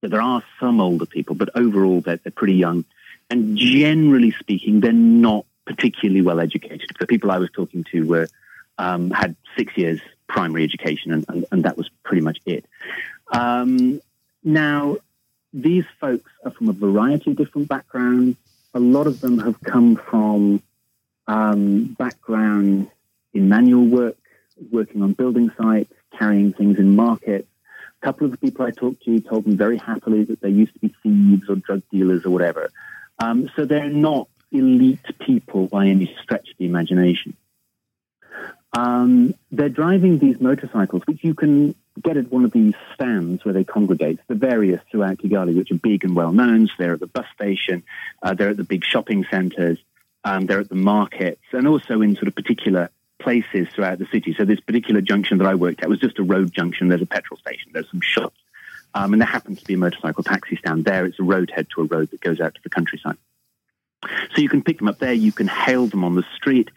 There 0.00 0.22
are 0.22 0.42
some 0.60 0.80
older 0.80 1.06
people, 1.06 1.34
but 1.34 1.50
overall 1.54 2.00
they're, 2.00 2.16
they're 2.16 2.32
pretty 2.32 2.54
young. 2.54 2.84
And 3.30 3.58
generally 3.58 4.32
speaking, 4.38 4.80
they're 4.80 4.92
not 4.92 5.44
particularly 5.66 6.22
well 6.22 6.40
educated. 6.40 6.88
The 6.98 7.06
people 7.06 7.30
I 7.30 7.38
was 7.38 7.50
talking 7.50 7.84
to 7.92 8.06
were 8.06 8.28
um, 8.78 9.10
had 9.10 9.36
six 9.56 9.76
years 9.76 10.00
primary 10.28 10.64
education, 10.64 11.12
and, 11.12 11.24
and, 11.28 11.44
and, 11.50 11.62
that 11.64 11.76
was 11.76 11.90
pretty 12.04 12.22
much 12.22 12.38
it. 12.46 12.64
Um, 13.32 14.00
now, 14.44 14.98
these 15.52 15.84
folks 16.00 16.30
are 16.44 16.50
from 16.50 16.68
a 16.68 16.72
variety 16.72 17.30
of 17.30 17.36
different 17.36 17.68
backgrounds. 17.68 18.36
A 18.74 18.80
lot 18.80 19.06
of 19.06 19.20
them 19.20 19.38
have 19.38 19.60
come 19.62 19.96
from 19.96 20.62
um, 21.26 21.96
backgrounds 21.98 22.90
in 23.32 23.48
manual 23.48 23.86
work, 23.86 24.16
working 24.70 25.02
on 25.02 25.12
building 25.14 25.50
sites, 25.60 25.92
carrying 26.18 26.52
things 26.52 26.78
in 26.78 26.96
markets. 26.96 27.48
A 28.02 28.06
couple 28.06 28.26
of 28.26 28.30
the 28.32 28.38
people 28.38 28.64
I 28.64 28.70
talked 28.70 29.02
to 29.04 29.20
told 29.20 29.46
me 29.46 29.54
very 29.54 29.76
happily 29.76 30.24
that 30.24 30.40
they 30.40 30.50
used 30.50 30.72
to 30.74 30.80
be 30.80 30.94
thieves 31.02 31.48
or 31.48 31.56
drug 31.56 31.82
dealers 31.90 32.24
or 32.24 32.30
whatever. 32.30 32.70
Um, 33.18 33.50
so 33.56 33.64
they're 33.64 33.88
not 33.88 34.28
elite 34.52 35.04
people 35.20 35.66
by 35.66 35.86
any 35.86 36.14
stretch 36.22 36.50
of 36.50 36.56
the 36.58 36.66
imagination. 36.66 37.36
Um, 38.72 39.34
they're 39.50 39.68
driving 39.68 40.18
these 40.18 40.40
motorcycles, 40.40 41.02
which 41.06 41.24
you 41.24 41.34
can 41.34 41.74
get 42.02 42.16
at 42.16 42.30
one 42.30 42.44
of 42.44 42.52
these 42.52 42.74
stands 42.94 43.44
where 43.44 43.54
they 43.54 43.64
congregate. 43.64 44.20
The 44.28 44.34
various 44.34 44.80
throughout 44.90 45.18
Kigali, 45.18 45.56
which 45.56 45.70
are 45.70 45.76
big 45.76 46.04
and 46.04 46.14
well 46.14 46.32
known. 46.32 46.66
So 46.66 46.74
they're 46.78 46.94
at 46.94 47.00
the 47.00 47.06
bus 47.06 47.26
station, 47.34 47.82
uh, 48.22 48.34
they're 48.34 48.50
at 48.50 48.56
the 48.56 48.64
big 48.64 48.84
shopping 48.84 49.24
centres, 49.30 49.78
um, 50.22 50.46
they're 50.46 50.60
at 50.60 50.68
the 50.68 50.74
markets, 50.74 51.42
and 51.52 51.66
also 51.66 52.02
in 52.02 52.14
sort 52.14 52.28
of 52.28 52.34
particular 52.34 52.90
places 53.18 53.68
throughout 53.74 53.98
the 53.98 54.06
city. 54.06 54.34
So 54.34 54.44
this 54.44 54.60
particular 54.60 55.00
junction 55.00 55.38
that 55.38 55.46
I 55.46 55.54
worked 55.54 55.82
at 55.82 55.88
was 55.88 56.00
just 56.00 56.18
a 56.18 56.22
road 56.22 56.52
junction. 56.52 56.88
There's 56.88 57.02
a 57.02 57.06
petrol 57.06 57.38
station. 57.38 57.70
There's 57.72 57.90
some 57.90 58.00
shops. 58.00 58.38
Um, 58.94 59.12
and 59.12 59.20
there 59.20 59.28
happens 59.28 59.60
to 59.60 59.66
be 59.66 59.74
a 59.74 59.78
motorcycle 59.78 60.24
taxi 60.24 60.56
stand 60.56 60.84
there. 60.84 61.04
It's 61.04 61.18
a 61.18 61.24
road 61.24 61.50
head 61.54 61.66
to 61.74 61.82
a 61.82 61.84
road 61.84 62.10
that 62.10 62.20
goes 62.20 62.40
out 62.40 62.54
to 62.54 62.60
the 62.62 62.70
countryside. 62.70 63.16
So 64.34 64.40
you 64.40 64.48
can 64.48 64.62
pick 64.62 64.78
them 64.78 64.88
up 64.88 64.98
there. 64.98 65.12
You 65.12 65.32
can 65.32 65.48
hail 65.48 65.86
them 65.86 66.04
on 66.04 66.14
the 66.14 66.24
street. 66.36 66.70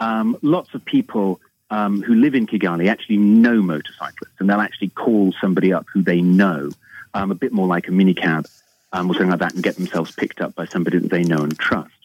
Um, 0.00 0.38
lots 0.42 0.74
of 0.74 0.84
people 0.84 1.40
um, 1.70 2.02
who 2.02 2.14
live 2.14 2.34
in 2.34 2.46
Kigali 2.46 2.88
actually 2.88 3.18
know 3.18 3.60
motorcyclists, 3.60 4.34
and 4.38 4.48
they'll 4.48 4.60
actually 4.60 4.88
call 4.90 5.34
somebody 5.40 5.72
up 5.72 5.86
who 5.92 6.02
they 6.02 6.20
know, 6.20 6.70
um, 7.14 7.30
a 7.30 7.34
bit 7.34 7.52
more 7.52 7.66
like 7.66 7.88
a 7.88 7.90
minicab 7.90 8.46
um, 8.92 9.10
or 9.10 9.14
something 9.14 9.30
like 9.30 9.40
that, 9.40 9.54
and 9.54 9.62
get 9.62 9.76
themselves 9.76 10.12
picked 10.12 10.40
up 10.40 10.54
by 10.54 10.64
somebody 10.64 10.98
that 10.98 11.10
they 11.10 11.24
know 11.24 11.42
and 11.42 11.58
trust. 11.58 11.97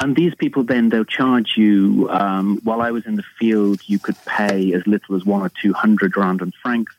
And 0.00 0.14
these 0.14 0.34
people 0.34 0.64
then, 0.64 0.88
they'll 0.88 1.04
charge 1.04 1.54
you, 1.56 2.08
um, 2.10 2.60
while 2.62 2.80
I 2.80 2.90
was 2.90 3.06
in 3.06 3.16
the 3.16 3.24
field, 3.38 3.80
you 3.86 3.98
could 3.98 4.16
pay 4.24 4.72
as 4.72 4.86
little 4.86 5.16
as 5.16 5.24
one 5.24 5.42
or 5.42 5.50
two 5.62 5.72
hundred 5.72 6.12
Rwandan 6.12 6.52
francs 6.62 6.94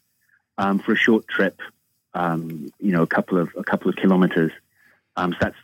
um, 0.57 0.79
for 0.79 0.93
a 0.93 0.97
short 0.97 1.27
trip, 1.27 1.61
um, 2.13 2.71
you 2.79 2.91
know, 2.91 3.01
a 3.01 3.07
couple 3.07 3.37
of, 3.37 3.49
a 3.57 3.63
couple 3.63 3.89
of 3.89 3.95
kilometers. 3.95 4.51
Um, 5.15 5.33
so 5.33 5.37
that's, 5.41 5.57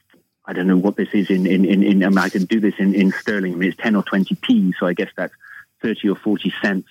I 0.45 0.53
don't 0.53 0.67
know 0.67 0.77
what 0.77 0.95
this 0.95 1.09
is 1.13 1.29
in, 1.29 1.45
in, 1.45 1.65
in, 1.65 1.83
in 1.83 2.03
I, 2.03 2.09
mean, 2.09 2.17
I 2.17 2.29
can 2.29 2.45
do 2.45 2.59
this 2.59 2.75
in, 2.77 2.93
in 2.95 3.11
sterling. 3.11 3.53
I 3.53 3.55
mean, 3.57 3.69
it's 3.69 3.81
10 3.81 3.95
or 3.95 4.03
20p, 4.03 4.73
so 4.79 4.85
I 4.85 4.93
guess 4.93 5.09
that's 5.15 5.33
30 5.81 6.09
or 6.09 6.15
40 6.15 6.53
cents 6.61 6.87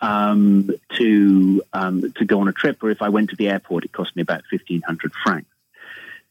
um, 0.00 0.70
to, 0.96 1.62
um, 1.72 2.12
to 2.12 2.24
go 2.24 2.40
on 2.40 2.48
a 2.48 2.52
trip. 2.52 2.82
Or 2.82 2.90
if 2.90 3.02
I 3.02 3.10
went 3.10 3.30
to 3.30 3.36
the 3.36 3.48
airport, 3.48 3.84
it 3.84 3.92
cost 3.92 4.16
me 4.16 4.22
about 4.22 4.42
1500 4.50 5.12
francs. 5.22 5.48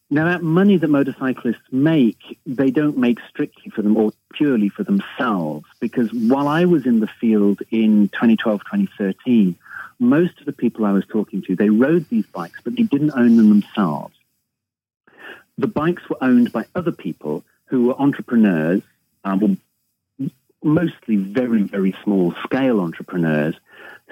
Now, 0.10 0.26
that 0.26 0.42
money 0.42 0.78
that 0.78 0.88
motorcyclists 0.88 1.70
make, 1.70 2.40
they 2.46 2.72
don't 2.72 2.98
make 2.98 3.20
strictly 3.30 3.70
for 3.72 3.82
them 3.82 3.98
or 3.98 4.14
purely 4.34 4.70
for 4.70 4.84
themselves. 4.84 5.66
Because 5.82 6.14
while 6.14 6.48
I 6.48 6.64
was 6.64 6.86
in 6.86 7.02
the 7.02 7.08
field 7.08 7.62
in 7.72 8.08
2012, 8.10 8.62
2013, 8.62 9.56
most 10.00 10.40
of 10.40 10.46
the 10.46 10.54
people 10.54 10.86
I 10.86 10.94
was 10.94 11.06
talking 11.08 11.42
to, 11.44 11.56
they 11.56 11.70
rode 11.70 12.08
these 12.08 12.26
bikes, 12.28 12.62
but 12.64 12.76
they 12.78 12.84
didn't 12.84 13.12
own 13.16 13.36
them 13.36 13.50
themselves. 13.50 14.14
The 15.58 15.68
bikes 15.68 16.08
were 16.10 16.24
owned 16.24 16.54
by 16.54 16.66
other 16.74 16.92
people 16.94 17.44
who 17.66 17.88
were 17.88 18.00
entrepreneurs, 18.00 18.84
um, 19.26 19.60
mostly 20.64 21.18
very, 21.18 21.64
very 21.64 21.94
small 22.04 22.34
scale 22.46 22.80
entrepreneurs 22.80 23.56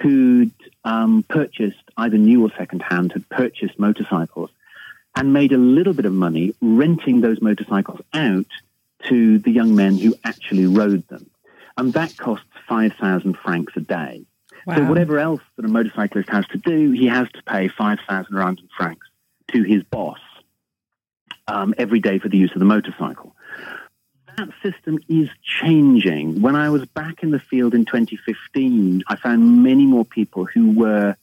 who'd 0.00 0.52
um, 0.84 1.24
purchased 1.26 1.82
either 1.96 2.18
new 2.18 2.44
or 2.44 2.50
second 2.58 2.82
hand, 2.82 3.12
had 3.12 3.26
purchased 3.30 3.78
motorcycles 3.78 4.50
and 5.16 5.32
made 5.32 5.52
a 5.52 5.58
little 5.58 5.94
bit 5.94 6.04
of 6.04 6.12
money 6.12 6.54
renting 6.60 7.22
those 7.22 7.40
motorcycles 7.40 8.00
out 8.12 8.46
to 9.04 9.38
the 9.38 9.50
young 9.50 9.74
men 9.74 9.96
who 9.96 10.14
actually 10.24 10.66
rode 10.66 11.06
them. 11.08 11.28
And 11.78 11.92
that 11.94 12.16
costs 12.16 12.46
5,000 12.68 13.36
francs 13.36 13.72
a 13.76 13.80
day. 13.80 14.24
Wow. 14.66 14.76
So 14.76 14.84
whatever 14.84 15.18
else 15.18 15.40
that 15.56 15.64
a 15.64 15.68
motorcyclist 15.68 16.28
has 16.28 16.46
to 16.48 16.58
do, 16.58 16.90
he 16.92 17.06
has 17.06 17.30
to 17.32 17.42
pay 17.42 17.68
5,000 17.68 18.34
Rwandan 18.34 18.68
francs 18.76 19.06
to 19.52 19.62
his 19.62 19.82
boss 19.84 20.18
um, 21.46 21.74
every 21.78 22.00
day 22.00 22.18
for 22.18 22.28
the 22.28 22.36
use 22.36 22.52
of 22.52 22.58
the 22.58 22.64
motorcycle. 22.64 23.34
That 24.36 24.48
system 24.62 24.98
is 25.08 25.30
changing. 25.42 26.42
When 26.42 26.56
I 26.56 26.68
was 26.68 26.84
back 26.84 27.22
in 27.22 27.30
the 27.30 27.38
field 27.38 27.74
in 27.74 27.86
2015, 27.86 29.04
I 29.08 29.16
found 29.16 29.62
many 29.62 29.86
more 29.86 30.04
people 30.04 30.44
who 30.44 30.72
were 30.72 31.16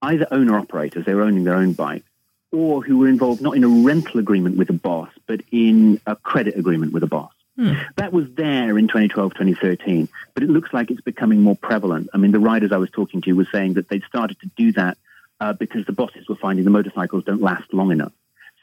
either 0.00 0.26
owner 0.30 0.56
operators, 0.58 1.04
they 1.04 1.14
were 1.14 1.22
owning 1.22 1.44
their 1.44 1.56
own 1.56 1.72
bike, 1.72 2.04
or 2.52 2.82
who 2.82 2.98
were 2.98 3.08
involved 3.08 3.40
not 3.40 3.56
in 3.56 3.64
a 3.64 3.68
rental 3.68 4.20
agreement 4.20 4.56
with 4.56 4.70
a 4.70 4.74
boss, 4.74 5.08
but 5.26 5.40
in 5.50 6.00
a 6.06 6.14
credit 6.14 6.56
agreement 6.56 6.92
with 6.92 7.02
a 7.02 7.06
boss. 7.06 7.32
Hmm. 7.56 7.74
That 7.96 8.12
was 8.12 8.26
there 8.34 8.78
in 8.78 8.88
2012, 8.88 9.34
2013, 9.34 10.08
but 10.34 10.42
it 10.42 10.50
looks 10.50 10.72
like 10.72 10.90
it's 10.90 11.00
becoming 11.00 11.42
more 11.42 11.56
prevalent. 11.56 12.10
I 12.14 12.18
mean, 12.18 12.32
the 12.32 12.38
riders 12.38 12.72
I 12.72 12.78
was 12.78 12.90
talking 12.90 13.20
to 13.22 13.32
were 13.32 13.48
saying 13.52 13.74
that 13.74 13.88
they'd 13.88 14.04
started 14.04 14.38
to 14.40 14.50
do 14.56 14.72
that 14.72 14.96
uh, 15.40 15.52
because 15.52 15.84
the 15.86 15.92
bosses 15.92 16.28
were 16.28 16.36
finding 16.36 16.64
the 16.64 16.70
motorcycles 16.70 17.24
don't 17.24 17.42
last 17.42 17.72
long 17.74 17.90
enough. 17.90 18.12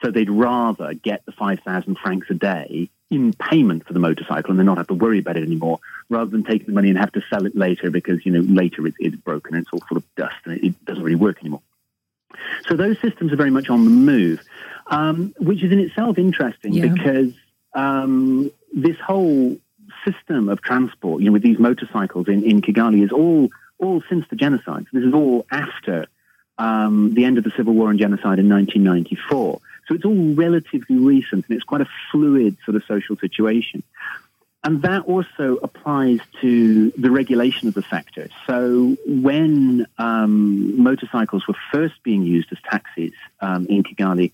So 0.02 0.12
they'd 0.12 0.30
rather 0.30 0.94
get 0.94 1.26
the 1.26 1.34
5,000 1.34 1.98
francs 1.98 2.28
a 2.30 2.34
day 2.34 2.90
in 3.12 3.34
payment 3.34 3.86
for 3.86 3.94
the 3.94 4.00
motorcycle 4.00 4.52
and 4.52 4.60
then 4.60 4.66
not 4.66 4.78
have 4.78 4.88
to 4.88 4.94
worry 4.94 5.20
about 5.20 5.36
it 5.36 5.44
anymore 5.44 5.80
rather 6.10 6.30
than 6.30 6.44
taking 6.44 6.68
the 6.68 6.74
money 6.74 6.90
and 6.90 6.98
have 6.98 7.12
to 7.12 7.22
sell 7.30 7.46
it 7.46 7.56
later 7.56 7.90
because, 7.90 8.26
you 8.26 8.32
know, 8.32 8.40
later 8.40 8.88
it's, 8.88 8.98
it's 9.00 9.16
broken 9.16 9.56
and 9.56 9.64
it's 9.64 9.74
all 9.74 9.82
full 9.90 9.98
of 9.98 10.16
dust 10.16 10.36
and 10.46 10.58
it, 10.58 10.64
it 10.64 10.86
doesn't 10.86 11.04
really 11.04 11.16
work 11.16 11.40
anymore. 11.40 11.62
So 12.68 12.76
those 12.76 13.00
systems 13.00 13.32
are 13.34 13.36
very 13.36 13.52
much 13.52 13.70
on 13.70 13.86
the 13.86 13.92
move, 13.92 14.42
um, 14.88 15.34
which 15.40 15.64
is 15.64 15.72
in 15.72 15.80
itself 15.80 16.18
interesting 16.18 16.74
Yeah. 16.74 16.88
because 16.94 17.34
um, 17.74 18.52
this 18.74 18.98
whole 19.00 19.58
system 20.06 20.50
of 20.50 20.62
transport, 20.62 21.22
you 21.22 21.28
know, 21.28 21.34
with 21.34 21.44
these 21.44 21.60
motorcycles 21.60 22.28
in, 22.28 22.44
in 22.44 22.62
Kigali 22.62 23.04
is 23.04 23.12
all 23.12 23.50
all 23.78 24.04
since 24.10 24.26
the 24.30 24.36
genocide. 24.36 24.86
So 24.92 25.00
this 25.00 25.08
is 25.08 25.14
all 25.14 25.46
after 25.52 26.06
um, 26.58 27.14
the 27.14 27.24
end 27.24 27.38
of 27.38 27.46
the 27.46 27.52
civil 27.56 27.74
war 27.74 27.90
and 27.90 27.98
genocide 27.98 28.38
in 28.38 28.50
1994. 28.50 29.62
So 29.88 29.96
it's 29.96 30.04
all 30.06 30.34
relatively 30.36 30.98
recent, 30.98 31.46
and 31.48 31.56
it's 31.56 31.64
quite 31.64 31.82
a 31.82 31.90
fluid 32.12 32.58
sort 32.66 32.76
of 32.76 32.84
social 32.88 33.16
situation. 33.16 33.82
And 34.64 34.82
that 34.82 35.06
also 35.06 35.58
applies 35.64 36.20
to 36.42 36.92
the 36.92 37.10
regulation 37.10 37.70
of 37.70 37.74
the 37.74 37.82
sector. 37.84 38.28
So 38.46 38.98
when 39.06 39.88
um, 39.98 40.82
motorcycles 40.82 41.48
were 41.48 41.56
first 41.72 42.04
being 42.04 42.24
used 42.24 42.52
as 42.52 42.58
taxis 42.70 43.14
um, 43.40 43.68
in 43.68 43.84
Kigali, 43.84 44.34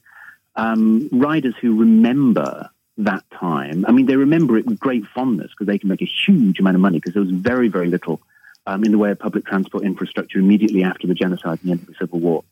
um, 0.55 1.09
riders 1.11 1.53
who 1.61 1.79
remember 1.79 2.69
that 2.97 3.23
time, 3.29 3.85
I 3.87 3.91
mean, 3.91 4.07
they 4.07 4.15
remember 4.15 4.57
it 4.57 4.65
with 4.65 4.79
great 4.79 5.05
fondness 5.13 5.51
because 5.51 5.67
they 5.67 5.77
can 5.77 5.89
make 5.89 6.01
a 6.01 6.11
huge 6.25 6.59
amount 6.59 6.75
of 6.75 6.81
money 6.81 6.97
because 6.97 7.13
there 7.13 7.23
was 7.23 7.31
very, 7.31 7.67
very 7.67 7.87
little 7.87 8.19
um, 8.65 8.83
in 8.83 8.91
the 8.91 8.97
way 8.97 9.11
of 9.11 9.19
public 9.19 9.45
transport 9.45 9.83
infrastructure 9.83 10.39
immediately 10.39 10.83
after 10.83 11.05
the 11.05 11.13
genocide 11.13 11.59
and 11.61 11.69
the 11.69 11.71
end 11.71 11.81
of 11.81 11.87
the 11.87 11.95
Civil 11.99 12.19
War. 12.19 12.43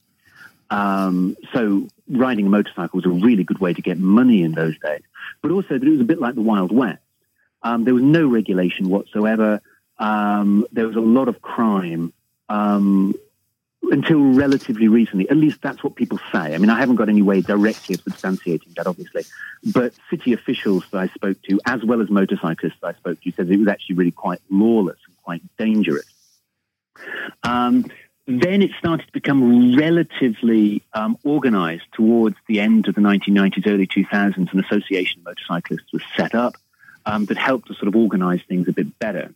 Um, 0.70 1.36
so 1.54 1.88
riding 2.08 2.46
a 2.46 2.50
motorcycle 2.50 2.98
was 2.98 3.06
a 3.06 3.10
really 3.10 3.44
good 3.44 3.60
way 3.60 3.74
to 3.74 3.82
get 3.82 3.98
money 3.98 4.44
in 4.44 4.52
those 4.52 4.78
days, 4.78 5.02
but 5.42 5.52
also 5.52 5.78
that 5.80 5.84
it 5.84 5.90
was 5.90 6.02
a 6.02 6.06
bit 6.06 6.20
like 6.20 6.36
the 6.36 6.42
Wild 6.42 6.72
West. 6.72 7.00
Um, 7.64 7.86
there 7.86 7.94
was 7.94 8.04
no 8.04 8.28
regulation 8.28 8.90
whatsoever. 8.90 9.62
Um, 9.98 10.68
there 10.72 10.86
was 10.86 10.96
a 10.96 11.02
lot 11.02 11.28
of 11.28 11.42
crime 11.42 12.14
um, 12.50 13.16
until 13.84 14.22
relatively 14.34 14.88
recently. 14.88 15.30
At 15.30 15.38
least 15.38 15.62
that's 15.62 15.84
what 15.84 15.96
people 15.96 16.20
say. 16.32 16.54
I 16.54 16.58
mean, 16.58 16.70
I 16.70 16.80
haven't 16.80 16.96
got 16.96 17.10
any 17.10 17.22
way 17.22 17.42
directly 17.42 17.96
of 17.96 18.04
substantiating 18.04 18.76
that, 18.76 18.88
obviously. 18.88 19.24
But 19.72 19.94
city 20.10 20.34
officials 20.34 20.84
that 20.92 21.00
I 21.00 21.08
spoke 21.08 21.42
to, 21.44 21.60
as 21.66 21.84
well 21.84 22.02
as 22.02 22.10
motorcyclists 22.10 22.76
that 22.82 22.88
I 22.88 22.94
spoke 22.94 23.22
to, 23.22 23.32
said 23.32 23.50
it 23.50 23.58
was 23.58 23.68
actually 23.68 23.96
really 23.96 24.12
quite 24.12 24.42
lawless 24.50 25.00
and 25.08 25.16
quite 25.24 25.42
dangerous. 25.58 26.06
Um, 27.44 27.86
then 28.26 28.62
it 28.62 28.72
started 28.80 29.06
to 29.06 29.12
become 29.12 29.76
relatively 29.76 30.82
um, 30.94 31.18
organized 31.24 31.84
towards 31.94 32.38
the 32.48 32.62
end 32.62 32.88
of 32.88 32.96
the 32.96 33.02
1990s, 33.02 33.68
early 33.68 33.88
2000s. 33.88 34.54
An 34.54 34.60
association 34.60 35.20
of 35.20 35.26
motorcyclists 35.26 35.92
was 35.92 36.04
set 36.16 36.34
up 36.34 36.56
um, 37.06 37.26
that 37.26 37.38
helped 37.38 37.68
to 37.68 37.74
sort 37.74 37.88
of 37.88 37.96
organize 37.96 38.42
things 38.48 38.68
a 38.68 38.74
bit 38.74 38.98
better. 39.00 39.34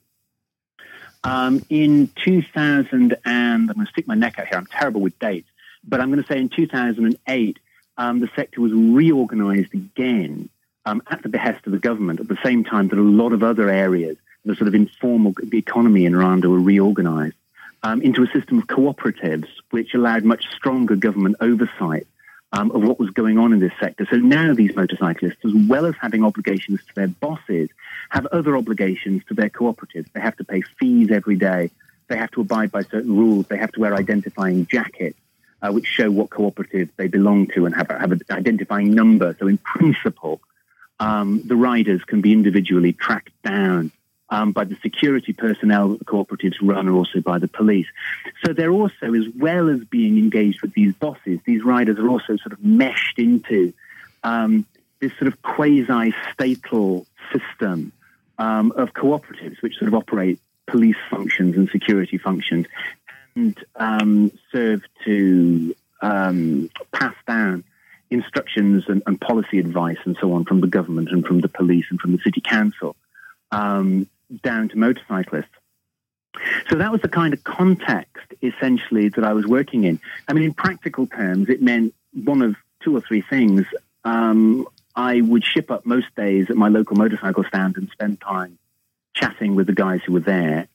Um, 1.23 1.65
in 1.69 2.09
2000, 2.23 2.91
and 2.93 3.17
I'm 3.25 3.65
going 3.67 3.85
to 3.85 3.91
stick 3.91 4.07
my 4.07 4.15
neck 4.15 4.39
out 4.39 4.47
here, 4.47 4.57
I'm 4.57 4.65
terrible 4.67 5.01
with 5.01 5.17
dates, 5.19 5.49
but 5.83 5.99
I'm 5.99 6.11
going 6.11 6.23
to 6.23 6.27
say 6.27 6.39
in 6.39 6.49
2008, 6.49 7.59
um, 7.97 8.19
the 8.19 8.29
sector 8.35 8.61
was 8.61 8.71
reorganized 8.71 9.73
again 9.73 10.49
um, 10.85 11.01
at 11.09 11.23
the 11.23 11.29
behest 11.29 11.65
of 11.65 11.73
the 11.73 11.79
government 11.79 12.19
at 12.19 12.27
the 12.27 12.37
same 12.43 12.63
time 12.63 12.87
that 12.87 12.97
a 12.97 13.01
lot 13.01 13.33
of 13.33 13.43
other 13.43 13.69
areas, 13.69 14.17
the 14.45 14.55
sort 14.55 14.67
of 14.67 14.75
informal 14.75 15.33
economy 15.53 16.05
in 16.05 16.13
Rwanda 16.13 16.45
were 16.45 16.59
reorganized 16.59 17.35
um, 17.83 18.01
into 18.01 18.23
a 18.23 18.27
system 18.27 18.59
of 18.59 18.67
cooperatives, 18.67 19.47
which 19.71 19.93
allowed 19.93 20.23
much 20.23 20.45
stronger 20.55 20.95
government 20.95 21.35
oversight 21.41 22.07
um, 22.53 22.71
of 22.71 22.83
what 22.83 22.99
was 22.99 23.09
going 23.11 23.37
on 23.37 23.53
in 23.53 23.59
this 23.59 23.73
sector. 23.79 24.07
So 24.09 24.17
now 24.17 24.53
these 24.53 24.75
motorcyclists, 24.75 25.43
as 25.43 25.53
well 25.53 25.85
as 25.85 25.95
having 25.99 26.23
obligations 26.23 26.79
to 26.87 26.95
their 26.95 27.07
bosses, 27.07 27.69
have 28.09 28.25
other 28.27 28.55
obligations 28.55 29.23
to 29.27 29.33
their 29.33 29.49
cooperatives. 29.49 30.07
They 30.13 30.21
have 30.21 30.37
to 30.37 30.43
pay 30.43 30.61
fees 30.79 31.11
every 31.11 31.35
day. 31.35 31.71
They 32.07 32.17
have 32.17 32.31
to 32.31 32.41
abide 32.41 32.71
by 32.71 32.83
certain 32.83 33.17
rules. 33.17 33.47
They 33.47 33.57
have 33.57 33.71
to 33.73 33.81
wear 33.81 33.93
identifying 33.93 34.65
jackets, 34.65 35.19
uh, 35.61 35.71
which 35.71 35.85
show 35.85 36.09
what 36.09 36.29
cooperative 36.29 36.89
they 36.95 37.07
belong 37.07 37.47
to 37.47 37.65
and 37.65 37.75
have, 37.75 37.89
have 37.89 38.13
an 38.13 38.21
identifying 38.31 38.91
number. 38.91 39.35
So 39.39 39.47
in 39.47 39.57
principle, 39.57 40.39
um, 40.99 41.43
the 41.45 41.55
riders 41.55 42.03
can 42.05 42.21
be 42.21 42.31
individually 42.31 42.93
tracked 42.93 43.33
down 43.43 43.91
um, 44.29 44.51
by 44.51 44.63
the 44.63 44.75
security 44.81 45.33
personnel 45.33 45.89
that 45.89 45.99
the 45.99 46.05
cooperatives 46.05 46.55
run, 46.61 46.87
or 46.87 46.97
also 46.97 47.21
by 47.21 47.39
the 47.39 47.47
police. 47.47 47.87
So 48.45 48.53
they're 48.53 48.71
also, 48.71 49.13
as 49.13 49.25
well 49.37 49.69
as 49.69 49.83
being 49.85 50.17
engaged 50.17 50.61
with 50.61 50.73
these 50.73 50.93
bosses, 50.93 51.39
these 51.45 51.63
riders 51.63 51.97
are 51.97 52.09
also 52.09 52.37
sort 52.37 52.53
of 52.53 52.63
meshed 52.63 53.19
into 53.19 53.73
um, 54.23 54.65
this 54.99 55.11
sort 55.17 55.27
of 55.27 55.41
quasi-statal 55.41 57.05
system 57.31 57.91
um, 58.37 58.71
of 58.75 58.93
cooperatives, 58.93 59.61
which 59.61 59.77
sort 59.77 59.87
of 59.87 59.93
operate 59.93 60.39
police 60.65 60.97
functions 61.09 61.55
and 61.55 61.69
security 61.69 62.17
functions, 62.17 62.65
and 63.35 63.57
um, 63.75 64.31
serve 64.51 64.81
to 65.05 65.75
um, 66.01 66.69
pass 66.91 67.15
down 67.25 67.63
instructions 68.09 68.85
and, 68.87 69.03
and, 69.05 69.19
policy 69.19 69.59
advice 69.59 69.97
and 70.05 70.17
so 70.21 70.31
on 70.33 70.45
from 70.45 70.61
the 70.61 70.67
government 70.67 71.09
and 71.11 71.25
from 71.25 71.41
the 71.41 71.49
police 71.49 71.85
and 71.89 71.99
from 71.99 72.13
the 72.13 72.19
city 72.19 72.39
council 72.39 72.95
um, 73.51 74.07
down 74.43 74.69
to 74.69 74.77
motorcyclists. 74.77 75.47
So 76.69 76.75
that 76.75 76.91
was 76.91 77.01
the 77.01 77.09
kind 77.09 77.33
of 77.33 77.43
context, 77.43 78.33
essentially, 78.41 79.09
that 79.09 79.23
I 79.23 79.33
was 79.33 79.47
working 79.47 79.85
in. 79.85 79.99
I 80.27 80.33
mean, 80.33 80.43
in 80.43 80.53
practical 80.53 81.07
terms, 81.07 81.49
it 81.49 81.61
meant 81.61 81.93
one 82.13 82.41
of 82.41 82.55
two 82.81 82.95
or 82.95 83.01
three 83.01 83.21
things. 83.21 83.65
Um, 84.03 84.67
I 84.95 85.21
would 85.21 85.43
ship 85.43 85.71
up 85.71 85.85
most 85.85 86.07
days 86.15 86.49
at 86.49 86.55
my 86.55 86.69
local 86.69 86.95
motorcycle 86.95 87.43
stand 87.43 87.77
and 87.77 87.89
spend 87.89 88.21
time 88.21 88.57
chatting 89.13 89.55
with 89.55 89.67
the 89.67 89.73
guys 89.73 90.01
who 90.05 90.13
were 90.13 90.19
there. 90.19 90.67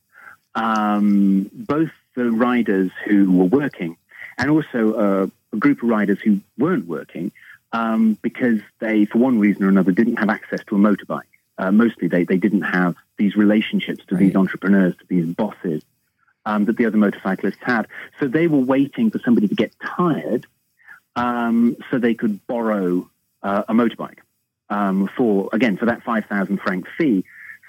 Um, 0.54 1.50
both 1.52 1.90
the 2.14 2.30
riders 2.30 2.90
who 3.04 3.30
were 3.30 3.46
working 3.46 3.96
and 4.38 4.50
also 4.50 5.30
a 5.52 5.56
group 5.56 5.82
of 5.82 5.88
riders 5.88 6.20
who 6.20 6.40
weren't 6.58 6.86
working 6.86 7.32
um, 7.72 8.18
because 8.22 8.60
they, 8.80 9.06
for 9.06 9.18
one 9.18 9.38
reason 9.38 9.64
or 9.64 9.68
another, 9.68 9.92
didn't 9.92 10.16
have 10.16 10.28
access 10.28 10.60
to 10.66 10.76
a 10.76 10.78
motorbike. 10.78 11.22
Uh, 11.58 11.70
mostly 11.70 12.08
they, 12.08 12.24
they 12.24 12.36
didn't 12.36 12.62
have 12.62 12.96
these 13.16 13.36
relationships 13.36 14.04
to 14.06 14.14
right. 14.14 14.20
these 14.20 14.36
entrepreneurs, 14.36 14.96
to 14.96 15.04
these 15.08 15.26
bosses 15.26 15.82
um, 16.44 16.64
that 16.66 16.76
the 16.76 16.86
other 16.86 16.96
motorcyclists 16.96 17.62
had. 17.62 17.86
So 18.20 18.28
they 18.28 18.46
were 18.46 18.58
waiting 18.58 19.10
for 19.10 19.18
somebody 19.18 19.48
to 19.48 19.54
get 19.54 19.74
tired 19.80 20.46
um, 21.16 21.76
so 21.90 21.98
they 21.98 22.14
could 22.14 22.46
borrow 22.46 23.08
uh, 23.42 23.64
a 23.68 23.74
motorbike 23.74 24.18
um, 24.70 25.08
for, 25.16 25.48
again, 25.52 25.76
for 25.76 25.86
that 25.86 26.02
5,000 26.02 26.58
franc 26.58 26.86
fee. 26.96 27.24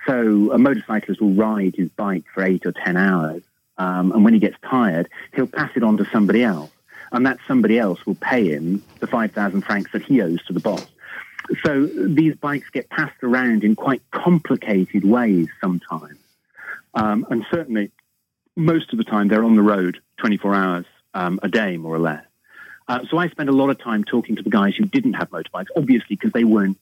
So 0.05 0.51
a 0.51 0.57
motorcyclist 0.57 1.21
will 1.21 1.33
ride 1.33 1.75
his 1.75 1.89
bike 1.89 2.25
for 2.33 2.43
eight 2.43 2.65
or 2.65 2.71
10 2.71 2.97
hours. 2.97 3.43
Um, 3.77 4.11
and 4.11 4.23
when 4.23 4.33
he 4.33 4.39
gets 4.39 4.57
tired, 4.61 5.09
he'll 5.33 5.47
pass 5.47 5.71
it 5.75 5.83
on 5.83 5.97
to 5.97 6.05
somebody 6.05 6.43
else. 6.43 6.71
And 7.11 7.25
that 7.27 7.37
somebody 7.47 7.77
else 7.77 8.05
will 8.05 8.15
pay 8.15 8.49
him 8.49 8.83
the 8.99 9.07
5,000 9.07 9.61
francs 9.61 9.91
that 9.91 10.01
he 10.01 10.21
owes 10.21 10.43
to 10.45 10.53
the 10.53 10.59
boss. 10.59 10.85
So 11.63 11.85
these 11.85 12.35
bikes 12.35 12.69
get 12.69 12.89
passed 12.89 13.21
around 13.23 13.63
in 13.63 13.75
quite 13.75 14.01
complicated 14.11 15.03
ways 15.03 15.47
sometimes. 15.61 16.17
Um, 16.93 17.25
and 17.29 17.45
certainly, 17.51 17.91
most 18.55 18.91
of 18.91 18.97
the 18.97 19.03
time, 19.03 19.27
they're 19.27 19.43
on 19.43 19.55
the 19.55 19.61
road 19.61 19.99
24 20.17 20.55
hours 20.55 20.85
um, 21.13 21.39
a 21.43 21.49
day, 21.49 21.77
more 21.77 21.95
or 21.95 21.99
less. 21.99 22.23
Uh, 22.87 22.99
so 23.09 23.17
I 23.17 23.29
spent 23.29 23.49
a 23.49 23.53
lot 23.53 23.69
of 23.69 23.79
time 23.79 24.03
talking 24.03 24.35
to 24.35 24.43
the 24.43 24.49
guys 24.49 24.75
who 24.75 24.85
didn't 24.85 25.13
have 25.13 25.29
motorbikes, 25.29 25.67
obviously 25.75 26.15
because 26.15 26.31
they 26.33 26.43
weren't, 26.43 26.77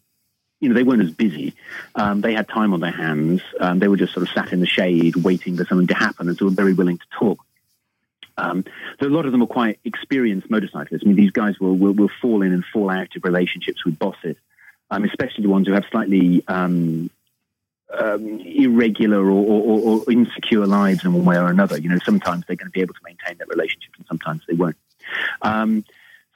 you 0.60 0.69
know, 0.69 0.76
they 0.76 0.84
weren't 0.84 1.04
as 1.04 1.12
busy. 1.12 1.54
Um, 1.95 2.21
they 2.21 2.34
had 2.34 2.47
time 2.47 2.74
on 2.74 2.80
their 2.80 2.91
hands. 2.91 3.41
Um, 3.60 3.80
they 3.80 3.88
were 3.88 3.97
just 3.97 4.13
sort 4.13 4.28
of 4.28 4.34
sat 4.34 4.52
in 4.52 4.60
the 4.60 4.67
shade 4.67 5.15
waiting 5.15 5.58
for 5.58 5.65
something 5.65 5.88
to 5.88 5.93
happen, 5.93 6.28
and 6.28 6.38
so 6.38 6.45
were 6.45 6.52
very 6.52 6.74
willing 6.74 6.97
to 6.97 7.06
talk. 7.12 7.39
Um, 8.38 8.65
so 9.00 9.08
a 9.08 9.10
lot 9.10 9.26
of 9.26 9.32
them 9.32 9.41
were 9.41 9.47
quite 9.47 9.80
experienced 9.84 10.50
motorcyclists. 10.50 11.04
I 11.04 11.08
mean, 11.08 11.15
these 11.15 11.32
guys 11.32 11.60
will, 11.60 11.76
will, 11.76 11.94
will 11.94 12.12
fall 12.21 12.42
in 12.42 12.54
and 12.54 12.65
fall 12.65 12.90
out 12.90 13.15
of 13.15 13.23
relationships 13.23 13.86
with 13.86 14.00
bosses 14.00 14.38
um, 14.92 15.06
especially 15.06 15.44
the 15.44 15.50
ones 15.50 15.67
who 15.67 15.73
have 15.73 15.85
slightly 15.89 16.44
um, 16.48 17.10
um, 17.98 18.39
irregular 18.42 19.25
or, 19.25 19.31
or, 19.31 19.79
or, 19.79 20.12
insecure 20.12 20.65
lives 20.67 21.04
in 21.04 21.13
one 21.13 21.25
way 21.25 21.37
or 21.37 21.48
another. 21.48 21.79
You 21.79 21.89
know, 21.89 22.00
sometimes 22.06 22.46
they're 22.46 22.56
going 22.56 22.67
to 22.67 22.71
be 22.71 22.81
able 22.81 22.94
to 22.94 23.00
maintain 23.04 23.37
their 23.37 23.48
relationships 23.48 23.96
and 23.98 24.06
sometimes 24.08 24.42
they 24.48 24.54
won't. 24.54 24.77
Um, 25.42 25.83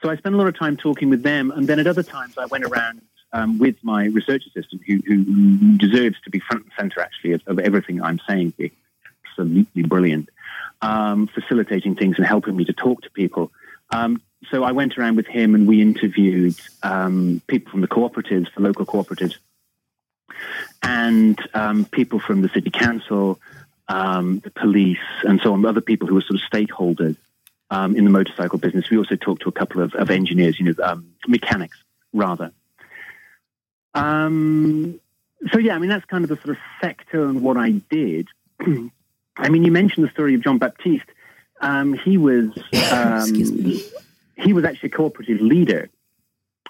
so 0.01 0.09
I 0.09 0.17
spent 0.17 0.35
a 0.35 0.37
lot 0.37 0.47
of 0.47 0.57
time 0.57 0.77
talking 0.77 1.09
with 1.09 1.23
them. 1.23 1.51
And 1.51 1.67
then 1.67 1.79
at 1.79 1.87
other 1.87 2.03
times 2.03 2.37
I 2.37 2.45
went 2.45 2.65
around 2.65 3.01
um, 3.33 3.57
with 3.57 3.75
my 3.83 4.05
research 4.05 4.43
assistant 4.47 4.81
who, 4.85 5.01
who, 5.05 5.77
deserves 5.77 6.15
to 6.23 6.29
be 6.29 6.39
front 6.39 6.63
and 6.63 6.71
center, 6.77 7.01
actually, 7.01 7.33
of, 7.33 7.41
of 7.47 7.59
everything 7.59 8.01
I'm 8.01 8.19
saying 8.27 8.53
here. 8.57 8.69
Absolutely 9.29 9.83
brilliant. 9.83 10.29
Um, 10.81 11.27
facilitating 11.27 11.95
things 11.95 12.17
and 12.17 12.25
helping 12.25 12.55
me 12.55 12.65
to 12.65 12.73
talk 12.73 13.01
to 13.03 13.09
people. 13.09 13.51
So 14.51 14.63
I 14.63 14.71
went 14.71 14.97
around 14.97 15.15
with 15.15 15.27
him 15.27 15.55
and 15.55 15.67
we 15.67 15.81
interviewed 15.81 16.55
um, 16.83 17.41
people 17.47 17.71
from 17.71 17.81
the 17.81 17.87
cooperatives, 17.87 18.47
the 18.55 18.61
local 18.61 18.85
cooperatives, 18.85 19.35
and 20.81 21.39
um, 21.53 21.85
people 21.85 22.19
from 22.19 22.41
the 22.41 22.49
city 22.49 22.69
council, 22.69 23.39
um, 23.87 24.39
the 24.39 24.51
police, 24.51 24.97
and 25.23 25.39
so 25.41 25.53
on, 25.53 25.65
other 25.65 25.81
people 25.81 26.07
who 26.07 26.15
were 26.15 26.21
sort 26.21 26.41
of 26.41 26.49
stakeholders 26.51 27.17
um, 27.69 27.95
in 27.95 28.03
the 28.03 28.09
motorcycle 28.09 28.59
business. 28.59 28.89
We 28.89 28.97
also 28.97 29.15
talked 29.15 29.43
to 29.43 29.49
a 29.49 29.53
couple 29.53 29.81
of, 29.81 29.93
of 29.95 30.09
engineers, 30.09 30.59
you 30.59 30.65
know, 30.65 30.83
um, 30.83 31.13
mechanics 31.27 31.77
rather. 32.13 32.51
Um, 33.93 34.99
so 35.51 35.59
yeah, 35.59 35.75
I 35.75 35.79
mean 35.79 35.89
that's 35.89 36.05
kind 36.05 36.23
of 36.23 36.29
the 36.29 36.35
sort 36.37 36.49
of 36.49 36.57
sector 36.81 37.25
and 37.25 37.41
what 37.41 37.57
I 37.57 37.71
did. 37.89 38.27
I 39.37 39.49
mean, 39.49 39.63
you 39.63 39.71
mentioned 39.71 40.05
the 40.05 40.11
story 40.11 40.35
of 40.35 40.41
John 40.41 40.57
Baptiste. 40.57 41.09
Um, 41.61 41.93
he 41.93 42.17
was 42.17 42.49
um, 42.91 43.33
he 44.35 44.53
was 44.53 44.65
actually 44.65 44.89
a 44.89 44.95
cooperative 44.95 45.41
leader 45.41 45.89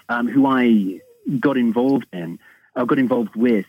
um, 0.08 0.28
who 0.28 0.46
I 0.46 1.00
got 1.40 1.56
involved 1.56 2.06
in, 2.12 2.38
uh, 2.74 2.84
got 2.84 2.98
involved 2.98 3.34
with. 3.34 3.66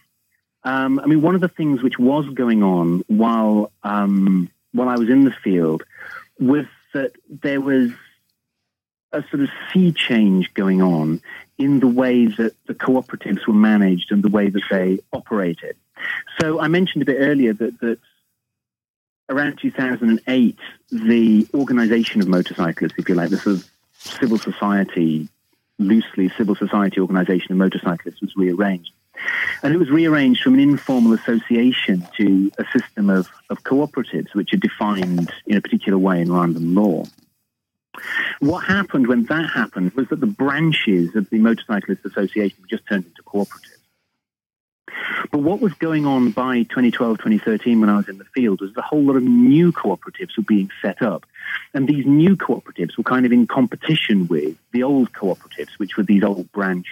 Um, 0.64 1.00
I 1.00 1.06
mean, 1.06 1.22
one 1.22 1.36
of 1.36 1.42
the 1.42 1.48
things 1.48 1.82
which 1.82 1.98
was 1.98 2.28
going 2.30 2.64
on 2.64 3.04
while 3.08 3.72
um, 3.84 4.50
while 4.74 4.90
I 4.90 4.98
was 4.98 5.10
in 5.10 5.24
the 5.24 5.32
field 5.32 5.84
was 6.40 6.66
that 6.94 7.14
there 7.30 7.62
was 7.62 7.92
a 9.12 9.24
sort 9.30 9.42
of 9.42 9.50
sea 9.72 9.92
change 9.92 10.54
going 10.54 10.82
on 10.82 11.22
in 11.58 11.80
the 11.80 11.88
way 11.88 12.26
that 12.26 12.54
the 12.68 12.74
cooperatives 12.74 13.48
were 13.48 13.54
managed 13.54 14.12
and 14.12 14.24
the 14.24 14.30
way 14.30 14.50
that 14.50 14.64
they 14.70 15.00
operated. 15.14 15.76
So 16.40 16.60
I 16.60 16.68
mentioned 16.68 17.02
a 17.02 17.06
bit 17.06 17.18
earlier 17.20 17.54
that, 17.54 17.80
that 17.80 18.00
around 19.30 19.58
2008, 19.60 20.58
the 20.92 21.48
organization 21.54 22.22
of 22.22 22.28
motorcyclists, 22.28 22.94
if 22.98 23.10
you 23.10 23.16
like, 23.16 23.30
the 23.30 23.38
sort 23.38 23.58
of 23.58 23.70
civil 24.10 24.38
society, 24.38 25.28
loosely 25.80 26.30
civil 26.38 26.56
society 26.56 27.00
organization 27.00 27.52
of 27.52 27.58
motorcyclists 27.58 28.22
was 28.22 28.36
rearranged. 28.36 28.92
And 29.64 29.74
it 29.74 29.78
was 29.78 29.90
rearranged 29.90 30.44
from 30.44 30.54
an 30.54 30.60
informal 30.60 31.14
association 31.14 32.08
to 32.18 32.52
a 32.60 32.66
system 32.78 33.10
of, 33.10 33.28
of 33.50 33.64
cooperatives, 33.64 34.34
which 34.34 34.54
are 34.54 34.58
defined 34.58 35.32
in 35.46 35.58
a 35.58 35.62
particular 35.62 35.98
way 35.98 36.22
in 36.22 36.28
Rwandan 36.28 36.76
law. 36.76 37.04
What 38.40 38.66
happened 38.66 39.08
when 39.08 39.24
that 39.26 39.50
happened 39.50 39.94
was 39.94 40.08
that 40.10 40.20
the 40.20 40.28
branches 40.28 41.16
of 41.16 41.30
the 41.32 41.40
Motorcyclist 41.40 42.06
Association 42.06 42.64
just 42.70 42.86
turned 42.88 43.06
into 43.06 43.24
cooperatives. 43.24 43.77
But 45.32 45.40
what 45.40 45.60
was 45.60 45.74
going 45.74 46.06
on 46.06 46.32
by 46.32 46.64
2012, 46.64 47.18
2013 47.18 47.80
when 47.80 47.90
I 47.90 47.98
was 47.98 48.08
in 48.08 48.18
the 48.18 48.26
field 48.26 48.62
was 48.62 48.76
a 48.78 48.82
whole 48.82 49.04
lot 49.04 49.16
of 49.16 49.24
new 49.24 49.72
cooperatives 49.72 50.38
were 50.38 50.44
being 50.44 50.70
set 50.82 51.02
up. 51.02 51.26
And 51.74 51.88
these 51.88 52.06
new 52.06 52.36
cooperatives 52.36 52.98
were 52.98 53.04
kind 53.04 53.26
of 53.26 53.32
in 53.32 53.48
competition 53.48 54.28
with 54.28 54.56
the 54.72 54.84
old 54.84 55.12
cooperatives, 55.14 55.78
which 55.78 55.98
were 55.98 56.04
these 56.04 56.24
old 56.24 56.52
branch 56.52 56.88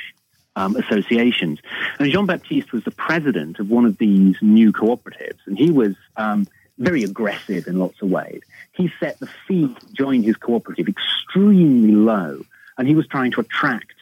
um, 0.56 0.76
associations. 0.76 1.60
And 2.00 2.12
Jean 2.12 2.26
Baptiste 2.26 2.72
was 2.72 2.84
the 2.84 2.92
president 2.92 3.60
of 3.60 3.70
one 3.70 3.86
of 3.86 3.98
these 3.98 4.38
new 4.42 4.72
cooperatives, 4.72 5.40
and 5.46 5.58
he 5.58 5.72
was 5.72 5.96
um, 6.16 6.48
very 6.78 7.04
aggressive 7.04 7.68
in 7.68 7.80
lots 7.80 8.02
of 8.02 8.10
ways. 8.10 8.42
He 8.74 8.92
set 9.00 9.20
the 9.20 9.30
fee 9.48 9.74
to 9.74 9.94
join 9.94 10.24
his 10.24 10.36
cooperative 10.36 10.88
extremely 10.88 11.94
low, 11.94 12.46
and 12.78 12.88
he 12.88 12.96
was 12.96 13.08
trying 13.08 13.32
to 13.32 13.42
attract 13.42 13.95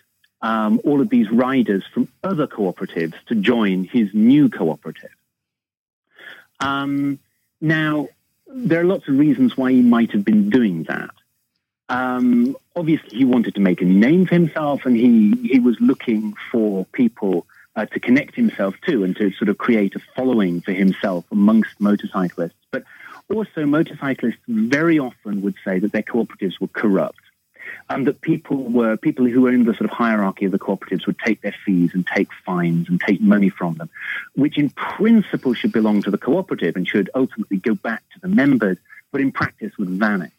um, 0.43 0.81
all 0.83 0.99
of 0.99 1.09
these 1.09 1.31
riders 1.31 1.83
from 1.93 2.09
other 2.21 2.45
cooperatives 2.45 3.15
to 3.27 3.35
join 3.35 3.85
his 3.85 4.13
new 4.13 4.49
cooperative. 4.49 5.09
Um, 6.59 7.17
now, 7.61 8.09
there 8.47 8.81
are 8.81 8.85
lots 8.85 9.07
of 9.07 9.17
reasons 9.17 9.57
why 9.57 9.71
he 9.71 9.81
might 9.81 10.11
have 10.11 10.25
been 10.25 10.49
doing 10.49 10.83
that. 10.83 11.11
Um, 11.87 12.57
obviously, 12.75 13.17
he 13.17 13.25
wanted 13.25 13.55
to 13.55 13.61
make 13.61 13.81
a 13.81 13.85
name 13.85 14.25
for 14.25 14.35
himself, 14.35 14.85
and 14.85 14.95
he 14.95 15.31
he 15.47 15.59
was 15.59 15.77
looking 15.79 16.33
for 16.51 16.85
people 16.91 17.45
uh, 17.75 17.85
to 17.85 17.99
connect 17.99 18.35
himself 18.35 18.75
to, 18.85 19.03
and 19.03 19.15
to 19.15 19.31
sort 19.31 19.49
of 19.49 19.57
create 19.57 19.95
a 19.95 20.01
following 20.15 20.61
for 20.61 20.73
himself 20.73 21.25
amongst 21.31 21.79
motorcyclists. 21.79 22.53
But 22.71 22.83
also, 23.33 23.65
motorcyclists 23.65 24.43
very 24.47 24.99
often 24.99 25.41
would 25.41 25.55
say 25.63 25.79
that 25.79 25.93
their 25.93 26.03
cooperatives 26.03 26.59
were 26.59 26.67
corrupt 26.67 27.22
and 27.89 28.07
that 28.07 28.21
people 28.21 28.57
were 28.57 28.97
people 28.97 29.25
who 29.25 29.41
were 29.41 29.53
in 29.53 29.65
the 29.65 29.73
sort 29.73 29.89
of 29.89 29.91
hierarchy 29.91 30.45
of 30.45 30.51
the 30.51 30.59
cooperatives 30.59 31.05
would 31.05 31.19
take 31.19 31.41
their 31.41 31.55
fees 31.65 31.91
and 31.93 32.05
take 32.07 32.29
fines 32.45 32.89
and 32.89 32.99
take 33.01 33.21
money 33.21 33.49
from 33.49 33.75
them, 33.75 33.89
which 34.35 34.57
in 34.57 34.69
principle 34.71 35.53
should 35.53 35.71
belong 35.71 36.01
to 36.01 36.11
the 36.11 36.17
cooperative 36.17 36.75
and 36.75 36.87
should 36.87 37.09
ultimately 37.15 37.57
go 37.57 37.75
back 37.75 38.03
to 38.13 38.19
the 38.19 38.27
members, 38.27 38.77
but 39.11 39.21
in 39.21 39.31
practice 39.31 39.71
would 39.77 39.89
vanish. 39.89 40.31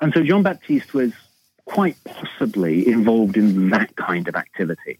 And 0.00 0.12
so 0.12 0.22
Jean 0.22 0.42
Baptiste 0.42 0.94
was 0.94 1.12
quite 1.64 1.96
possibly 2.04 2.88
involved 2.88 3.36
in 3.36 3.70
that 3.70 3.94
kind 3.96 4.28
of 4.28 4.34
activity. 4.34 4.98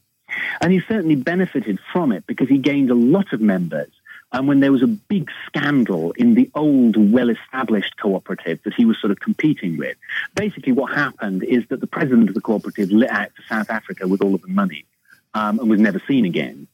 And 0.60 0.72
he 0.72 0.80
certainly 0.80 1.16
benefited 1.16 1.78
from 1.92 2.12
it 2.12 2.26
because 2.26 2.48
he 2.48 2.58
gained 2.58 2.90
a 2.90 2.94
lot 2.94 3.32
of 3.32 3.40
members 3.40 3.90
and 4.32 4.48
when 4.48 4.60
there 4.60 4.72
was 4.72 4.82
a 4.82 4.86
big 4.86 5.30
scandal 5.46 6.12
in 6.12 6.34
the 6.34 6.50
old, 6.54 7.12
well 7.12 7.28
established 7.28 7.96
cooperative 7.98 8.60
that 8.64 8.74
he 8.74 8.84
was 8.84 8.98
sort 8.98 9.10
of 9.10 9.20
competing 9.20 9.76
with, 9.76 9.96
basically 10.34 10.72
what 10.72 10.92
happened 10.92 11.44
is 11.44 11.64
that 11.68 11.80
the 11.80 11.86
president 11.86 12.28
of 12.28 12.34
the 12.34 12.40
cooperative 12.40 12.90
lit 12.90 13.10
out 13.10 13.34
to 13.36 13.42
South 13.48 13.68
Africa 13.70 14.08
with 14.08 14.22
all 14.22 14.34
of 14.34 14.42
the 14.42 14.48
money 14.48 14.86
um, 15.34 15.58
and 15.58 15.68
was 15.68 15.80
never 15.80 16.00
seen 16.08 16.24
again. 16.24 16.66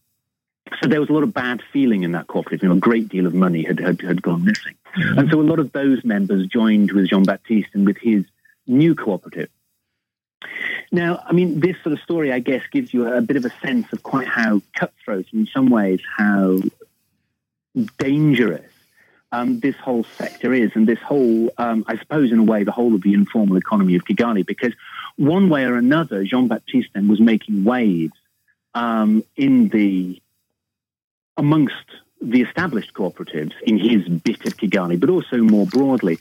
So 0.81 0.89
there 0.89 1.01
was 1.01 1.09
a 1.09 1.13
lot 1.13 1.23
of 1.23 1.33
bad 1.33 1.63
feeling 1.73 2.03
in 2.03 2.13
that 2.13 2.27
cooperative. 2.27 2.63
You 2.63 2.69
know, 2.69 2.77
a 2.77 2.79
great 2.79 3.09
deal 3.09 3.27
of 3.27 3.35
money 3.35 3.65
had, 3.65 3.81
had, 3.81 4.01
had 4.03 4.23
gone 4.23 4.45
missing. 4.45 4.75
Mm-hmm. 4.97 5.19
And 5.19 5.31
so 5.31 5.41
a 5.41 5.43
lot 5.43 5.59
of 5.59 5.73
those 5.73 6.05
members 6.05 6.47
joined 6.47 6.93
with 6.93 7.09
Jean 7.09 7.25
Baptiste 7.25 7.71
and 7.73 7.87
with 7.87 7.97
his 7.97 8.25
new 8.67 8.95
cooperative. 8.95 9.49
Now, 10.93 11.23
I 11.27 11.33
mean, 11.33 11.61
this 11.61 11.77
sort 11.83 11.93
of 11.95 12.01
story, 12.01 12.33
I 12.33 12.39
guess, 12.39 12.63
gives 12.71 12.95
you 12.95 13.07
a, 13.07 13.19
a 13.19 13.21
bit 13.21 13.37
of 13.37 13.45
a 13.45 13.53
sense 13.61 13.93
of 13.93 14.03
quite 14.03 14.29
how 14.29 14.63
cutthroat, 14.75 15.27
in 15.33 15.47
some 15.47 15.69
ways, 15.69 16.01
how 16.17 16.59
dangerous 17.99 18.71
um, 19.31 19.61
this 19.61 19.77
whole 19.77 20.05
sector 20.05 20.53
is, 20.55 20.71
and 20.75 20.87
this 20.87 21.01
whole, 21.01 21.51
um, 21.59 21.85
I 21.87 21.99
suppose, 21.99 22.33
in 22.33 22.39
a 22.39 22.43
way, 22.43 22.65
the 22.65 22.73
whole 22.73 22.95
of 22.95 23.03
the 23.03 23.13
informal 23.13 23.57
economy 23.57 23.95
of 23.95 24.05
Kigali, 24.05 24.45
because 24.47 24.73
one 25.17 25.49
way 25.51 25.65
or 25.65 25.77
another, 25.77 26.25
Jean 26.25 26.49
Baptiste 26.49 26.91
then 26.95 27.09
was 27.09 27.21
making 27.21 27.65
waves 27.65 28.15
um, 28.75 29.23
in 29.37 29.69
the 29.69 30.21
amongst 31.37 31.75
the 32.21 32.43
established 32.43 32.95
cooperatives 32.95 33.53
in 33.63 33.79
his 33.79 34.09
bit 34.09 34.45
of 34.45 34.57
Kigali, 34.57 34.99
but 34.99 35.11
also 35.11 35.37
more 35.39 35.67
broadly. 35.67 36.19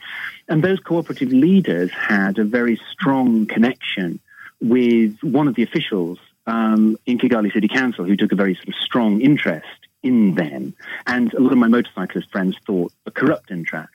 And 0.48 0.64
those 0.64 0.80
cooperative 0.80 1.32
leaders 1.32 1.90
had 1.92 2.38
a 2.38 2.44
very 2.44 2.80
strong 2.92 3.48
connection 3.48 4.20
with 4.62 5.18
one 5.24 5.48
of 5.48 5.56
the 5.56 5.64
officials 5.64 6.20
um, 6.46 6.98
in 7.06 7.18
Kigali 7.18 7.52
City 7.52 7.68
Council 7.68 8.06
who 8.06 8.16
took 8.16 8.32
a 8.32 8.36
very 8.36 8.54
sort 8.56 8.68
of 8.68 8.76
strong 8.76 9.22
interest 9.22 9.87
in 10.08 10.36
them. 10.36 10.74
And 11.06 11.34
a 11.34 11.40
lot 11.40 11.52
of 11.52 11.58
my 11.58 11.68
motorcyclist 11.68 12.32
friends 12.32 12.56
thought 12.66 12.92
a 13.06 13.12
corrupt 13.12 13.52
interest 13.52 13.94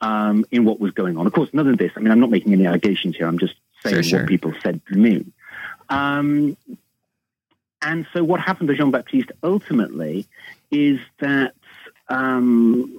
um, 0.00 0.44
in 0.50 0.64
what 0.64 0.80
was 0.80 0.92
going 0.92 1.16
on. 1.16 1.26
Of 1.26 1.32
course, 1.32 1.50
none 1.52 1.68
of 1.68 1.78
this, 1.78 1.92
I 1.96 2.00
mean, 2.00 2.10
I'm 2.10 2.20
not 2.20 2.30
making 2.30 2.52
any 2.52 2.66
allegations 2.66 3.16
here. 3.16 3.26
I'm 3.26 3.38
just 3.38 3.54
saying 3.82 3.94
sure, 3.96 4.02
sure. 4.02 4.20
what 4.20 4.28
people 4.28 4.52
said 4.62 4.80
to 4.88 4.96
me. 4.96 5.24
Um, 5.88 6.56
and 7.80 8.06
so 8.12 8.24
what 8.24 8.40
happened 8.40 8.68
to 8.68 8.74
Jean 8.74 8.90
Baptiste 8.90 9.30
ultimately 9.42 10.26
is 10.70 10.98
that 11.20 11.54
um, 12.08 12.90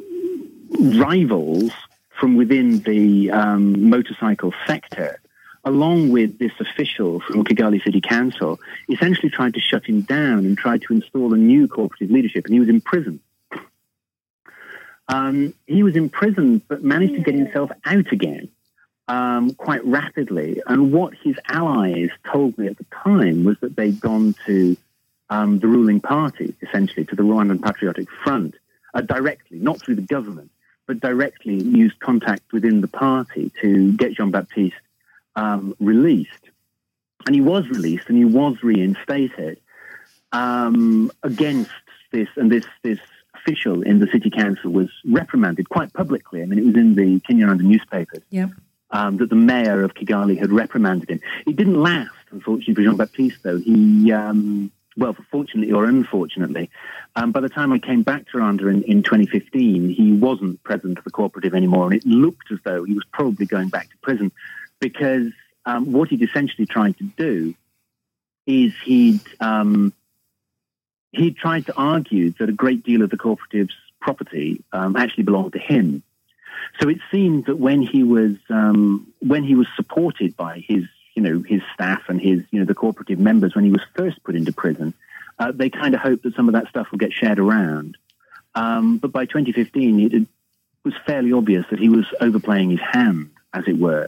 rivals 0.80 1.72
from 2.20 2.36
within 2.36 2.80
the 2.80 3.32
um, 3.32 3.89
motorcycle 3.89 4.53
sector 4.66 5.20
along 5.66 6.09
with 6.11 6.38
this 6.38 6.51
official 6.59 7.20
from 7.20 7.43
Kigali 7.43 7.84
City 7.84 7.99
Council, 7.99 8.59
essentially 8.88 9.32
tried 9.32 9.55
to 9.55 9.59
shut 9.59 9.84
him 9.86 10.01
down 10.01 10.45
and 10.45 10.57
tried 10.57 10.84
to 10.84 10.93
install 10.93 11.34
a 11.34 11.38
new 11.38 11.68
cooperative 11.68 12.11
leadership, 12.11 12.45
and 12.45 12.53
he 12.53 12.59
was 12.59 12.70
imprisoned. 12.70 13.20
Um, 15.07 15.53
he 15.66 15.84
was 15.84 15.95
in 15.95 16.09
prison, 16.09 16.61
but 16.68 16.84
managed 16.84 17.16
to 17.16 17.22
get 17.22 17.36
himself 17.36 17.72
out 17.84 18.11
again 18.11 18.49
um, 19.07 19.53
quite 19.53 19.84
rapidly. 19.86 20.61
And 20.66 20.91
what 20.91 21.13
his 21.16 21.36
allies 21.47 22.09
told 22.32 22.57
me 22.57 22.68
at 22.68 22.78
the 22.78 22.86
time 23.03 23.43
was 23.43 23.57
that 23.61 23.76
they'd 23.76 23.99
gone 23.99 24.36
to 24.45 24.78
um, 25.30 25.59
the 25.59 25.68
ruling 25.68 25.99
party, 25.99 26.55
essentially, 26.61 27.05
to 27.05 27.16
the 27.16 27.24
Rwandan 27.24 27.63
Patriotic 27.63 28.07
Front, 28.24 28.55
uh, 28.93 29.01
directly, 29.01 29.59
not 29.59 29.80
through 29.80 29.95
the 29.95 30.01
government, 30.01 30.51
but 30.88 30.99
directly 30.99 31.55
used 31.55 31.99
contact 31.99 32.51
within 32.51 32.82
the 32.82 32.88
party 32.88 33.51
to 33.61 33.93
get 33.93 34.13
Jean 34.13 34.32
Baptiste 34.32 34.76
um, 35.36 35.76
released. 35.80 36.32
And 37.26 37.34
he 37.34 37.42
was 37.42 37.68
released 37.70 38.08
and 38.08 38.18
he 38.18 38.26
was 38.26 38.62
reinstated 38.62 39.60
um, 40.32 41.12
against 41.24 41.72
this, 42.12 42.28
and 42.36 42.52
this, 42.52 42.66
this 42.84 43.00
official 43.34 43.82
in 43.82 44.00
the 44.00 44.08
city 44.08 44.30
council 44.30 44.72
was 44.72 44.90
reprimanded 45.06 45.70
quite 45.70 45.94
publicly. 45.94 46.42
I 46.42 46.46
mean, 46.46 46.60
it 46.60 46.66
was 46.66 46.76
in 46.76 46.96
the 46.96 47.20
Kinyarwanda 47.22 47.62
newspapers. 47.62 48.22
Yep. 48.30 48.52
Um, 48.92 49.18
that 49.18 49.30
the 49.30 49.36
mayor 49.36 49.84
of 49.84 49.94
Kigali 49.94 50.38
had 50.38 50.52
reprimanded 50.52 51.10
him. 51.10 51.20
It 51.48 51.56
didn't 51.56 51.82
last, 51.82 52.14
unfortunately, 52.32 52.76
for 52.76 52.82
Jean 52.84 52.96
Baptiste, 52.96 53.44
though. 53.44 53.58
He, 53.58 54.12
um, 54.14 54.72
well, 54.96 55.18
fortunately 55.32 55.74
or 55.74 55.86
unfortunately, 55.86 56.70
um, 57.16 57.32
by 57.32 57.42
the 57.42 57.50
time 57.50 57.74
I 57.74 57.80
came 57.80 58.04
back 58.04 58.28
to 58.28 58.38
Rwanda 58.38 58.72
in, 58.72 58.84
in 58.84 59.04
2015, 59.04 59.90
he 59.90 60.14
wasn't 60.14 60.64
president 60.64 61.00
of 61.00 61.04
the 61.04 61.12
cooperative 61.12 61.54
anymore, 61.54 61.86
and 61.86 61.96
it 61.96 62.06
looked 62.06 62.52
as 62.52 62.60
though 62.64 62.84
he 62.84 62.94
was 62.94 63.04
probably 63.12 63.46
going 63.46 63.70
back 63.70 63.90
to 63.90 63.98
prison 63.98 64.32
because 64.80 65.32
um, 65.65 65.91
what 65.91 66.09
he'd 66.09 66.21
essentially 66.21 66.65
tried 66.65 66.97
to 66.97 67.03
do 67.03 67.55
is 68.45 68.73
he'd 68.84 69.21
um, 69.39 69.93
he 71.11 71.32
tried 71.32 71.65
to 71.67 71.76
argue 71.76 72.32
that 72.32 72.49
a 72.49 72.53
great 72.53 72.84
deal 72.84 73.01
of 73.01 73.09
the 73.09 73.17
cooperative's 73.17 73.76
property 73.99 74.63
um, 74.71 74.95
actually 74.95 75.23
belonged 75.23 75.53
to 75.53 75.59
him. 75.59 76.03
So 76.80 76.89
it 76.89 76.99
seemed 77.11 77.45
that 77.45 77.57
when 77.57 77.82
he 77.82 78.03
was 78.03 78.36
um, 78.49 79.13
when 79.19 79.43
he 79.43 79.55
was 79.55 79.67
supported 79.76 80.36
by 80.36 80.59
his 80.59 80.84
you 81.15 81.21
know 81.21 81.41
his 81.41 81.61
staff 81.73 82.03
and 82.09 82.19
his 82.19 82.41
you 82.51 82.59
know 82.59 82.65
the 82.65 82.76
cooperative 82.76 83.19
members 83.19 83.55
when 83.55 83.65
he 83.65 83.71
was 83.71 83.82
first 83.95 84.23
put 84.23 84.36
into 84.36 84.51
prison, 84.51 84.93
uh, 85.39 85.51
they 85.53 85.69
kind 85.69 85.95
of 85.95 86.01
hoped 86.01 86.23
that 86.23 86.36
some 86.36 86.47
of 86.47 86.53
that 86.53 86.67
stuff 86.67 86.88
would 86.91 86.99
get 86.99 87.13
shared 87.13 87.39
around. 87.39 87.97
Um, 88.53 88.97
but 88.99 89.11
by 89.11 89.26
2015, 89.26 89.99
it, 90.13 90.28
was 90.86 90.93
fairly 91.05 91.34
obvious 91.34 91.65
that 91.71 91.80
he 91.80 91.89
was 91.89 92.05
overplaying 92.21 92.69
his 92.69 92.80
hand, 92.80 93.32
as 93.51 93.63
it 93.67 93.76
were, 93.76 94.07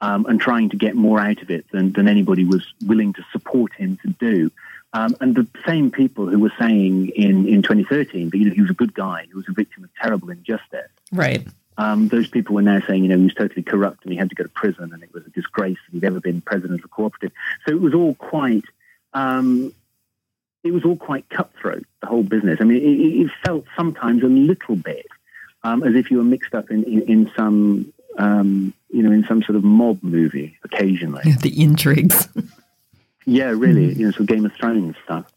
um, 0.00 0.26
and 0.26 0.40
trying 0.40 0.70
to 0.70 0.76
get 0.76 0.94
more 0.94 1.18
out 1.18 1.42
of 1.42 1.50
it 1.50 1.66
than, 1.72 1.92
than 1.92 2.08
anybody 2.08 2.44
was 2.44 2.64
willing 2.86 3.12
to 3.14 3.24
support 3.32 3.72
him 3.72 3.98
to 4.02 4.08
do. 4.08 4.50
Um, 4.92 5.16
and 5.20 5.34
the 5.34 5.46
same 5.66 5.90
people 5.90 6.28
who 6.28 6.38
were 6.38 6.52
saying 6.58 7.08
in, 7.10 7.46
in 7.46 7.62
2013 7.62 8.30
that 8.30 8.38
you 8.38 8.46
know, 8.46 8.54
he 8.54 8.62
was 8.62 8.70
a 8.70 8.74
good 8.74 8.94
guy, 8.94 9.26
he 9.28 9.34
was 9.34 9.46
a 9.48 9.52
victim 9.52 9.84
of 9.84 9.90
terrible 10.00 10.30
injustice. 10.30 10.88
Right. 11.12 11.46
Um, 11.76 12.08
those 12.08 12.28
people 12.28 12.54
were 12.54 12.62
now 12.62 12.80
saying, 12.86 13.04
you 13.04 13.08
know, 13.08 13.18
he 13.18 13.24
was 13.24 13.34
totally 13.34 13.62
corrupt 13.62 14.04
and 14.04 14.12
he 14.12 14.18
had 14.18 14.30
to 14.30 14.34
go 14.34 14.44
to 14.44 14.48
prison 14.48 14.92
and 14.92 15.02
it 15.02 15.12
was 15.12 15.26
a 15.26 15.30
disgrace 15.30 15.78
that 15.86 15.94
he'd 15.94 16.04
ever 16.04 16.20
been 16.20 16.40
president 16.40 16.80
of 16.80 16.84
a 16.86 16.88
cooperative. 16.88 17.32
So 17.66 17.72
it 17.72 17.80
was 17.80 17.94
all 17.94 18.14
quite, 18.14 18.64
um, 19.12 19.72
it 20.64 20.72
was 20.72 20.84
all 20.84 20.96
quite 20.96 21.28
cutthroat, 21.28 21.84
the 22.00 22.08
whole 22.08 22.24
business. 22.24 22.58
I 22.60 22.64
mean, 22.64 22.78
it, 22.78 23.26
it 23.26 23.30
felt 23.44 23.66
sometimes 23.76 24.22
a 24.22 24.26
little 24.26 24.74
bit 24.74 25.06
um, 25.62 25.82
as 25.82 25.94
if 25.94 26.10
you 26.10 26.16
were 26.16 26.24
mixed 26.24 26.54
up 26.54 26.70
in, 26.70 26.84
in, 26.84 27.02
in 27.02 27.30
some, 27.36 27.92
um, 28.16 28.72
you 28.90 29.02
know, 29.02 29.12
in 29.12 29.24
some 29.26 29.42
sort 29.42 29.56
of 29.56 29.64
mob 29.64 30.02
movie 30.02 30.56
occasionally. 30.64 31.22
Yeah, 31.24 31.36
the 31.42 31.62
intrigues. 31.62 32.28
yeah, 33.26 33.50
really, 33.50 33.92
you 33.94 34.06
know, 34.06 34.10
sort 34.12 34.20
of 34.22 34.26
Game 34.26 34.46
of 34.46 34.52
Thrones 34.54 34.96
stuff. 35.04 35.30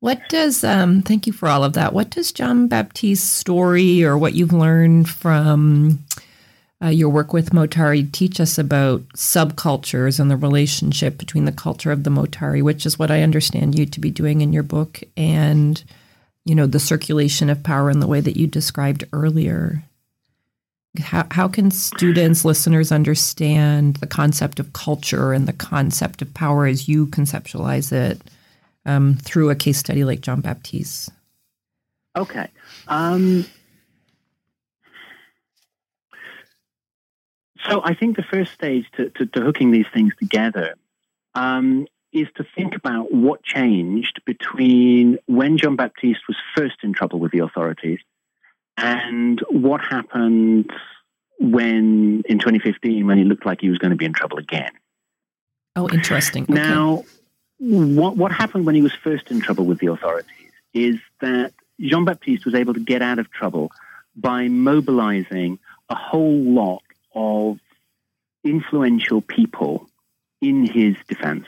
What 0.00 0.28
does, 0.28 0.62
um, 0.62 1.00
thank 1.00 1.26
you 1.26 1.32
for 1.32 1.48
all 1.48 1.64
of 1.64 1.72
that. 1.72 1.94
What 1.94 2.10
does 2.10 2.30
John 2.30 2.68
Baptiste's 2.68 3.22
story 3.22 4.04
or 4.04 4.18
what 4.18 4.34
you've 4.34 4.52
learned 4.52 5.08
from 5.08 6.04
uh, 6.84 6.88
your 6.88 7.08
work 7.08 7.32
with 7.32 7.50
Motari 7.50 8.12
teach 8.12 8.38
us 8.38 8.58
about 8.58 9.08
subcultures 9.16 10.20
and 10.20 10.30
the 10.30 10.36
relationship 10.36 11.16
between 11.16 11.46
the 11.46 11.52
culture 11.52 11.90
of 11.90 12.04
the 12.04 12.10
Motari, 12.10 12.62
which 12.62 12.84
is 12.84 12.98
what 12.98 13.10
I 13.10 13.22
understand 13.22 13.78
you 13.78 13.86
to 13.86 14.00
be 14.00 14.10
doing 14.10 14.42
in 14.42 14.52
your 14.52 14.62
book, 14.62 15.00
and, 15.16 15.82
you 16.44 16.54
know, 16.54 16.66
the 16.66 16.78
circulation 16.78 17.48
of 17.48 17.62
power 17.62 17.88
in 17.90 18.00
the 18.00 18.06
way 18.06 18.20
that 18.20 18.36
you 18.36 18.46
described 18.46 19.04
earlier? 19.14 19.84
How, 21.00 21.26
how 21.30 21.48
can 21.48 21.70
students, 21.70 22.44
listeners 22.44 22.92
understand 22.92 23.96
the 23.96 24.06
concept 24.06 24.60
of 24.60 24.72
culture 24.72 25.32
and 25.32 25.48
the 25.48 25.52
concept 25.52 26.22
of 26.22 26.32
power 26.34 26.66
as 26.66 26.88
you 26.88 27.06
conceptualize 27.06 27.90
it? 27.90 28.20
um, 28.86 29.16
through 29.16 29.50
a 29.50 29.54
case 29.54 29.78
study 29.78 30.04
like 30.04 30.20
John 30.20 30.40
Baptiste? 30.40 31.10
Okay. 32.16 32.48
Um, 32.86 33.44
so 37.68 37.80
I 37.82 37.94
think 37.94 38.16
the 38.16 38.22
first 38.22 38.52
stage 38.52 38.86
to, 38.96 39.10
to, 39.10 39.26
to 39.26 39.40
hooking 39.40 39.70
these 39.70 39.86
things 39.92 40.12
together 40.18 40.74
um, 41.34 41.86
is 42.12 42.28
to 42.36 42.46
think 42.54 42.76
about 42.76 43.12
what 43.12 43.42
changed 43.42 44.22
between 44.24 45.18
when 45.26 45.58
John 45.58 45.76
Baptiste 45.76 46.20
was 46.28 46.36
first 46.56 46.76
in 46.82 46.92
trouble 46.92 47.18
with 47.18 47.32
the 47.32 47.40
authorities 47.40 47.98
and 48.76 49.40
what 49.50 49.80
happened 49.80 50.70
when 51.38 52.22
in 52.28 52.38
2015 52.38 53.06
when 53.06 53.18
he 53.18 53.24
looked 53.24 53.46
like 53.46 53.60
he 53.60 53.68
was 53.68 53.78
going 53.78 53.90
to 53.90 53.96
be 53.96 54.04
in 54.04 54.12
trouble 54.12 54.38
again. 54.38 54.70
Oh, 55.76 55.88
interesting. 55.88 56.44
Okay. 56.44 56.54
Now, 56.54 57.04
what, 57.58 58.16
what 58.16 58.32
happened 58.32 58.66
when 58.66 58.74
he 58.74 58.82
was 58.82 58.92
first 58.92 59.30
in 59.30 59.40
trouble 59.40 59.64
with 59.64 59.78
the 59.78 59.88
authorities 59.88 60.30
is 60.72 60.96
that 61.20 61.52
Jean 61.80 62.04
Baptiste 62.04 62.44
was 62.44 62.54
able 62.54 62.74
to 62.74 62.80
get 62.80 63.02
out 63.02 63.18
of 63.18 63.30
trouble 63.30 63.70
by 64.16 64.48
mobilizing 64.48 65.58
a 65.88 65.94
whole 65.94 66.40
lot 66.40 66.82
of 67.14 67.58
influential 68.44 69.20
people 69.20 69.88
in 70.40 70.64
his 70.64 70.96
defense. 71.08 71.46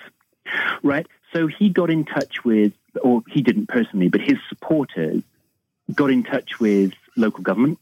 Right? 0.83 1.07
So 1.33 1.47
he 1.47 1.68
got 1.68 1.91
in 1.91 2.05
touch 2.05 2.45
with, 2.45 2.72
or 3.03 3.22
he 3.29 3.43
didn't 3.43 3.68
personally, 3.68 4.09
but 4.09 4.20
his 4.20 4.39
supporters 4.49 5.22
got 5.95 6.11
in 6.11 6.24
touch 6.24 6.59
with 6.59 6.93
local 7.16 7.42
government. 7.42 7.78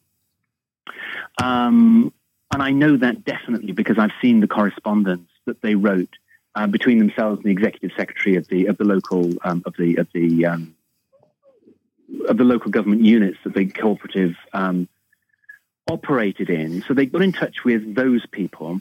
Um, 1.42 2.12
and 2.52 2.62
I 2.62 2.70
know 2.70 2.96
that 2.96 3.24
definitely 3.24 3.72
because 3.72 3.98
I've 3.98 4.12
seen 4.22 4.40
the 4.40 4.46
correspondence 4.46 5.28
that 5.46 5.60
they 5.60 5.74
wrote 5.74 6.16
uh, 6.54 6.66
between 6.66 6.98
themselves 6.98 7.38
and 7.38 7.46
the 7.46 7.50
executive 7.50 7.90
secretary 7.96 8.36
of 8.36 8.46
the 8.48 8.66
of 8.66 8.78
the 8.78 8.84
local 8.84 9.32
um, 9.42 9.62
of 9.66 9.74
the 9.76 9.96
of 9.96 10.08
the 10.12 10.46
um, 10.46 10.76
of 12.28 12.36
the 12.36 12.44
local 12.44 12.70
government 12.70 13.02
units 13.02 13.38
that 13.44 13.54
the 13.54 13.66
cooperative 13.66 14.36
um, 14.52 14.88
operated 15.90 16.50
in. 16.50 16.82
So 16.82 16.94
they 16.94 17.06
got 17.06 17.22
in 17.22 17.32
touch 17.32 17.64
with 17.64 17.94
those 17.94 18.24
people. 18.26 18.80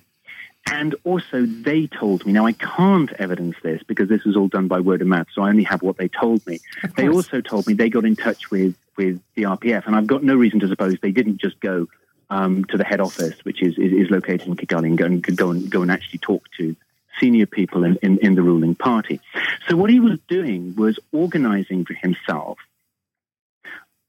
And 0.72 0.96
also, 1.04 1.46
they 1.46 1.88
told 1.88 2.26
me. 2.26 2.32
Now, 2.32 2.46
I 2.46 2.54
can't 2.54 3.12
evidence 3.14 3.56
this 3.62 3.84
because 3.84 4.08
this 4.08 4.24
was 4.24 4.38
all 4.38 4.48
done 4.48 4.68
by 4.68 4.80
word 4.80 5.02
of 5.02 5.08
mouth, 5.08 5.28
so 5.34 5.42
I 5.42 5.50
only 5.50 5.64
have 5.64 5.82
what 5.82 5.98
they 5.98 6.08
told 6.08 6.46
me. 6.48 6.60
They 6.96 7.10
also 7.10 7.42
told 7.42 7.68
me 7.68 7.74
they 7.74 7.90
got 7.90 8.06
in 8.06 8.16
touch 8.16 8.50
with 8.50 8.76
with 8.98 9.20
the 9.36 9.44
RPF, 9.44 9.88
and 9.88 9.96
I've 9.96 10.08
got 10.08 10.24
no 10.24 10.36
reason 10.36 10.60
to 10.62 10.68
suppose 10.68 10.98
they 11.02 11.12
didn't 11.12 11.42
just 11.42 11.60
go 11.60 11.88
um, 12.30 12.64
to 12.66 12.78
the 12.78 12.84
head 12.84 13.02
office, 13.02 13.36
which 13.44 13.62
is, 13.62 13.78
is, 13.78 13.92
is 13.92 14.10
located 14.10 14.48
in 14.48 14.56
Kigali, 14.56 14.86
and 14.86 14.98
go 14.98 15.06
and 15.06 15.38
go 15.38 15.50
and 15.52 15.70
go 15.70 15.82
and 15.82 15.92
actually 15.92 16.20
talk 16.20 16.44
to 16.58 16.76
senior 17.20 17.46
people 17.46 17.84
in, 17.84 17.98
in, 18.02 18.18
in 18.20 18.36
the 18.36 18.42
ruling 18.42 18.76
party. 18.76 19.20
So 19.68 19.76
what 19.76 19.90
he 19.90 20.00
was 20.00 20.20
doing 20.28 20.76
was 20.76 20.98
organizing 21.12 21.86
for 21.86 21.94
himself 21.94 22.58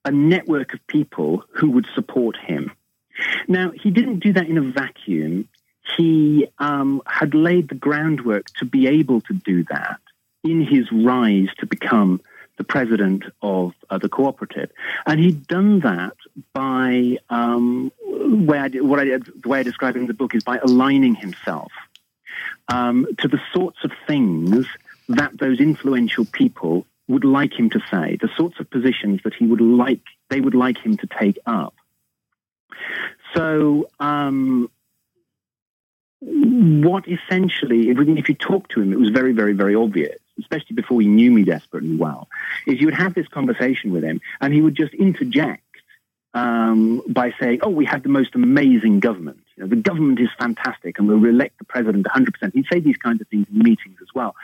a 0.05 0.11
network 0.11 0.75
of 0.75 0.87
people 0.87 1.43
who 1.55 1.71
would 1.73 1.87
support 1.95 2.37
him. 2.37 2.73
Now, 3.49 3.71
he 3.71 3.91
didn't 3.91 4.21
do 4.21 4.33
that 4.35 4.49
in 4.49 4.59
a 4.59 4.73
vacuum. 4.73 5.49
He 5.97 6.47
um, 6.59 7.03
had 7.07 7.35
laid 7.35 7.69
the 7.69 7.75
groundwork 7.75 8.47
to 8.59 8.65
be 8.65 8.87
able 8.87 9.21
to 9.23 9.35
do 9.35 9.65
that 9.65 10.01
in 10.43 10.61
his 10.61 10.91
rise 10.93 11.49
to 11.59 11.67
become 11.67 12.21
the 12.57 12.65
president 12.65 13.25
of 13.43 13.75
uh, 13.91 13.99
the 13.99 14.09
cooperative. 14.09 14.71
And 15.07 15.19
he'd 15.19 15.47
done 15.47 15.81
that 15.81 16.17
by, 16.53 17.19
um, 17.29 17.91
I, 18.07 18.69
what 18.81 19.01
I, 19.01 19.05
the 19.05 19.49
way 19.49 19.61
I 19.61 19.63
describe 19.63 19.97
it 19.97 20.01
in 20.01 20.07
the 20.07 20.15
book 20.15 20.35
is 20.35 20.45
by 20.45 20.59
aligning 20.59 21.15
himself 21.15 21.73
um, 22.69 23.07
to 23.19 23.29
the 23.29 23.41
sorts 23.53 23.79
of 23.85 23.91
things 24.07 24.67
that 25.09 25.37
those 25.39 25.61
influential 25.61 26.25
people 26.25 26.87
would 27.09 27.25
like 27.25 27.53
him 27.53 27.71
to 27.71 27.81
say, 27.91 28.17
the 28.21 28.31
sorts 28.37 28.59
of 28.61 28.71
positions 28.71 29.21
that 29.25 29.35
he 29.35 29.47
would 29.47 29.61
like 29.61 30.01
they 30.31 30.41
would 30.41 30.55
like 30.55 30.79
him 30.79 30.97
to 30.97 31.07
take 31.07 31.39
up. 31.47 31.75
So, 33.35 33.89
um, 34.01 34.71
what 36.27 37.05
essentially, 37.07 37.91
if 37.91 38.29
you 38.29 38.35
talk 38.35 38.69
to 38.69 38.81
him, 38.81 38.93
it 38.93 38.99
was 38.99 39.11
very, 39.11 39.33
very, 39.33 39.53
very 39.53 39.75
obvious, 39.75 40.19
especially 40.39 40.75
before 40.75 41.01
he 41.01 41.07
knew 41.07 41.31
me 41.31 41.45
desperately 41.45 41.97
well, 41.97 42.29
is 42.67 42.81
you 42.81 42.87
would 42.87 42.95
have 42.95 43.15
this 43.15 43.29
conversation 43.29 43.93
with 43.93 44.03
him, 44.03 44.21
and 44.41 44.55
he 44.55 44.63
would 44.63 44.75
just 44.75 44.95
interject 44.95 45.63
um, 46.33 47.03
by 47.09 47.33
saying, 47.39 47.61
"Oh, 47.63 47.71
we 47.71 47.85
have 47.85 48.03
the 48.03 48.09
most 48.09 48.35
amazing 48.35 49.01
government." 49.01 49.45
You 49.57 49.65
know, 49.65 49.69
the 49.69 49.77
government 49.77 50.19
is 50.21 50.29
fantastic 50.39 50.99
and 50.99 51.07
we'll 51.07 51.19
re-elect 51.19 51.59
the 51.59 51.65
president 51.65 52.07
100%. 52.07 52.53
He'd 52.55 52.67
say 52.73 52.81
these 52.81 52.97
kinds 52.97 53.21
of 53.21 53.29
things 53.29 53.47
in 53.53 53.59
meetings 53.59 53.99
as 54.03 54.09
well. 54.15 54.35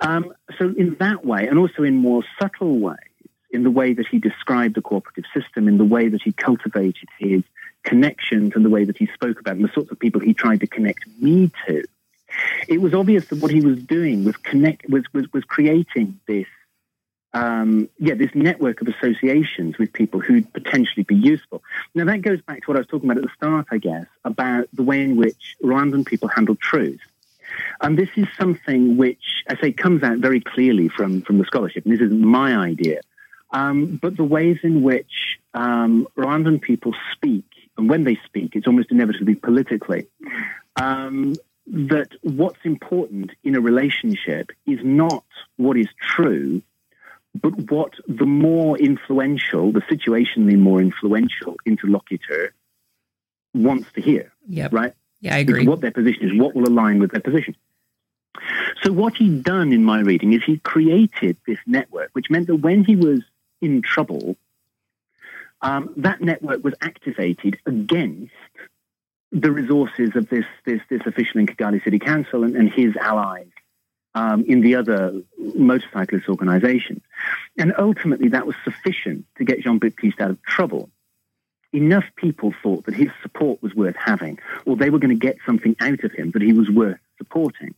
Um, 0.00 0.34
so 0.58 0.74
in 0.76 0.96
that 0.98 1.24
way, 1.24 1.46
and 1.46 1.58
also 1.58 1.84
in 1.84 1.96
more 1.96 2.24
subtle 2.40 2.78
ways, 2.80 2.98
in 3.50 3.62
the 3.62 3.70
way 3.70 3.92
that 3.92 4.06
he 4.08 4.18
described 4.18 4.74
the 4.74 4.82
cooperative 4.82 5.24
system, 5.32 5.68
in 5.68 5.78
the 5.78 5.84
way 5.84 6.08
that 6.08 6.20
he 6.22 6.32
cultivated 6.32 7.08
his 7.18 7.42
connections 7.84 8.52
and 8.54 8.64
the 8.64 8.70
way 8.70 8.84
that 8.84 8.96
he 8.96 9.06
spoke 9.14 9.40
about 9.40 9.56
and 9.56 9.64
the 9.64 9.72
sorts 9.72 9.90
of 9.90 9.98
people 9.98 10.20
he 10.20 10.34
tried 10.34 10.60
to 10.60 10.66
connect 10.66 11.06
me 11.20 11.50
to, 11.66 11.84
it 12.68 12.80
was 12.80 12.94
obvious 12.94 13.26
that 13.28 13.40
what 13.40 13.50
he 13.50 13.60
was 13.60 13.78
doing 13.82 14.24
was 14.24 14.36
connect 14.36 14.88
was 14.88 15.04
was, 15.12 15.32
was 15.32 15.44
creating 15.44 16.18
this 16.26 16.46
um, 17.34 17.88
yeah, 17.98 18.14
this 18.14 18.30
network 18.34 18.80
of 18.80 18.88
associations 18.88 19.76
with 19.76 19.92
people 19.92 20.20
who'd 20.20 20.50
potentially 20.52 21.02
be 21.02 21.16
useful. 21.16 21.62
Now, 21.94 22.04
that 22.04 22.22
goes 22.22 22.40
back 22.40 22.62
to 22.62 22.66
what 22.66 22.76
I 22.76 22.80
was 22.80 22.86
talking 22.86 23.10
about 23.10 23.22
at 23.22 23.24
the 23.24 23.34
start, 23.36 23.66
I 23.72 23.78
guess, 23.78 24.06
about 24.24 24.68
the 24.72 24.84
way 24.84 25.02
in 25.02 25.16
which 25.16 25.56
Rwandan 25.62 26.06
people 26.06 26.28
handle 26.28 26.54
truth. 26.54 27.00
And 27.80 27.98
this 27.98 28.08
is 28.16 28.26
something 28.38 28.96
which, 28.96 29.42
I 29.48 29.60
say, 29.60 29.72
comes 29.72 30.04
out 30.04 30.18
very 30.18 30.40
clearly 30.40 30.88
from, 30.88 31.22
from 31.22 31.38
the 31.38 31.44
scholarship, 31.44 31.84
and 31.84 31.92
this 31.92 32.00
isn't 32.00 32.20
my 32.20 32.56
idea. 32.56 33.00
Um, 33.50 33.96
but 34.00 34.16
the 34.16 34.24
ways 34.24 34.58
in 34.62 34.82
which 34.82 35.38
um, 35.54 36.06
Rwandan 36.16 36.62
people 36.62 36.94
speak, 37.12 37.44
and 37.76 37.88
when 37.88 38.04
they 38.04 38.18
speak, 38.24 38.54
it's 38.54 38.66
almost 38.66 38.90
inevitably 38.90 39.34
politically, 39.34 40.06
um, 40.76 41.34
that 41.66 42.08
what's 42.22 42.58
important 42.64 43.30
in 43.42 43.56
a 43.56 43.60
relationship 43.60 44.50
is 44.66 44.80
not 44.82 45.24
what 45.56 45.76
is 45.76 45.88
true, 46.00 46.62
but 47.34 47.70
what 47.70 47.94
the 48.06 48.26
more 48.26 48.78
influential, 48.78 49.72
the 49.72 49.80
situationally 49.80 50.58
more 50.58 50.80
influential 50.80 51.56
interlocutor 51.66 52.54
wants 53.54 53.90
to 53.94 54.00
hear. 54.00 54.32
Yeah. 54.46 54.68
Right? 54.70 54.94
Yeah, 55.20 55.36
I 55.36 55.38
agree. 55.38 55.60
It's 55.60 55.68
what 55.68 55.80
their 55.80 55.90
position 55.90 56.28
is, 56.28 56.38
what 56.38 56.54
will 56.54 56.68
align 56.68 56.98
with 56.98 57.12
their 57.12 57.22
position. 57.22 57.56
So 58.82 58.92
what 58.92 59.16
he'd 59.16 59.42
done 59.42 59.72
in 59.72 59.84
my 59.84 60.00
reading 60.00 60.32
is 60.32 60.42
he 60.44 60.58
created 60.58 61.36
this 61.46 61.58
network, 61.66 62.10
which 62.12 62.26
meant 62.30 62.48
that 62.48 62.56
when 62.56 62.84
he 62.84 62.96
was 62.96 63.22
in 63.60 63.80
trouble, 63.80 64.36
um, 65.64 65.94
that 65.96 66.20
network 66.20 66.62
was 66.62 66.74
activated 66.82 67.58
against 67.64 68.32
the 69.32 69.50
resources 69.50 70.10
of 70.14 70.28
this 70.28 70.44
this 70.66 70.80
this 70.90 71.00
official 71.06 71.40
in 71.40 71.46
Kigali 71.46 71.82
City 71.82 71.98
Council 71.98 72.44
and, 72.44 72.54
and 72.54 72.70
his 72.70 72.94
allies 72.96 73.48
um, 74.14 74.44
in 74.46 74.60
the 74.60 74.74
other 74.74 75.22
motorcyclist 75.38 76.28
organizations. 76.28 77.00
And 77.56 77.72
ultimately, 77.78 78.28
that 78.28 78.46
was 78.46 78.56
sufficient 78.62 79.24
to 79.38 79.44
get 79.44 79.60
Jean 79.60 79.78
Baptiste 79.78 80.20
out 80.20 80.30
of 80.30 80.42
trouble. 80.42 80.90
Enough 81.72 82.04
people 82.16 82.54
thought 82.62 82.84
that 82.84 82.94
his 82.94 83.08
support 83.22 83.62
was 83.62 83.74
worth 83.74 83.96
having, 83.96 84.38
or 84.66 84.76
they 84.76 84.90
were 84.90 84.98
going 84.98 85.18
to 85.18 85.26
get 85.26 85.38
something 85.46 85.74
out 85.80 86.04
of 86.04 86.12
him 86.12 86.30
that 86.32 86.42
he 86.42 86.52
was 86.52 86.70
worth 86.70 87.00
supporting. 87.16 87.74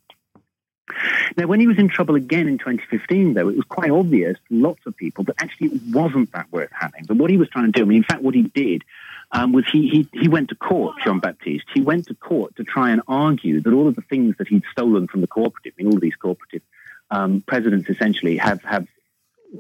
Now, 1.36 1.46
when 1.46 1.60
he 1.60 1.66
was 1.66 1.78
in 1.78 1.88
trouble 1.88 2.14
again 2.14 2.48
in 2.48 2.58
2015, 2.58 3.34
though, 3.34 3.48
it 3.48 3.56
was 3.56 3.64
quite 3.64 3.90
obvious 3.90 4.38
to 4.48 4.54
lots 4.54 4.80
of 4.86 4.96
people 4.96 5.24
that 5.24 5.36
actually 5.40 5.68
it 5.68 5.82
wasn't 5.90 6.32
that 6.32 6.50
worth 6.52 6.70
having. 6.72 7.04
But 7.06 7.16
what 7.16 7.30
he 7.30 7.36
was 7.36 7.48
trying 7.48 7.72
to 7.72 7.72
do, 7.72 7.82
I 7.82 7.84
mean, 7.84 7.98
in 7.98 8.04
fact, 8.04 8.22
what 8.22 8.34
he 8.34 8.42
did 8.42 8.84
um, 9.32 9.52
was 9.52 9.64
he, 9.70 9.88
he, 9.88 10.08
he 10.12 10.28
went 10.28 10.50
to 10.50 10.54
court, 10.54 10.96
Jean 11.04 11.18
Baptiste. 11.18 11.66
He 11.74 11.80
went 11.80 12.06
to 12.06 12.14
court 12.14 12.56
to 12.56 12.64
try 12.64 12.90
and 12.90 13.02
argue 13.08 13.60
that 13.60 13.72
all 13.72 13.88
of 13.88 13.96
the 13.96 14.02
things 14.02 14.36
that 14.38 14.48
he'd 14.48 14.62
stolen 14.70 15.08
from 15.08 15.20
the 15.20 15.26
cooperative, 15.26 15.72
I 15.78 15.82
mean, 15.82 15.92
all 15.92 15.96
of 15.96 16.02
these 16.02 16.16
cooperative 16.16 16.62
um, 17.10 17.42
presidents 17.46 17.88
essentially 17.88 18.36
have, 18.36 18.62
have 18.62 18.86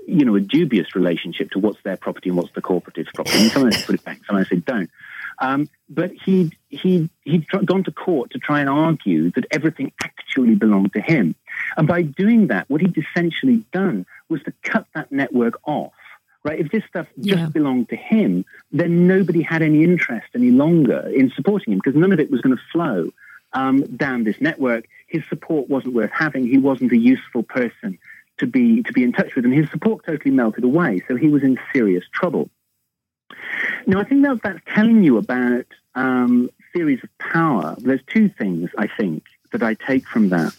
you 0.06 0.24
know, 0.24 0.34
a 0.36 0.40
dubious 0.40 0.94
relationship 0.94 1.50
to 1.52 1.58
what's 1.58 1.80
their 1.82 1.96
property 1.96 2.28
and 2.28 2.38
what's 2.38 2.52
the 2.52 2.62
cooperative's 2.62 3.10
property. 3.14 3.38
And 3.38 3.50
some 3.50 3.66
of 3.66 3.72
them 3.72 3.82
put 3.82 3.94
it 3.96 4.04
back, 4.04 4.20
some 4.26 4.36
of 4.36 4.48
them 4.48 4.58
said 4.58 4.64
don't. 4.64 4.90
Um, 5.38 5.68
but 5.88 6.12
he'd, 6.24 6.56
he'd, 6.68 7.10
he'd 7.22 7.46
gone 7.48 7.84
to 7.84 7.92
court 7.92 8.30
to 8.32 8.38
try 8.38 8.60
and 8.60 8.68
argue 8.68 9.30
that 9.32 9.44
everything 9.50 9.92
actually 10.02 10.54
belonged 10.54 10.92
to 10.94 11.00
him. 11.00 11.34
And 11.76 11.86
by 11.86 12.02
doing 12.02 12.48
that, 12.48 12.68
what 12.68 12.80
he'd 12.80 12.96
essentially 12.96 13.64
done 13.72 14.06
was 14.28 14.42
to 14.44 14.52
cut 14.62 14.86
that 14.94 15.12
network 15.12 15.60
off. 15.64 15.92
Right? 16.42 16.60
If 16.60 16.70
this 16.70 16.84
stuff 16.88 17.08
just 17.18 17.40
yeah. 17.40 17.48
belonged 17.48 17.88
to 17.88 17.96
him, 17.96 18.44
then 18.70 19.08
nobody 19.08 19.42
had 19.42 19.62
any 19.62 19.82
interest 19.82 20.28
any 20.34 20.52
longer 20.52 21.08
in 21.08 21.30
supporting 21.30 21.72
him 21.72 21.80
because 21.82 21.98
none 21.98 22.12
of 22.12 22.20
it 22.20 22.30
was 22.30 22.40
going 22.40 22.56
to 22.56 22.62
flow 22.72 23.10
um, 23.52 23.82
down 23.96 24.22
this 24.22 24.40
network. 24.40 24.86
His 25.08 25.24
support 25.28 25.68
wasn't 25.68 25.94
worth 25.94 26.12
having. 26.12 26.46
He 26.46 26.58
wasn't 26.58 26.92
a 26.92 26.96
useful 26.96 27.42
person 27.42 27.98
to 28.38 28.46
be 28.46 28.82
to 28.82 28.92
be 28.92 29.02
in 29.02 29.12
touch 29.12 29.34
with, 29.34 29.44
and 29.44 29.54
his 29.54 29.68
support 29.70 30.04
totally 30.04 30.30
melted 30.30 30.62
away. 30.62 31.02
So 31.08 31.16
he 31.16 31.28
was 31.28 31.42
in 31.42 31.58
serious 31.72 32.04
trouble. 32.12 32.48
Now, 33.86 34.00
I 34.00 34.04
think 34.04 34.22
that 34.22 34.42
that's 34.42 34.60
telling 34.74 35.02
you 35.02 35.18
about 35.18 35.66
um, 35.94 36.50
theories 36.72 37.00
of 37.02 37.10
power. 37.18 37.76
There's 37.78 38.02
two 38.06 38.28
things 38.28 38.70
I 38.76 38.88
think 38.88 39.24
that 39.52 39.62
I 39.62 39.74
take 39.74 40.06
from 40.06 40.28
that. 40.30 40.54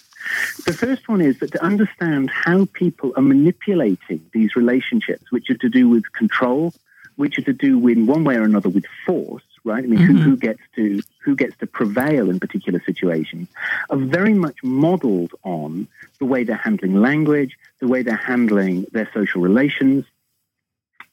The 0.65 0.73
first 0.73 1.07
one 1.07 1.21
is 1.21 1.39
that 1.39 1.51
to 1.53 1.63
understand 1.63 2.29
how 2.29 2.65
people 2.73 3.13
are 3.15 3.21
manipulating 3.21 4.25
these 4.33 4.55
relationships, 4.55 5.31
which 5.31 5.49
are 5.49 5.57
to 5.57 5.69
do 5.69 5.87
with 5.87 6.11
control, 6.11 6.73
which 7.15 7.37
are 7.37 7.43
to 7.43 7.53
do 7.53 7.77
with 7.77 7.97
one 7.97 8.23
way 8.23 8.35
or 8.35 8.43
another 8.43 8.69
with 8.69 8.85
force, 9.05 9.43
right? 9.63 9.83
I 9.83 9.87
mean, 9.87 9.99
mm-hmm. 9.99 10.17
who, 10.17 10.29
who, 10.31 10.37
gets 10.37 10.61
to 10.75 11.01
who 11.23 11.35
gets 11.35 11.55
to 11.57 11.67
prevail 11.67 12.29
in 12.29 12.39
particular 12.39 12.81
situations, 12.85 13.47
are 13.89 13.97
very 13.97 14.33
much 14.33 14.57
modelled 14.63 15.33
on 15.43 15.87
the 16.19 16.25
way 16.25 16.43
they're 16.43 16.55
handling 16.55 16.95
language, 16.95 17.57
the 17.79 17.87
way 17.87 18.01
they're 18.01 18.15
handling 18.15 18.85
their 18.91 19.09
social 19.13 19.41
relations, 19.41 20.05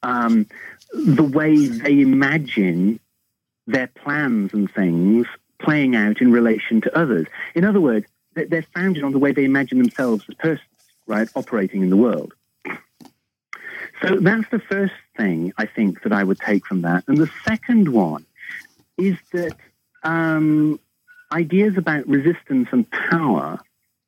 um, 0.05 0.47
the 0.93 1.25
way 1.25 1.67
they 1.67 2.01
imagine 2.01 3.01
their 3.67 3.89
plans 3.89 4.53
and 4.53 4.71
things 4.71 5.27
playing 5.59 5.97
out 5.97 6.21
in 6.21 6.31
relation 6.31 6.81
to 6.83 6.97
others. 6.97 7.27
In 7.55 7.65
other 7.65 7.81
words, 7.81 8.07
they're 8.35 8.67
founded 8.75 9.03
on 9.03 9.13
the 9.13 9.19
way 9.19 9.33
they 9.33 9.45
imagine 9.45 9.79
themselves 9.79 10.25
as 10.29 10.35
persons, 10.35 10.69
right, 11.07 11.29
operating 11.35 11.83
in 11.83 11.91
the 11.91 11.97
world. 11.97 12.35
So 14.03 14.17
that's 14.17 14.49
the 14.51 14.59
first 14.59 14.95
thing 15.17 15.53
I 15.57 15.67
think 15.67 16.03
that 16.03 16.13
I 16.13 16.23
would 16.23 16.41
take 16.41 16.67
from 16.67 16.83
that. 16.83 17.05
And 17.07 17.17
the 17.17 17.31
second 17.45 17.89
one 17.89 18.27
is 18.99 19.17
that 19.33 19.57
um, 20.03 20.79
ideas 21.33 21.77
about 21.77 22.07
resistance 22.07 22.69
and 22.73 22.91
power 22.91 23.61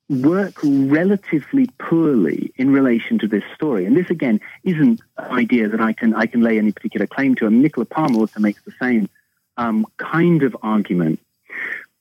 work 0.09 0.55
relatively 0.63 1.69
poorly 1.79 2.53
in 2.57 2.71
relation 2.71 3.19
to 3.19 3.29
this 3.29 3.43
story. 3.55 3.87
And 3.87 3.97
this 3.97 4.11
again 4.11 4.41
isn't 4.65 5.01
an 5.17 5.33
idea 5.33 5.69
that 5.69 5.81
I 5.81 5.93
can 5.93 6.15
I 6.15 6.27
can 6.27 6.43
lay 6.43 6.59
any 6.59 6.73
particular 6.73 7.07
claim 7.07 7.35
to. 7.37 7.47
And 7.47 7.61
Nicola 7.63 7.87
Palmer 7.87 8.21
also 8.21 8.41
makes 8.41 8.63
the 8.63 8.73
same 8.81 9.09
um, 9.57 9.87
kind 9.97 10.43
of 10.43 10.57
argument. 10.63 11.21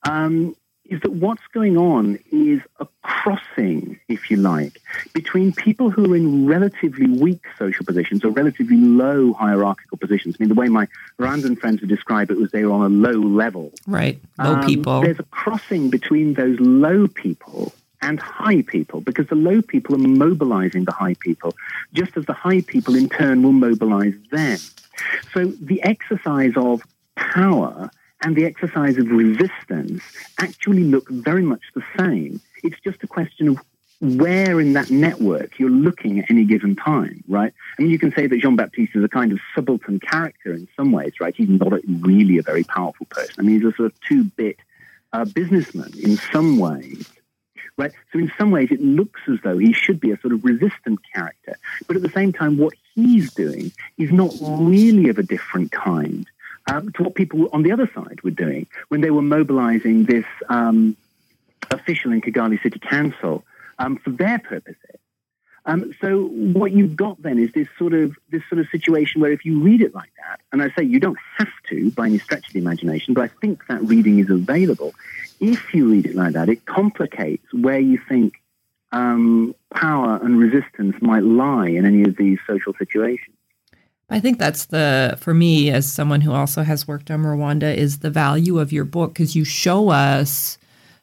Um, 0.08 0.54
is 0.88 1.00
that 1.00 1.10
what's 1.10 1.42
going 1.52 1.76
on 1.76 2.16
is 2.30 2.60
a 2.78 2.86
crossing, 3.02 3.98
if 4.06 4.30
you 4.30 4.36
like, 4.36 4.80
between 5.12 5.52
people 5.52 5.90
who 5.90 6.12
are 6.12 6.16
in 6.16 6.46
relatively 6.46 7.08
weak 7.08 7.42
social 7.58 7.84
positions 7.84 8.24
or 8.24 8.30
relatively 8.30 8.76
low 8.76 9.32
hierarchical 9.32 9.98
positions. 9.98 10.36
I 10.38 10.44
mean, 10.44 10.48
the 10.48 10.54
way 10.54 10.68
my 10.68 10.86
Rwandan 11.18 11.58
friends 11.58 11.80
would 11.80 11.90
describe 11.90 12.30
it 12.30 12.36
was 12.36 12.52
they 12.52 12.64
were 12.64 12.70
on 12.70 12.82
a 12.82 12.94
low 12.94 13.18
level. 13.18 13.72
Right, 13.88 14.20
low 14.38 14.54
um, 14.54 14.64
people. 14.64 15.00
There's 15.00 15.18
a 15.18 15.24
crossing 15.24 15.90
between 15.90 16.34
those 16.34 16.60
low 16.60 17.08
people 17.08 17.72
and 18.02 18.20
high 18.20 18.62
people 18.62 19.00
because 19.00 19.26
the 19.28 19.34
low 19.34 19.62
people 19.62 19.94
are 19.94 19.98
mobilizing 19.98 20.84
the 20.84 20.92
high 20.92 21.14
people, 21.20 21.54
just 21.92 22.16
as 22.16 22.26
the 22.26 22.32
high 22.32 22.60
people 22.60 22.94
in 22.94 23.08
turn 23.08 23.42
will 23.42 23.52
mobilize 23.52 24.14
them. 24.30 24.58
So 25.32 25.46
the 25.60 25.82
exercise 25.82 26.52
of 26.56 26.82
power 27.16 27.90
and 28.22 28.36
the 28.36 28.44
exercise 28.44 28.96
of 28.96 29.08
resistance 29.10 30.02
actually 30.38 30.84
look 30.84 31.08
very 31.08 31.42
much 31.42 31.62
the 31.74 31.82
same. 31.98 32.40
It's 32.62 32.80
just 32.80 33.02
a 33.02 33.06
question 33.06 33.48
of 33.48 33.58
where 34.00 34.60
in 34.60 34.74
that 34.74 34.90
network 34.90 35.58
you're 35.58 35.70
looking 35.70 36.18
at 36.18 36.30
any 36.30 36.44
given 36.44 36.76
time, 36.76 37.24
right? 37.28 37.52
I 37.78 37.82
mean, 37.82 37.90
you 37.90 37.98
can 37.98 38.12
say 38.12 38.26
that 38.26 38.40
Jean 38.40 38.56
Baptiste 38.56 38.94
is 38.94 39.04
a 39.04 39.08
kind 39.08 39.32
of 39.32 39.38
subaltern 39.54 40.00
character 40.00 40.52
in 40.52 40.68
some 40.76 40.92
ways, 40.92 41.14
right? 41.20 41.34
He's 41.34 41.48
not 41.48 41.72
a, 41.72 41.80
really 41.86 42.36
a 42.38 42.42
very 42.42 42.64
powerful 42.64 43.06
person. 43.06 43.34
I 43.38 43.42
mean, 43.42 43.60
he's 43.60 43.72
a 43.72 43.74
sort 43.74 43.92
of 43.92 44.00
two 44.00 44.24
bit 44.24 44.58
uh, 45.12 45.24
businessman 45.24 45.92
in 46.02 46.16
some 46.16 46.58
ways 46.58 47.10
right? 47.76 47.92
So 48.12 48.18
in 48.18 48.32
some 48.38 48.50
ways, 48.50 48.68
it 48.70 48.80
looks 48.80 49.20
as 49.28 49.38
though 49.42 49.58
he 49.58 49.72
should 49.72 50.00
be 50.00 50.10
a 50.10 50.20
sort 50.20 50.32
of 50.32 50.44
resistant 50.44 51.00
character. 51.14 51.56
But 51.86 51.96
at 51.96 52.02
the 52.02 52.10
same 52.10 52.32
time, 52.32 52.56
what 52.56 52.74
he's 52.94 53.32
doing 53.32 53.72
is 53.98 54.10
not 54.10 54.32
really 54.40 55.08
of 55.08 55.18
a 55.18 55.22
different 55.22 55.72
kind 55.72 56.26
um, 56.66 56.90
to 56.92 57.04
what 57.04 57.14
people 57.14 57.48
on 57.52 57.62
the 57.62 57.72
other 57.72 57.90
side 57.94 58.22
were 58.22 58.30
doing 58.30 58.66
when 58.88 59.00
they 59.00 59.10
were 59.10 59.22
mobilizing 59.22 60.04
this 60.04 60.26
um, 60.48 60.96
official 61.70 62.12
in 62.12 62.20
Kigali 62.20 62.62
City 62.62 62.78
Council 62.78 63.44
um, 63.78 63.96
for 63.96 64.10
their 64.10 64.38
purposes. 64.38 64.98
Um, 65.68 65.92
so 66.00 66.26
what 66.28 66.72
you've 66.72 66.96
got 66.96 67.20
then 67.20 67.38
is 67.38 67.50
this 67.52 67.66
sort 67.76 67.92
of 67.92 68.16
this 68.30 68.42
sort 68.48 68.60
of 68.60 68.68
situation 68.68 69.20
where 69.20 69.32
if 69.32 69.44
you 69.44 69.60
read 69.60 69.82
it 69.82 69.94
like 69.94 70.12
that, 70.24 70.40
and 70.52 70.62
I 70.62 70.70
say 70.78 70.84
you 70.84 71.00
don't 71.00 71.18
have 71.38 71.52
to 71.70 71.90
by 71.90 72.06
any 72.06 72.18
stretch 72.18 72.46
of 72.46 72.52
the 72.52 72.60
imagination, 72.60 73.14
but 73.14 73.24
I 73.24 73.28
think 73.40 73.66
that 73.66 73.82
reading 73.82 74.20
is 74.20 74.30
available 74.30 74.94
if 75.40 75.74
you 75.74 75.90
read 75.90 76.06
it 76.06 76.14
like 76.14 76.32
that, 76.32 76.48
it 76.48 76.64
complicates 76.66 77.44
where 77.52 77.78
you 77.78 78.00
think 78.08 78.34
um, 78.92 79.54
power 79.74 80.18
and 80.22 80.38
resistance 80.38 80.96
might 81.00 81.22
lie 81.22 81.68
in 81.68 81.84
any 81.84 82.04
of 82.04 82.16
these 82.16 82.38
social 82.46 82.74
situations. 82.74 83.34
I 84.08 84.20
think 84.20 84.38
that's 84.38 84.66
the, 84.66 85.18
for 85.20 85.34
me, 85.34 85.70
as 85.70 85.92
someone 85.92 86.20
who 86.20 86.32
also 86.32 86.62
has 86.62 86.86
worked 86.86 87.10
on 87.10 87.22
Rwanda, 87.22 87.74
is 87.74 87.98
the 87.98 88.10
value 88.10 88.60
of 88.60 88.72
your 88.72 88.84
book 88.84 89.14
because 89.14 89.34
you 89.34 89.44
show 89.44 89.88
us, 89.88 90.58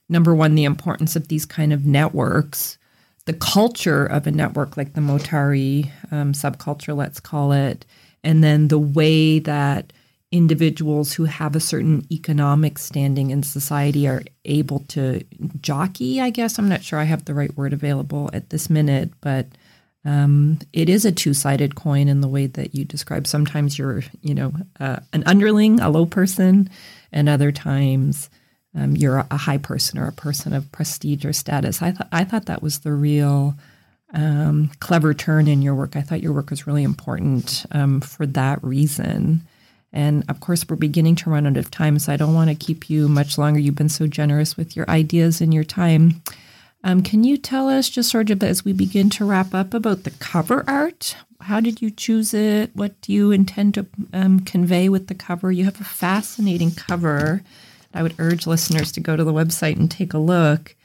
number 0.08 0.34
one, 0.34 0.56
the 0.56 0.64
importance 0.64 1.16
of 1.16 1.28
these 1.28 1.46
kind 1.46 1.74
of 1.74 1.86
networks, 1.86 2.78
the 3.26 3.34
culture 3.34 4.06
of 4.06 4.28
a 4.28 4.32
network 4.32 4.76
like 4.76 4.94
the 4.94 5.02
Motari 5.02 5.92
um, 6.12 6.34
subculture, 6.34 6.96
let's 6.96 7.20
call 7.20 7.52
it, 7.52 7.86
and 8.24 8.44
then 8.44 8.68
the 8.68 8.80
way 8.80 9.40
that 9.40 9.94
individuals 10.32 11.14
who 11.14 11.26
have 11.26 11.56
a 11.56 11.60
certain 11.60 12.06
economic 12.12 12.80
standing 12.80 13.30
in 13.30 13.44
society 13.44 14.08
are 14.08 14.24
able 14.46 14.80
to 14.80 15.24
jockey, 15.62 16.20
I 16.20 16.32
guess. 16.32 16.58
I'm 16.58 16.68
not 16.68 16.84
sure 16.84 16.98
I 16.98 17.04
have 17.04 17.26
the 17.26 17.36
right 17.36 17.56
word 17.56 17.72
available 17.72 18.32
at 18.34 18.50
this 18.50 18.68
minute, 18.68 19.12
but 19.22 19.46
um, 20.06 20.58
it 20.74 20.90
is 20.90 21.06
a 21.06 21.12
two 21.12 21.36
sided 21.36 21.76
coin 21.76 22.08
in 22.08 22.22
the 22.22 22.28
way 22.28 22.48
that 22.48 22.74
you 22.74 22.84
describe. 22.84 23.28
Sometimes 23.28 23.78
you're, 23.78 24.04
you 24.22 24.34
know, 24.34 24.54
uh, 24.80 25.00
an 25.14 25.24
underling, 25.26 25.80
a 25.80 25.90
low 25.90 26.06
person, 26.08 26.70
and 27.12 27.30
other 27.30 27.52
times 27.52 28.30
um, 28.76 28.96
you're 28.96 29.26
a 29.30 29.38
high 29.38 29.58
person 29.58 30.00
or 30.00 30.08
a 30.08 30.14
person 30.14 30.54
of 30.54 30.72
prestige 30.72 31.26
or 31.26 31.34
status. 31.34 31.82
I, 31.82 31.92
th- 31.92 32.10
I 32.12 32.24
thought 32.24 32.46
that 32.46 32.64
was 32.64 32.80
the 32.80 32.94
real. 32.94 33.56
Um, 34.16 34.70
clever 34.80 35.16
turn 35.16 35.48
in 35.48 35.64
your 35.64 35.74
work. 35.74 35.96
I 35.96 36.02
thought 36.02 36.22
your 36.22 36.34
work 36.34 36.52
was 36.52 36.68
really 36.68 36.84
important 36.84 37.66
um, 37.72 38.00
for 38.00 38.28
that 38.28 38.64
reason. 38.64 39.42
And 39.92 40.24
of 40.30 40.40
course, 40.40 40.70
we're 40.70 40.76
beginning 40.76 41.16
to 41.18 41.32
run 41.32 41.48
out 41.48 41.58
of 41.58 41.72
time, 41.72 41.98
so 41.98 42.14
I 42.14 42.18
don't 42.18 42.36
want 42.36 42.52
to 42.52 42.56
keep 42.56 42.92
you 42.92 43.08
much 43.08 43.40
longer. 43.40 43.60
You've 43.60 43.74
been 43.74 43.90
so 43.90 44.06
generous 44.06 44.56
with 44.56 44.76
your 44.76 44.88
ideas 44.90 45.42
and 45.42 45.52
your 45.52 45.64
time. 45.64 46.22
Um, 46.84 47.02
can 47.02 47.24
you 47.24 47.38
tell 47.38 47.70
us, 47.70 47.90
just 47.90 48.12
sort 48.12 48.30
of 48.30 48.44
as 48.44 48.66
we 48.66 48.74
begin 48.74 49.10
to 49.12 49.26
wrap 49.26 49.54
up, 49.54 49.74
about 49.74 50.04
the 50.04 50.12
cover 50.12 50.64
art? 50.68 51.16
How 51.42 51.60
did 51.60 51.82
you 51.82 51.90
choose 51.90 52.34
it? 52.34 52.70
What 52.76 53.00
do 53.02 53.14
you 53.14 53.32
intend 53.32 53.74
to 53.76 53.86
um, 54.14 54.42
convey 54.42 54.90
with 54.90 55.08
the 55.08 55.16
cover? 55.16 55.52
You 55.52 55.66
have 55.66 55.80
a 55.80 55.86
fascinating 55.86 56.72
cover. 56.72 57.42
I 57.94 58.04
would 58.04 58.16
urge 58.20 58.48
listeners 58.48 58.92
to 58.94 59.00
go 59.00 59.16
to 59.16 59.24
the 59.24 59.34
website 59.34 59.78
and 59.78 59.90
take 59.90 60.14
a 60.14 60.20
look. 60.20 60.76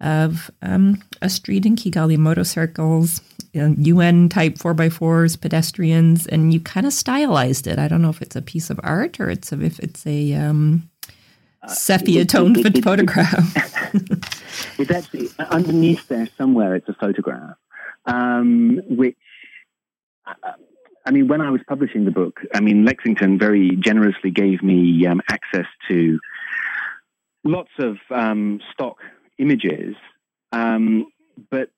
of 0.00 0.50
um, 0.62 1.00
a 1.20 1.30
street 1.30 1.64
in 1.64 1.76
Kigali, 1.76 2.18
motorcycles, 2.18 3.20
UN 3.54 4.28
type 4.28 4.54
4x4s, 4.54 5.40
pedestrians, 5.40 6.26
and 6.26 6.52
you 6.52 6.60
kind 6.60 6.86
of 6.86 6.92
stylized 6.92 7.66
it. 7.66 7.78
I 7.78 7.86
don't 7.86 8.02
know 8.02 8.10
if 8.10 8.22
it's 8.22 8.34
a 8.34 8.42
piece 8.42 8.70
of 8.70 8.80
art 8.82 9.20
or 9.20 9.30
it's 9.30 9.52
a, 9.52 9.60
if 9.62 9.78
it's 9.78 10.06
a 10.06 10.34
um, 10.34 10.90
sepia 11.68 12.24
toned 12.24 12.66
uh, 12.66 12.70
photograph. 12.82 13.54
it's 14.78 14.90
actually 14.90 15.28
underneath 15.38 16.08
there 16.08 16.28
somewhere, 16.38 16.74
it's 16.74 16.88
a 16.88 16.94
photograph, 16.94 17.56
um, 18.06 18.80
which. 18.88 19.16
Uh, 20.26 20.52
I 21.04 21.10
mean, 21.10 21.26
when 21.26 21.40
I 21.40 21.50
was 21.50 21.60
publishing 21.66 22.04
the 22.04 22.12
book, 22.12 22.40
I 22.54 22.60
mean, 22.60 22.84
Lexington 22.84 23.36
very 23.36 23.76
generously 23.80 24.30
gave 24.30 24.62
me 24.62 25.04
um, 25.04 25.20
access 25.28 25.66
to 25.88 26.20
lots 27.44 27.70
of 27.78 27.96
um, 28.10 28.60
stock 28.72 28.98
images, 29.38 29.96
um, 30.52 31.06
but 31.50 31.70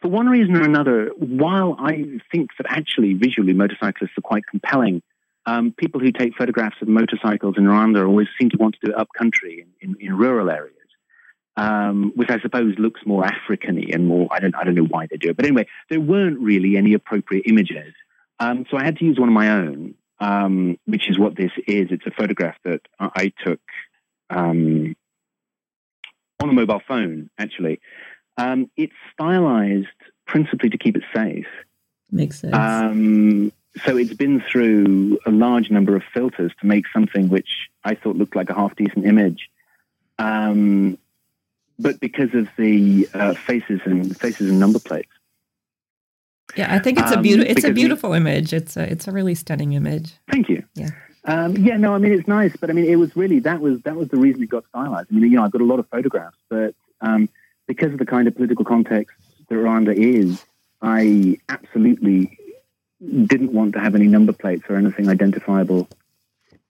for 0.00 0.08
one 0.08 0.28
reason 0.28 0.56
or 0.56 0.62
another, 0.62 1.10
while 1.18 1.76
I 1.78 2.04
think 2.30 2.50
that 2.58 2.66
actually 2.68 3.14
visually 3.14 3.52
motorcyclists 3.52 4.12
are 4.16 4.22
quite 4.22 4.44
compelling, 4.46 5.02
um, 5.46 5.74
people 5.76 6.00
who 6.00 6.12
take 6.12 6.36
photographs 6.36 6.76
of 6.80 6.88
motorcycles 6.88 7.56
in 7.56 7.64
Rwanda 7.64 8.06
always 8.06 8.28
seem 8.38 8.50
to 8.50 8.56
want 8.58 8.74
to 8.74 8.86
do 8.86 8.92
it 8.92 8.98
up 8.98 9.08
country 9.16 9.66
in, 9.80 9.90
in, 9.90 9.96
in 10.00 10.16
rural 10.16 10.50
areas. 10.50 10.74
Um, 11.56 12.12
which 12.14 12.30
I 12.30 12.38
suppose 12.38 12.76
looks 12.78 13.00
more 13.04 13.24
Africany 13.24 13.92
and 13.92 14.06
more. 14.06 14.28
I 14.30 14.38
don't. 14.38 14.54
I 14.54 14.62
don't 14.62 14.76
know 14.76 14.84
why 14.84 15.08
they 15.10 15.16
do 15.16 15.30
it, 15.30 15.36
but 15.36 15.44
anyway, 15.44 15.66
there 15.90 15.98
weren't 15.98 16.38
really 16.38 16.76
any 16.76 16.94
appropriate 16.94 17.46
images, 17.48 17.92
um, 18.38 18.64
so 18.70 18.76
I 18.76 18.84
had 18.84 18.96
to 18.98 19.04
use 19.04 19.18
one 19.18 19.28
of 19.28 19.34
my 19.34 19.50
own, 19.50 19.94
um, 20.20 20.78
which 20.86 21.08
is 21.08 21.18
what 21.18 21.36
this 21.36 21.52
is. 21.66 21.88
It's 21.90 22.06
a 22.06 22.10
photograph 22.10 22.56
that 22.64 22.80
I 22.98 23.32
took 23.44 23.60
um, 24.30 24.96
on 26.40 26.48
a 26.48 26.52
mobile 26.52 26.82
phone, 26.86 27.30
actually. 27.38 27.80
Um, 28.36 28.70
it's 28.76 28.94
stylized 29.12 29.86
principally 30.26 30.70
to 30.70 30.78
keep 30.78 30.96
it 30.96 31.04
safe. 31.14 31.48
Makes 32.10 32.40
sense. 32.40 32.54
Um, 32.54 33.52
so 33.84 33.96
it's 33.96 34.14
been 34.14 34.40
through 34.40 35.18
a 35.26 35.30
large 35.30 35.70
number 35.70 35.94
of 35.96 36.02
filters 36.14 36.52
to 36.60 36.66
make 36.66 36.84
something 36.92 37.28
which 37.28 37.68
I 37.84 37.94
thought 37.94 38.16
looked 38.16 38.36
like 38.36 38.50
a 38.50 38.54
half 38.54 38.74
decent 38.76 39.06
image. 39.06 39.50
Um, 40.18 40.98
but 41.78 42.00
because 42.00 42.34
of 42.34 42.48
the 42.56 43.08
uh, 43.14 43.34
faces 43.34 43.80
and 43.84 44.16
faces 44.18 44.50
and 44.50 44.58
number 44.58 44.80
plates. 44.80 45.10
Yeah, 46.58 46.74
I 46.74 46.80
think 46.80 46.98
it's 46.98 47.12
a 47.12 47.20
beautiful. 47.20 47.50
Um, 47.50 47.56
it's 47.56 47.64
a 47.64 47.72
beautiful 47.72 48.12
image. 48.14 48.52
It's 48.52 48.76
a 48.76 48.90
it's 48.90 49.06
a 49.06 49.12
really 49.12 49.36
stunning 49.36 49.74
image. 49.74 50.14
Thank 50.30 50.48
you. 50.48 50.64
Yeah. 50.74 50.90
Um, 51.24 51.56
yeah, 51.56 51.76
no, 51.76 51.94
I 51.94 51.98
mean 51.98 52.12
it's 52.12 52.26
nice, 52.26 52.56
but 52.56 52.68
I 52.68 52.72
mean 52.72 52.86
it 52.86 52.96
was 52.96 53.14
really 53.14 53.38
that 53.40 53.60
was 53.60 53.80
that 53.82 53.94
was 53.94 54.08
the 54.08 54.16
reason 54.16 54.42
it 54.42 54.48
got 54.48 54.64
stylized. 54.70 55.08
I 55.10 55.14
mean, 55.14 55.30
you 55.30 55.36
know, 55.36 55.44
I've 55.44 55.52
got 55.52 55.60
a 55.60 55.64
lot 55.64 55.78
of 55.78 55.86
photographs, 55.88 56.36
but 56.48 56.74
um, 57.00 57.28
because 57.66 57.92
of 57.92 57.98
the 57.98 58.06
kind 58.06 58.26
of 58.26 58.34
political 58.34 58.64
context 58.64 59.14
that 59.48 59.54
Rwanda 59.54 59.94
is, 59.94 60.44
I 60.82 61.38
absolutely 61.48 62.36
didn't 63.26 63.52
want 63.52 63.74
to 63.74 63.78
have 63.78 63.94
any 63.94 64.08
number 64.08 64.32
plates 64.32 64.64
or 64.68 64.74
anything 64.74 65.08
identifiable 65.08 65.88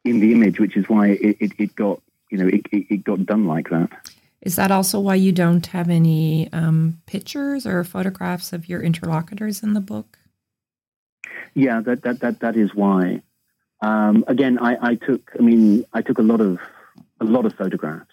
in 0.04 0.20
the 0.20 0.32
image, 0.32 0.60
which 0.60 0.76
is 0.76 0.86
why 0.88 1.08
it, 1.08 1.36
it, 1.40 1.52
it 1.56 1.74
got 1.76 2.02
you 2.30 2.36
know 2.36 2.48
it, 2.48 2.66
it, 2.72 3.04
got 3.04 3.24
done 3.24 3.46
like 3.46 3.70
that. 3.70 3.90
Is 4.40 4.56
that 4.56 4.70
also 4.70 5.00
why 5.00 5.16
you 5.16 5.32
don't 5.32 5.66
have 5.66 5.90
any 5.90 6.52
um, 6.52 7.00
pictures 7.06 7.66
or 7.66 7.82
photographs 7.82 8.52
of 8.52 8.68
your 8.68 8.80
interlocutors 8.82 9.62
in 9.62 9.72
the 9.72 9.80
book? 9.80 10.18
Yeah, 11.54 11.80
that 11.80 12.02
that 12.02 12.20
that, 12.20 12.40
that 12.40 12.56
is 12.56 12.74
why. 12.74 13.22
Um, 13.80 14.24
again, 14.26 14.58
I, 14.58 14.76
I, 14.80 14.94
took, 14.96 15.30
I 15.38 15.42
mean, 15.42 15.84
I 15.92 16.02
took 16.02 16.18
a 16.18 16.22
lot 16.22 16.40
of 16.40 16.58
a 17.20 17.24
lot 17.24 17.46
of 17.46 17.54
photographs, 17.54 18.12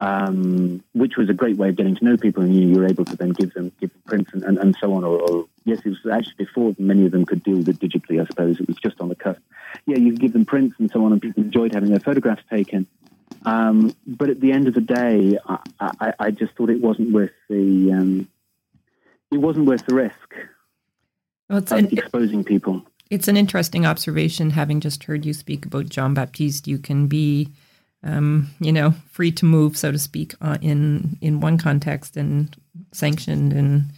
um, 0.00 0.82
which 0.92 1.16
was 1.16 1.28
a 1.28 1.34
great 1.34 1.56
way 1.56 1.68
of 1.68 1.76
getting 1.76 1.94
to 1.96 2.04
know 2.04 2.16
people, 2.16 2.42
and 2.42 2.54
you, 2.54 2.68
you 2.68 2.74
were 2.76 2.86
able 2.86 3.04
to 3.04 3.16
then 3.16 3.30
give 3.30 3.52
them 3.54 3.72
give 3.80 3.92
them 3.92 4.02
prints 4.06 4.30
and, 4.32 4.42
and, 4.44 4.58
and 4.58 4.76
so 4.80 4.92
on. 4.94 5.04
Or, 5.04 5.20
or, 5.20 5.46
yes, 5.64 5.80
it 5.84 5.90
was 5.90 6.12
actually 6.12 6.44
before 6.44 6.74
many 6.78 7.06
of 7.06 7.12
them 7.12 7.26
could 7.26 7.42
deal 7.42 7.58
with 7.58 7.68
it 7.68 7.78
digitally. 7.80 8.20
I 8.20 8.26
suppose 8.26 8.60
it 8.60 8.68
was 8.68 8.76
just 8.76 9.00
on 9.00 9.08
the 9.08 9.16
cusp. 9.16 9.40
Yeah, 9.86 9.98
you 9.98 10.16
give 10.16 10.32
them 10.32 10.44
prints 10.44 10.76
and 10.78 10.90
so 10.90 11.04
on, 11.04 11.12
and 11.12 11.22
people 11.22 11.42
enjoyed 11.42 11.74
having 11.74 11.90
their 11.90 12.00
photographs 12.00 12.42
taken. 12.50 12.86
Um, 13.44 13.94
but 14.06 14.30
at 14.30 14.40
the 14.40 14.52
end 14.52 14.68
of 14.68 14.74
the 14.74 14.80
day, 14.80 15.38
I, 15.46 15.58
I, 15.80 16.14
I 16.18 16.30
just 16.30 16.54
thought 16.54 16.70
it 16.70 16.80
wasn't 16.80 17.12
worth 17.12 17.32
the 17.48 17.92
um, 17.92 18.28
it 19.30 19.38
wasn't 19.38 19.66
worth 19.66 19.86
the 19.86 19.94
risk 19.94 20.34
well, 21.48 21.58
of 21.58 21.72
an, 21.72 21.86
exposing 21.86 22.44
people. 22.44 22.82
It's 23.10 23.28
an 23.28 23.36
interesting 23.36 23.84
observation. 23.84 24.50
Having 24.50 24.80
just 24.80 25.04
heard 25.04 25.26
you 25.26 25.32
speak 25.32 25.66
about 25.66 25.88
Jean 25.88 26.14
Baptiste, 26.14 26.66
you 26.66 26.78
can 26.78 27.08
be, 27.08 27.48
um, 28.02 28.50
you 28.60 28.72
know, 28.72 28.92
free 29.10 29.32
to 29.32 29.44
move, 29.44 29.76
so 29.76 29.92
to 29.92 29.98
speak, 29.98 30.34
uh, 30.40 30.58
in 30.60 31.18
in 31.20 31.40
one 31.40 31.58
context 31.58 32.16
and 32.16 32.54
sanctioned 32.92 33.52
and 33.52 33.90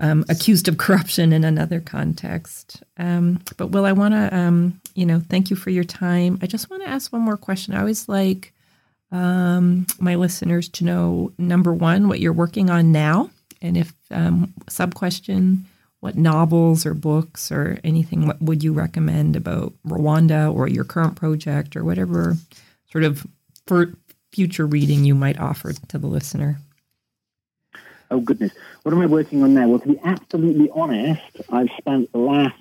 um, 0.00 0.24
accused 0.28 0.68
of 0.68 0.78
corruption 0.78 1.32
in 1.32 1.44
another 1.44 1.80
context. 1.80 2.82
Um, 2.96 3.40
but 3.56 3.68
Will, 3.68 3.86
I 3.86 3.92
want 3.92 4.14
to, 4.14 4.34
um, 4.36 4.80
you 4.94 5.06
know, 5.06 5.20
thank 5.28 5.50
you 5.50 5.56
for 5.56 5.70
your 5.70 5.84
time. 5.84 6.38
I 6.42 6.46
just 6.46 6.70
want 6.70 6.82
to 6.82 6.88
ask 6.88 7.12
one 7.12 7.22
more 7.22 7.36
question. 7.36 7.74
I 7.74 7.80
always 7.80 8.08
like 8.08 8.52
um, 9.12 9.86
my 9.98 10.14
listeners 10.16 10.68
to 10.70 10.84
know 10.84 11.32
number 11.38 11.72
one 11.72 12.08
what 12.08 12.20
you're 12.20 12.32
working 12.32 12.70
on 12.70 12.92
now, 12.92 13.30
and 13.62 13.76
if 13.76 13.92
um, 14.10 14.52
sub 14.68 14.94
question 14.94 15.66
what 16.04 16.18
novels 16.18 16.84
or 16.84 16.92
books 16.92 17.50
or 17.50 17.78
anything 17.82 18.26
what 18.26 18.40
would 18.42 18.62
you 18.62 18.74
recommend 18.74 19.34
about 19.36 19.72
Rwanda 19.86 20.54
or 20.54 20.68
your 20.68 20.84
current 20.84 21.16
project 21.16 21.76
or 21.76 21.82
whatever 21.82 22.36
sort 22.92 23.04
of 23.04 23.26
for 23.66 23.94
future 24.30 24.66
reading 24.66 25.06
you 25.06 25.14
might 25.14 25.40
offer 25.40 25.72
to 25.72 25.96
the 25.96 26.06
listener? 26.06 26.58
Oh 28.10 28.20
goodness, 28.20 28.52
what 28.82 28.92
am 28.92 29.00
I 29.00 29.06
working 29.06 29.42
on 29.42 29.54
now? 29.54 29.68
Well, 29.68 29.80
to 29.80 29.88
be 29.88 30.00
absolutely 30.04 30.70
honest, 30.70 31.22
I've 31.50 31.70
spent 31.78 32.12
the 32.12 32.18
last 32.18 32.54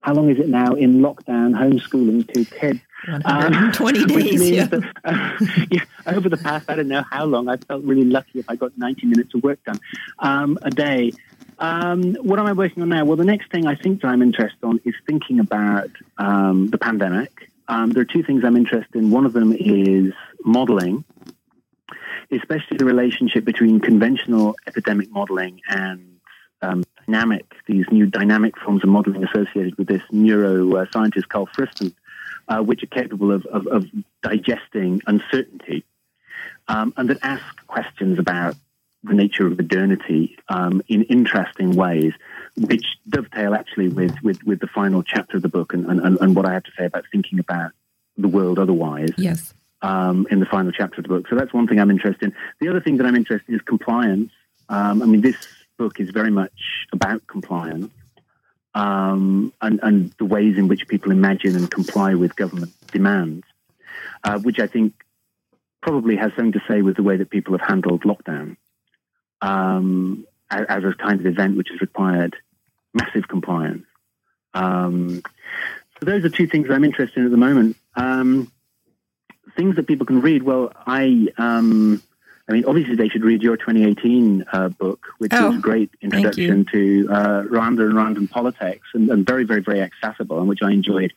how 0.00 0.12
long 0.12 0.28
is 0.28 0.38
it 0.38 0.48
now 0.48 0.74
in 0.74 1.00
lockdown 1.00 1.54
homeschooling 1.54 2.32
two 2.32 2.44
kids 2.44 2.80
120 3.06 4.00
um, 4.00 4.06
days. 4.08 4.50
Yeah. 4.50 4.66
That, 4.66 4.82
uh, 5.04 5.64
yeah. 5.70 5.84
Over 6.06 6.28
the 6.28 6.36
past, 6.36 6.68
I 6.68 6.76
don't 6.76 6.88
know 6.88 7.04
how 7.10 7.24
long, 7.24 7.48
I 7.48 7.56
felt 7.56 7.84
really 7.84 8.04
lucky 8.04 8.38
if 8.38 8.48
I 8.48 8.56
got 8.56 8.76
90 8.76 9.06
minutes 9.06 9.34
of 9.34 9.42
work 9.42 9.62
done 9.64 9.80
um, 10.18 10.58
a 10.62 10.70
day. 10.70 11.12
Um, 11.58 12.14
what 12.16 12.38
am 12.38 12.46
I 12.46 12.52
working 12.52 12.82
on 12.82 12.88
now? 12.88 13.04
Well, 13.04 13.16
the 13.16 13.24
next 13.24 13.50
thing 13.50 13.66
I 13.66 13.76
think 13.76 14.02
that 14.02 14.08
I'm 14.08 14.22
interested 14.22 14.62
on 14.62 14.80
is 14.84 14.94
thinking 15.06 15.40
about 15.40 15.90
um, 16.18 16.68
the 16.68 16.78
pandemic. 16.78 17.50
Um, 17.68 17.90
there 17.92 18.02
are 18.02 18.06
two 18.06 18.22
things 18.22 18.44
I'm 18.44 18.56
interested 18.56 18.96
in. 18.96 19.10
One 19.10 19.24
of 19.24 19.32
them 19.32 19.52
is 19.52 20.12
modeling, 20.44 21.04
especially 22.36 22.76
the 22.76 22.84
relationship 22.84 23.44
between 23.44 23.80
conventional 23.80 24.56
epidemic 24.66 25.10
modeling 25.10 25.60
and 25.68 26.20
um, 26.62 26.84
dynamic, 27.06 27.44
these 27.66 27.84
new 27.90 28.06
dynamic 28.06 28.58
forms 28.58 28.82
of 28.82 28.88
modeling 28.88 29.24
associated 29.24 29.76
with 29.76 29.88
this 29.88 30.02
neuroscientist 30.12 31.28
Karl 31.28 31.46
Friston, 31.46 31.94
uh, 32.48 32.60
which 32.62 32.82
are 32.82 32.86
capable 32.86 33.32
of, 33.32 33.44
of, 33.46 33.66
of 33.66 33.86
digesting 34.22 35.02
uncertainty 35.06 35.84
um, 36.68 36.92
and 36.96 37.10
that 37.10 37.18
ask 37.22 37.44
questions 37.66 38.18
about 38.18 38.56
the 39.02 39.14
nature 39.14 39.46
of 39.46 39.56
modernity 39.56 40.36
um, 40.48 40.82
in 40.88 41.02
interesting 41.04 41.74
ways, 41.74 42.14
which 42.56 42.86
dovetail 43.08 43.54
actually 43.54 43.88
with, 43.88 44.14
with, 44.22 44.42
with 44.44 44.60
the 44.60 44.66
final 44.68 45.02
chapter 45.02 45.36
of 45.36 45.42
the 45.42 45.48
book 45.48 45.74
and, 45.74 45.86
and, 45.86 46.18
and 46.18 46.34
what 46.34 46.46
I 46.46 46.54
have 46.54 46.62
to 46.64 46.70
say 46.78 46.86
about 46.86 47.04
thinking 47.12 47.38
about 47.38 47.72
the 48.16 48.28
world 48.28 48.58
otherwise. 48.58 49.10
Yes. 49.18 49.52
Um, 49.84 50.26
in 50.30 50.40
the 50.40 50.46
final 50.46 50.72
chapter 50.72 51.00
of 51.00 51.02
the 51.02 51.08
book. 51.10 51.28
So 51.28 51.36
that's 51.36 51.52
one 51.52 51.68
thing 51.68 51.78
I'm 51.78 51.90
interested 51.90 52.28
in. 52.28 52.34
The 52.58 52.68
other 52.70 52.80
thing 52.80 52.96
that 52.96 53.06
I'm 53.06 53.16
interested 53.16 53.50
in 53.50 53.56
is 53.56 53.60
compliance. 53.60 54.30
Um, 54.70 55.02
I 55.02 55.04
mean, 55.04 55.20
this 55.20 55.36
book 55.76 56.00
is 56.00 56.08
very 56.08 56.30
much 56.30 56.86
about 56.90 57.26
compliance 57.26 57.92
um, 58.74 59.52
and, 59.60 59.80
and, 59.82 60.12
the 60.18 60.24
ways 60.24 60.56
in 60.56 60.68
which 60.68 60.88
people 60.88 61.12
imagine 61.12 61.54
and 61.54 61.70
comply 61.70 62.14
with 62.14 62.34
government 62.34 62.72
demands, 62.90 63.44
uh, 64.24 64.38
which 64.38 64.58
I 64.58 64.66
think 64.66 64.94
probably 65.80 66.16
has 66.16 66.32
something 66.34 66.52
to 66.52 66.62
say 66.66 66.82
with 66.82 66.96
the 66.96 67.02
way 67.02 67.16
that 67.18 67.30
people 67.30 67.56
have 67.56 67.66
handled 67.66 68.02
lockdown 68.02 68.56
um, 69.40 70.26
as, 70.50 70.66
as, 70.68 70.84
a 70.84 70.94
kind 70.94 71.20
of 71.20 71.26
event 71.26 71.56
which 71.56 71.68
has 71.70 71.80
required 71.80 72.36
massive 72.94 73.28
compliance. 73.28 73.84
Um, 74.54 75.22
so 76.00 76.06
those 76.06 76.24
are 76.24 76.30
two 76.30 76.46
things 76.46 76.68
I'm 76.70 76.84
interested 76.84 77.18
in 77.18 77.26
at 77.26 77.30
the 77.30 77.36
moment. 77.36 77.76
Um, 77.94 78.50
things 79.56 79.76
that 79.76 79.86
people 79.86 80.06
can 80.06 80.20
read. 80.20 80.42
Well, 80.42 80.72
I, 80.86 81.28
um, 81.38 82.02
I 82.48 82.52
mean, 82.52 82.64
obviously 82.66 82.96
they 82.96 83.08
should 83.08 83.24
read 83.24 83.42
your 83.42 83.56
2018 83.56 84.44
uh, 84.52 84.68
book, 84.68 85.06
which 85.18 85.32
oh, 85.34 85.50
is 85.50 85.56
a 85.56 85.60
great 85.60 85.90
introduction 86.00 86.66
to 86.72 87.08
uh, 87.10 87.42
Rwanda 87.42 87.88
and 87.88 87.94
Rwandan 87.94 88.30
politics, 88.30 88.86
and, 88.94 89.08
and, 89.10 89.26
very, 89.26 89.44
very, 89.44 89.62
very 89.62 89.80
accessible, 89.80 90.38
and 90.38 90.48
which 90.48 90.62
I 90.62 90.70
enjoyed 90.70 91.12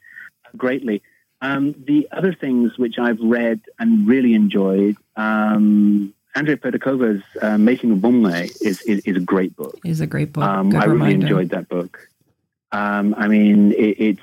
greatly. 0.55 1.01
Um, 1.41 1.75
the 1.85 2.07
other 2.11 2.33
things 2.33 2.77
which 2.77 2.97
I've 2.97 3.19
read 3.19 3.61
and 3.77 4.07
really 4.07 4.33
enjoyed, 4.33 4.95
um, 5.15 6.13
Andrea 6.33 6.57
Purdeková's 6.57 7.23
uh, 7.41 7.57
Making 7.57 7.99
Ubumwe 7.99 8.45
is, 8.61 8.81
is, 8.83 8.99
is, 8.99 9.17
a 9.17 9.19
great 9.19 9.55
book. 9.55 9.77
Is 9.83 10.01
a 10.01 10.07
great 10.07 10.33
book. 10.33 10.43
Um, 10.43 10.75
I 10.75 10.85
really 10.85 11.13
enjoyed 11.13 11.49
that 11.49 11.67
book. 11.67 12.09
Um, 12.71 13.15
I 13.17 13.27
mean, 13.27 13.71
it, 13.73 13.97
it's 13.99 14.21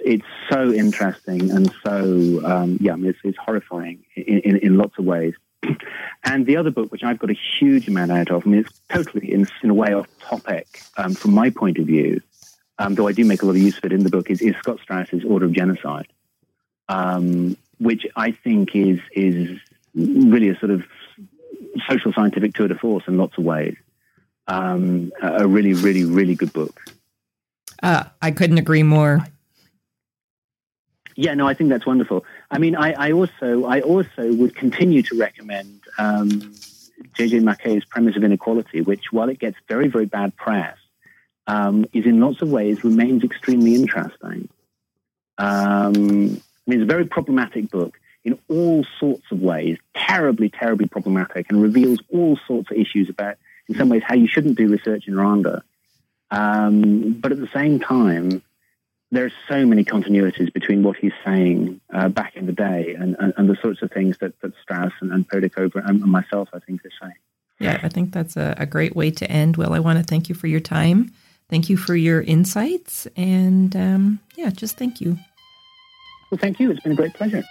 it's 0.00 0.26
so 0.50 0.72
interesting 0.72 1.50
and 1.50 1.72
so 1.84 2.44
um, 2.44 2.78
yeah, 2.80 2.96
it's, 2.98 3.18
it's 3.24 3.38
horrifying 3.38 4.04
in, 4.14 4.40
in, 4.40 4.56
in, 4.58 4.76
lots 4.76 4.98
of 4.98 5.04
ways. 5.04 5.34
And 6.24 6.44
the 6.44 6.56
other 6.56 6.72
book, 6.72 6.90
which 6.90 7.04
I've 7.04 7.20
got 7.20 7.30
a 7.30 7.36
huge 7.58 7.86
amount 7.86 8.10
out 8.10 8.32
of, 8.32 8.44
I 8.44 8.50
mean, 8.50 8.60
it's 8.60 8.80
totally, 8.88 9.32
in, 9.32 9.46
in 9.62 9.70
a 9.70 9.74
way, 9.74 9.94
off 9.94 10.08
topic 10.18 10.80
um, 10.96 11.14
from 11.14 11.32
my 11.32 11.50
point 11.50 11.78
of 11.78 11.86
view, 11.86 12.20
um, 12.78 12.96
though 12.96 13.06
I 13.06 13.12
do 13.12 13.24
make 13.24 13.42
a 13.42 13.46
lot 13.46 13.52
of 13.52 13.58
use 13.58 13.78
of 13.78 13.84
it 13.84 13.92
in 13.92 14.02
the 14.02 14.10
book, 14.10 14.28
is, 14.28 14.42
is 14.42 14.56
Scott 14.56 14.80
Straus's 14.82 15.24
Order 15.24 15.46
of 15.46 15.52
Genocide, 15.52 16.08
um, 16.88 17.56
which 17.78 18.06
I 18.16 18.32
think 18.32 18.74
is 18.74 18.98
is 19.12 19.58
really 19.94 20.48
a 20.48 20.58
sort 20.58 20.72
of 20.72 20.84
social 21.88 22.12
scientific 22.12 22.54
tour 22.54 22.68
de 22.68 22.74
force 22.74 23.04
in 23.06 23.16
lots 23.16 23.38
of 23.38 23.44
ways. 23.44 23.76
Um, 24.48 25.12
a 25.22 25.46
really, 25.46 25.74
really, 25.74 26.04
really 26.04 26.34
good 26.34 26.52
book. 26.52 26.80
Uh, 27.82 28.04
I 28.22 28.30
couldn't 28.30 28.58
agree 28.58 28.82
more. 28.82 29.26
Yeah, 31.16 31.32
no, 31.32 31.48
I 31.48 31.54
think 31.54 31.70
that's 31.70 31.86
wonderful. 31.86 32.24
I 32.50 32.58
mean, 32.58 32.76
I, 32.76 32.92
I 32.92 33.12
also 33.12 33.64
I 33.64 33.80
also 33.80 34.32
would 34.34 34.54
continue 34.54 35.02
to 35.04 35.18
recommend 35.18 35.80
um, 35.98 36.54
J.J. 37.14 37.40
Maquet's 37.40 37.86
Premise 37.86 38.16
of 38.16 38.24
Inequality, 38.24 38.82
which, 38.82 39.10
while 39.10 39.30
it 39.30 39.38
gets 39.38 39.56
very, 39.66 39.88
very 39.88 40.04
bad 40.04 40.36
press, 40.36 40.76
um, 41.46 41.86
is 41.94 42.04
in 42.04 42.20
lots 42.20 42.42
of 42.42 42.50
ways 42.50 42.84
remains 42.84 43.24
extremely 43.24 43.74
interesting. 43.74 44.48
Um, 45.38 45.92
I 45.94 46.70
mean, 46.70 46.80
it's 46.80 46.82
a 46.82 46.86
very 46.86 47.06
problematic 47.06 47.70
book 47.70 47.98
in 48.24 48.38
all 48.48 48.84
sorts 48.98 49.24
of 49.30 49.40
ways, 49.40 49.78
terribly, 49.94 50.50
terribly 50.50 50.86
problematic, 50.86 51.46
and 51.48 51.62
reveals 51.62 52.00
all 52.12 52.38
sorts 52.46 52.70
of 52.70 52.76
issues 52.76 53.08
about, 53.08 53.36
in 53.68 53.76
some 53.76 53.88
ways, 53.88 54.02
how 54.04 54.14
you 54.14 54.26
shouldn't 54.26 54.58
do 54.58 54.68
research 54.68 55.06
in 55.06 55.14
Rwanda. 55.14 55.62
Um, 56.30 57.12
but 57.12 57.32
at 57.32 57.38
the 57.38 57.48
same 57.54 57.78
time, 57.78 58.42
there 59.10 59.24
are 59.24 59.32
so 59.48 59.64
many 59.64 59.84
continuities 59.84 60.52
between 60.52 60.82
what 60.82 60.96
he's 60.96 61.12
saying 61.24 61.80
uh, 61.92 62.08
back 62.08 62.36
in 62.36 62.46
the 62.46 62.52
day 62.52 62.94
and, 62.98 63.16
and, 63.18 63.32
and, 63.36 63.48
the 63.48 63.56
sorts 63.62 63.80
of 63.82 63.90
things 63.92 64.18
that, 64.18 64.38
that 64.40 64.52
Straus 64.60 64.92
and, 65.00 65.12
and 65.12 65.28
Purdeková 65.28 65.88
and, 65.88 66.02
and 66.02 66.10
myself, 66.10 66.48
I 66.52 66.58
think, 66.58 66.84
are 66.84 66.90
saying. 67.00 67.14
Yeah, 67.60 67.80
I 67.82 67.88
think 67.88 68.12
that's 68.12 68.36
a, 68.36 68.54
a 68.58 68.66
great 68.66 68.94
way 68.96 69.10
to 69.12 69.30
end. 69.30 69.56
Well, 69.56 69.72
I 69.72 69.78
want 69.78 69.98
to 69.98 70.04
thank 70.04 70.28
you 70.28 70.34
for 70.34 70.46
your 70.46 70.60
time. 70.60 71.12
Thank 71.48 71.70
you 71.70 71.76
for 71.76 71.94
your 71.94 72.20
insights. 72.20 73.06
And 73.16 73.74
um, 73.76 74.20
yeah, 74.34 74.50
just 74.50 74.76
thank 74.76 75.00
you. 75.00 75.18
Well, 76.30 76.38
thank 76.38 76.58
you. 76.58 76.70
It's 76.70 76.80
been 76.80 76.92
a 76.92 76.96
great 76.96 77.14
pleasure. 77.14 77.44